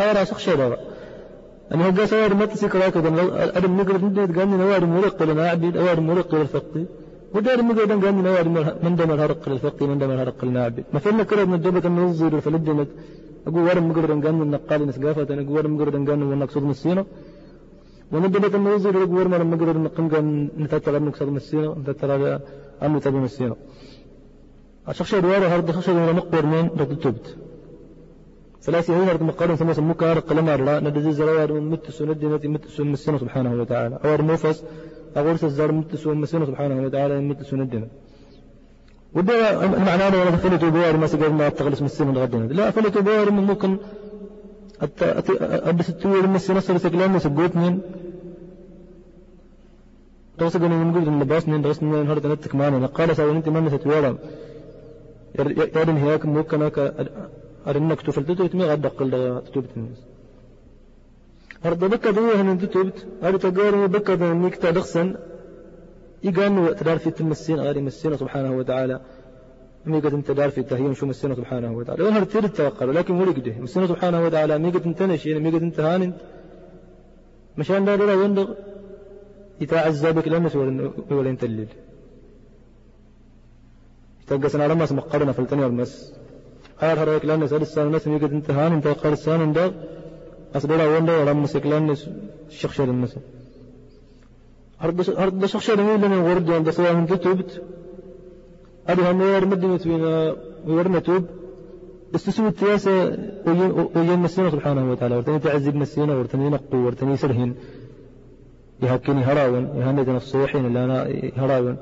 هذا 0.00 0.12
رأس 0.20 0.30
شيء 0.46 0.54
هذا 0.54 0.78
أنا 1.72 1.86
هو 1.86 1.90
قاس 1.98 2.12
أوار 2.12 2.34
ما 2.34 2.44
تسيك 2.44 2.74
راك 2.76 2.96
دم 3.06 3.16
أدم 3.58 3.72
نقدر 3.80 4.04
ندي 4.04 4.26
تقامي 4.26 4.56
نوار 4.56 4.84
مرقل 4.94 5.30
أنا 5.30 5.48
أعبد 5.48 5.76
أوار 5.76 6.00
مرقل 6.00 6.40
الفقي 6.40 6.84
ودار 7.34 7.62
مقدر 7.62 7.94
قامي 8.04 8.22
نوار 8.22 8.46
من 8.84 8.96
دمر 8.98 9.14
هذا 9.24 9.34
قل 9.42 9.52
الفقي 9.52 9.84
من 9.90 9.98
دمر 9.98 10.16
هذا 10.22 10.32
قل 10.40 10.48
نعبد 10.56 10.84
ما 10.92 10.98
فينا 11.04 11.22
كره 11.30 11.44
من 11.44 11.54
الدبة 11.54 11.84
النظر 11.90 12.40
فلدمت 12.44 12.90
أقول 13.48 13.62
ورم 13.68 13.84
مقرر 13.88 14.12
قانو 14.24 14.42
النقال 14.46 14.80
نسقافة 14.88 15.28
أنا 15.34 15.42
أقول 15.44 15.56
ورم 15.56 15.72
مقرر 15.74 15.96
قانو 16.08 16.24
ونقصد 16.30 16.64
مسينا 16.70 17.02
وندبت 18.12 18.54
النوزر 18.58 18.94
أقول 19.06 19.26
ورم 19.32 19.50
مقرر 19.52 19.76
نقم 19.86 20.06
قان 20.12 20.26
نتتلع 20.62 20.98
نقصد 21.08 21.28
مسينا 21.36 21.68
نتتلع 21.80 22.20
أنو 22.84 22.98
تبي 23.04 23.18
مسينا 23.26 23.56
الشخص 24.90 25.12
دواره 25.24 25.46
هرد 25.52 25.68
شخص 25.76 25.88
دواره 25.96 26.12
مقبر 26.20 26.44
من 26.52 26.64
رد 26.80 26.92
تبت 27.04 27.26
ثلاثة 28.66 28.90
هنا 28.96 29.12
رد 29.12 29.22
مقارن 29.30 29.56
ثم 29.60 29.70
سموك 29.78 30.02
أرق 30.02 30.28
لما 30.36 30.56
رلا 30.56 30.74
ندزي 30.84 31.12
زراوار 31.18 31.50
من 31.56 31.64
متسو 31.72 32.02
ندي 32.08 32.26
نتي 32.32 32.48
متسو 32.54 32.80
مسينا 32.92 33.18
سبحانه 33.22 33.50
وتعالى. 33.60 33.94
أور 34.04 34.20
موفس 34.28 34.58
أقول 35.18 35.36
سزار 35.42 35.70
متسو 35.78 36.08
مسينا 36.22 36.44
سبحانه 36.50 36.76
وتعالى 36.84 37.14
متسو 37.30 37.54
ندينا 37.60 37.88
وده 37.92 38.03
المعنى 39.16 40.04
ولا 40.20 40.30
فلتوا 40.30 40.68
بوار 40.68 40.96
ما 40.96 41.06
سجل 41.06 41.32
ما 41.32 41.48
تغلس 41.48 41.80
من 41.80 41.86
السنة 41.86 42.20
غدنا 42.22 42.52
لا 42.52 42.70
فلتوا 42.70 43.02
بوار 43.02 43.30
من 43.30 43.44
ممكن 43.50 43.76
أبس 45.70 45.88
التوير 45.88 46.26
من 46.26 46.36
السنة 46.36 46.60
صار 46.60 46.78
سجلان 46.78 47.10
من 47.12 47.18
سجوت 47.18 47.56
من 47.56 47.80
درس 50.38 50.56
قلنا 50.56 50.76
من 50.76 50.94
قلت 50.94 51.08
اللباس 51.08 51.48
من 51.48 51.62
درس 51.62 51.82
من 51.82 52.10
هرد 52.10 52.26
نتك 52.26 52.54
معنا. 52.54 52.86
قال 52.86 53.16
سوى 53.16 53.30
أنت 53.30 53.48
ما 53.48 53.60
نسيت 53.60 53.86
ولا 53.86 54.16
يرن 55.38 55.96
هياك 55.96 56.26
ممكن 56.26 56.70
أرنك 57.68 58.00
تفلتت 58.02 58.40
وتمي 58.40 58.64
غد 58.64 58.86
قل 58.86 59.10
تتوبت 59.46 59.72
الناس 59.76 59.98
هرد 61.64 61.78
بكا 61.92 62.10
دوه 62.10 62.42
من 62.42 62.58
تتوبت 62.58 63.06
هذا 63.22 63.36
تجارب 63.36 63.90
بكا 63.92 64.14
ذنك 64.14 64.54
تدخسن. 64.56 65.08
يقال 66.24 66.76
تدار 66.76 66.98
في 66.98 67.10
تم 67.10 67.30
السين 67.30 67.58
غير 67.60 67.80
مسينا 67.80 68.16
سبحانه 68.16 68.52
وتعالى. 68.58 69.00
ميقد 69.86 70.14
انت 70.14 70.30
دار 70.30 70.50
في 70.50 70.62
تهيم 70.62 70.94
شو 70.94 71.06
مسينا 71.06 71.34
سبحانه 71.34 71.72
وتعالى. 71.78 72.02
وهر 72.02 72.24
تير 72.24 72.44
التوقع 72.44 72.86
لكن 72.86 73.14
ولقده 73.20 73.54
مسينا 73.64 73.86
سبحانه 73.86 74.24
وتعالى 74.24 74.58
ميقد 74.58 74.84
انت 74.86 75.02
نشي 75.02 75.34
ميقد 75.44 75.62
انت 75.62 75.80
هان 75.80 76.12
مشان 77.58 77.84
دار 77.84 78.04
لا 78.04 78.14
يندغ 78.22 78.48
يتاعز 79.60 80.06
بك 80.06 80.28
لمس 80.28 80.56
ولا 81.10 81.30
انت 81.30 81.44
الليل 81.44 81.68
يتقسنا 84.22 84.66
رمس 84.66 84.92
مقرنا 84.92 85.32
فلتني 85.32 85.66
المس 85.66 86.12
هار 86.80 86.98
هراك 87.00 87.24
لنس 87.24 87.52
هذا 87.52 87.62
السان 87.62 87.86
الناس 87.86 88.08
هان 88.08 88.72
انت 88.72 88.86
قال 88.88 89.12
السان 89.12 89.40
اندغ 89.40 89.72
أصدر 90.56 90.88
وندغ 90.88 91.24
رمسك 91.30 91.66
لنس 91.66 92.10
شخشر 92.50 92.84
المسا 92.84 93.20
هرد 94.84 95.46
شخص 95.46 95.70
رمي 95.70 95.96
لنا 95.96 96.18
ورد 96.18 96.50
عند 96.50 96.70
سواء 96.70 96.92
من 96.94 97.06
كتبت 97.06 97.62
أبي 98.88 99.02
هم 99.10 99.22
يور 99.22 99.44
مدينة 99.46 99.80
بين 99.84 100.04
ويورنا 100.66 100.98
توب. 100.98 101.24
استسوي 102.14 102.48
التياسة 102.48 102.92
وين 103.96 104.18
مسينا 104.18 104.50
سبحانه 104.50 104.90
وتعالى. 104.90 105.16
ورتني 105.16 105.38
تعذب 105.38 105.74
مسينا 105.74 106.14
ورتني 106.14 106.48
نقو 106.50 106.76
ورتني 106.76 107.16
سرهن. 107.16 107.54
يهكني 108.82 109.24
هراون 109.24 109.64
يهندنا 109.78 110.16
الصوحين 110.16 110.66
اللي 110.66 110.84
أنا 110.84 110.96
هراون 111.36 111.76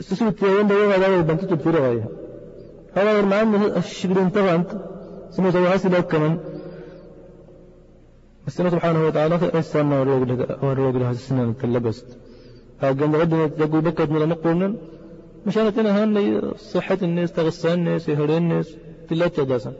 استسوي 0.00 0.28
التياسة 0.28 0.56
وين 0.56 0.66
بيوم 0.66 0.90
هذا 0.90 1.20
بنتتب 1.20 1.58
في 1.60 1.70
رغايها 1.70 2.08
هذا 2.94 3.22
مع 3.22 3.40
أن 3.42 3.54
الشبر 3.54 4.20
انتغى 4.20 4.54
أنت. 4.54 4.70
سمو 5.30 5.50
سوى 5.50 5.68
هاسي 5.68 5.88
كمان. 5.88 6.38
السنة 8.46 8.70
سبحانه 8.70 9.06
وتعالى 9.06 9.38
فإنسان 9.38 9.92
ورقل 10.62 11.02
هذا 11.02 11.10
السنة 11.10 11.52
تلبست 11.62 12.06
هاقن 12.80 13.14
غدنا 13.20 13.46
تقول 13.46 13.80
بكت 13.80 14.10
من 14.10 14.28
نقولنا 14.28 14.74
مشان 15.46 15.74
تنهان 15.74 16.42
صحة 16.56 16.98
الناس 17.02 17.32
تغسان 17.32 17.78
الناس 17.78 18.08
يهرين 18.08 18.36
الناس 18.36 18.68
تلا 19.08 19.28
تداسا. 19.28 19.72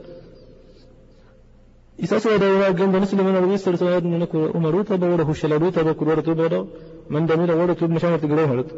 إساس 2.03 2.27
ودا 2.27 2.47
هاقن 2.67 2.95
نسل 3.01 3.23
من 3.23 3.35
الرئيس 3.35 3.65
سرسل 3.65 3.87
هذا 3.87 4.07
نكو 4.07 4.39
أمروتا 4.55 4.95
بوره 4.95 5.33
شلاروتا 5.33 5.81
بكل 5.81 6.07
ورتو 6.07 6.33
بودا 6.33 6.65
من 7.09 7.25
دمير 7.25 7.51
ورتو 7.59 7.87
مشان 7.87 8.21
تقرأ 8.21 8.45
هرت 8.51 8.69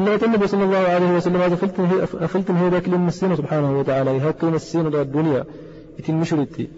الله 0.00 0.14
النبي 0.26 0.46
صلى 0.46 0.64
الله 0.64 0.84
عليه 0.94 1.10
وسلم 1.16 1.36
هذا 1.36 1.56
فلتن 1.62 1.84
هي 1.84 2.04
أفلتن 2.04 2.56
هي 2.56 2.68
ذاك 2.68 2.88
السنة 2.88 3.34
سبحانه 3.40 3.78
وتعالى. 3.78 4.10
يهكين 4.16 4.54
السنة 4.54 5.00
الدنيا 5.00 5.44
يتم 5.98 6.20
مشرتي. 6.20 6.68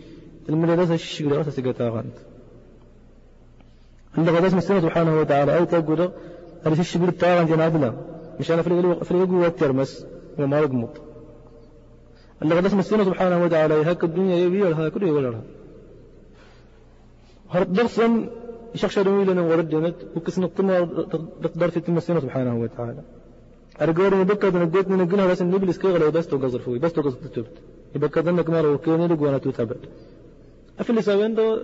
المدرسة 0.51 0.95
الشجرة 0.95 1.41
أساس 1.41 1.61
قتاغانت 1.61 2.17
عند 4.19 4.29
غداس 4.29 4.55
مسلمة 4.55 4.81
سبحانه 4.81 5.21
وتعالى 5.21 5.51
أي 5.57 5.67
تقول 5.67 6.01
هذا 6.67 6.81
الشجرة 6.81 7.11
تاغان 7.11 7.47
جنابنا 7.47 7.91
مش 8.41 8.51
أنا 8.51 8.63
فريق 9.09 9.29
قوة 9.29 9.49
ترمس 9.49 10.07
وما 10.39 10.59
يقمط. 10.59 10.95
عند 12.43 12.53
غداس 12.53 12.75
مسلمة 12.75 13.05
سبحانه 13.05 13.45
وتعالى 13.45 13.75
يهك 13.75 14.05
الدنيا 14.05 14.37
يبي 14.37 14.63
ولا 14.63 14.89
كل 14.89 15.05
ولا 15.05 15.41
هرد 17.51 17.73
درسا 17.73 18.07
شخص 18.75 18.99
روي 18.99 19.25
لنا 19.25 19.43
ورد 19.43 19.69
جنت 19.69 19.97
وكسن 20.17 20.45
الطمع 20.45 20.87
تقدر 21.43 21.71
في 21.71 21.81
تمسينا 21.81 22.21
سبحانه 22.21 22.55
وتعالى. 22.63 23.03
أرجور 23.83 24.15
يبكى 24.15 24.51
من 24.51 24.63
الجوت 24.63 24.89
من 24.89 25.01
الجنة 25.01 25.27
بس 25.27 25.43
النبي 25.43 25.73
سكيغ 25.73 25.97
لو 25.99 26.11
بس 26.11 26.27
توقظر 26.27 26.59
فوي 26.59 26.79
بس 26.79 26.93
توقظر 26.93 27.17
تتوبت. 27.17 27.57
يبكى 27.95 28.21
ذنك 28.21 28.51
مال 28.51 28.67
وكيني 28.67 29.07
لقوانا 29.07 29.39
توتابت 29.39 29.83
دو 31.35 31.59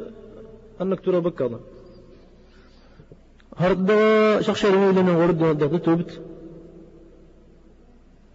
أنك 0.83 1.01
ترى 1.01 1.21
بكى 1.21 1.49
هرد 3.57 3.89
شخص 4.41 4.65
روي 4.65 4.93
لنا 4.93 5.13
ورد 5.17 5.39
جنت 5.59 5.75
تتوبت 5.75 6.21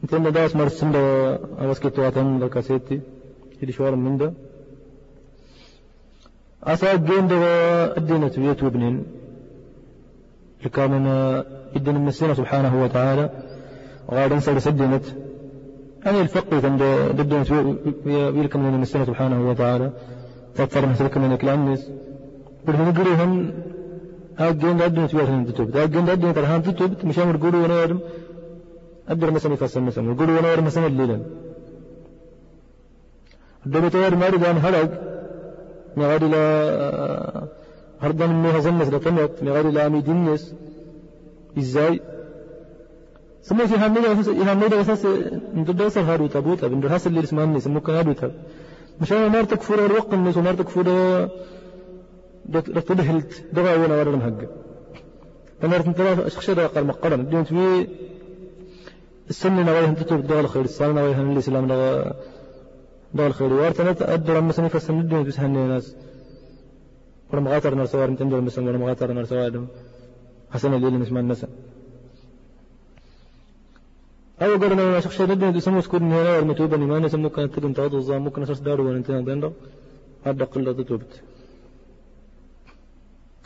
انت 0.03 0.15
ما 0.15 0.29
داس 0.29 0.55
مرسم 0.55 0.91
دو 0.91 0.99
أوسكي 1.61 1.89
تواتن 1.89 2.39
دو 2.39 2.49
كاسيتي. 2.49 3.01
يدي 3.61 3.71
شوار 3.71 3.95
من 3.95 4.17
ده 4.17 4.33
أسا 6.63 6.95
جين 6.95 7.27
ده 7.27 7.37
الدينة 7.97 8.33
بيت 8.37 8.63
وابنين 8.63 9.05
لكاننا 10.65 11.45
الدين 11.75 11.95
من 11.95 12.11
سبحانه 12.11 12.83
وتعالى. 12.83 13.29
وغادن 14.09 14.39
سر 14.39 14.59
سدنت 14.59 15.05
يعني 16.05 16.21
الفقه 16.21 16.67
عند 16.67 16.83
ضد 17.21 17.33
ويلكم 18.05 18.73
من 18.73 18.81
السنة 18.81 19.05
سبحانه 19.05 19.49
وتعالى. 19.49 19.91
من 20.59 21.31
الكلامس 21.31 21.89
بدهم 22.67 22.87
يقولون 22.89 23.53
أجين 24.39 24.77
دادين 24.77 25.07
تبيعهم 25.07 25.45
تتوب 25.45 25.77
أجين 25.77 26.05
دادين 26.05 26.33
ترهان 26.33 26.63
تتوب 26.63 26.91
مشان 27.05 27.29
يقولوا 27.29 27.63
ونورم 27.63 27.99
أدر 29.09 29.31
مثلا 29.31 29.53
يفسر 29.53 29.81
مثلا. 29.81 30.11
يقولوا 30.11 30.39
ونورم 30.39 30.65
مثلا 30.65 30.87
الليلا 30.87 31.21
الدبتور 33.65 34.15
ما 34.15 34.29
رجع 34.29 34.51
هلق. 34.51 34.91
ما 35.97 36.07
غادي 36.07 36.27
لا 36.27 37.47
هربان 38.01 38.43
منها 38.43 38.59
زمت 38.59 38.93
لطمت 38.93 39.43
ما 39.43 39.51
غادي 39.51 39.71
لا 39.71 39.89
ميدنس 39.89 40.55
إزاي؟ 41.57 42.01
ثم 43.43 43.67
في 43.67 43.79
حميدة 43.79 44.09
حميدة 44.45 44.81
أساس 44.81 45.07
ندرس 45.55 45.97
أصل 45.97 45.99
هارو 45.99 46.27
تابوتا 46.27 46.67
بندرس 46.67 47.07
اللي 47.07 47.19
اسمه 47.19 47.79
تاب 48.99 49.01
مشان 49.01 49.27
ما 49.27 49.41
تكفر 49.41 49.85
الوقت 49.85 50.13
الناس 50.13 50.37
وما 50.37 50.51
تكفر 50.51 50.87
رتبهلت 52.55 53.45
دغا 53.53 53.75
ولا 53.75 53.95
ورا 53.95 54.09
المهجة 54.09 54.49
أنا 55.63 55.77
رتم 55.77 55.91
ثلاثة 55.91 56.27
أشخاص 56.27 56.49
قال 56.49 56.87
مقرن 56.87 57.19
الدين 57.19 57.43
في 57.43 57.87
السنة 59.29 59.63
نوايا 59.63 59.85
هم 59.85 59.93
تتوب 59.93 60.27
دغا 60.27 60.39
الخير 60.39 60.63
الصلاة 60.63 60.91
نوايا 60.91 61.15
هم 61.15 61.31
الإسلام 61.31 61.67
دغا 61.67 62.13
دغا 63.13 63.27
الخير 63.27 63.53
وارتنا 63.53 63.91
تأدر 63.91 64.39
أما 64.39 64.51
سنة 64.51 64.67
فسن 64.67 64.99
الدين 64.99 65.23
بس 65.23 65.39
هني 65.39 65.67
ناس. 65.67 65.95
ولا 67.33 67.41
مغاتر 67.41 67.75
نار 67.75 67.85
سوار 67.85 68.09
انت 68.09 68.21
عندهم 68.21 68.45
مثلا 68.45 68.69
ولا 68.69 68.77
مغاتر 68.77 69.11
نار 69.11 69.25
سوار. 69.25 69.65
حسن 70.51 70.73
الليل 70.73 70.93
أو 74.41 74.51
قرنا 74.61 74.83
ما 74.91 74.99
شخص 74.99 75.21
الدين 75.21 75.55
يسموه 75.55 75.81
سكون 75.81 76.03
هنا 76.03 76.39
المتوبة 76.39 76.77
ما 76.77 76.99
نسموه 76.99 77.29
كانت 77.35 77.51
تقن 77.55 77.73
تعوض 77.73 77.95
الظام 77.95 78.21
ممكن 78.25 78.41
أساس 78.41 78.59
دارو 78.59 78.87
وانتنا 78.87 79.21
دندر 79.27 79.51
هذا 80.25 80.45
قلة 80.45 80.71
تتوبت 80.73 81.13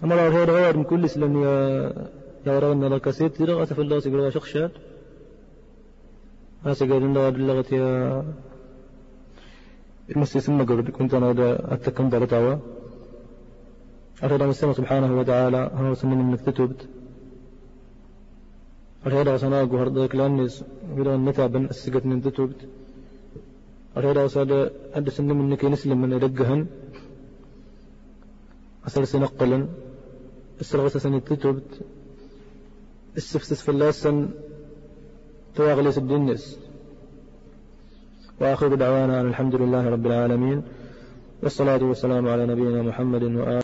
أما 0.04 0.14
لو 0.14 0.28
غير 0.36 0.50
غير 0.58 0.78
من 0.78 0.84
كل 0.84 1.06
إسلام 1.06 1.44
يا 1.44 1.56
يا 2.48 2.60
رغنا 2.60 2.86
لك 2.94 3.10
سيد 3.10 3.32
ترى 3.38 3.64
أسف 3.64 3.80
الله 3.80 4.00
سيقول 4.00 4.34
شخشات 4.34 4.74
هذا 6.66 6.84
قال 6.90 7.04
إنه 7.08 7.28
اللغة 7.30 7.70
يا 7.76 7.92
المستسمى 10.12 10.64
قرد 10.70 10.90
كنت 10.98 11.14
أنا 11.14 11.30
أتكم 11.74 12.10
دارتاوا 12.10 12.56
أرهد 14.24 14.42
السماء 14.42 14.74
سبحانه 14.80 15.20
وتعالى 15.20 15.62
هو 15.80 15.94
سنين 15.94 16.18
من 16.18 16.38
كتبت 16.38 16.82
أرهد 19.06 19.28
سناق 19.44 19.74
وهرد 19.74 19.98
كلانيس 20.12 20.56
ولا 20.98 21.18
نتابا 21.18 21.60
السجت 21.74 22.06
من 22.06 22.22
كتبت 22.26 22.60
أرهد 23.98 24.18
وساد 24.18 24.52
أد 24.98 25.10
سنين 25.10 25.38
من 25.38 25.56
كي 25.56 25.68
نسلم 25.74 26.02
من 26.02 26.14
رجهن 26.26 26.62
أسر 28.88 29.04
سنقلا 29.14 29.60
السلغة 30.62 30.98
سنة 31.06 31.20
كتبت 31.20 31.70
السفسس 33.18 33.60
سن 34.04 34.18
تواغلي 35.56 35.92
سد 35.92 36.12
الناس 36.12 36.44
وآخر 38.40 38.76
دعوانا 38.76 39.22
أن 39.22 39.28
الحمد 39.28 39.56
لله 39.62 39.84
رب 39.90 40.06
العالمين. 40.06 40.60
والصلاة 41.44 41.84
والسلام 41.84 42.28
على 42.28 42.46
نبينا 42.46 42.82
محمد 42.82 43.24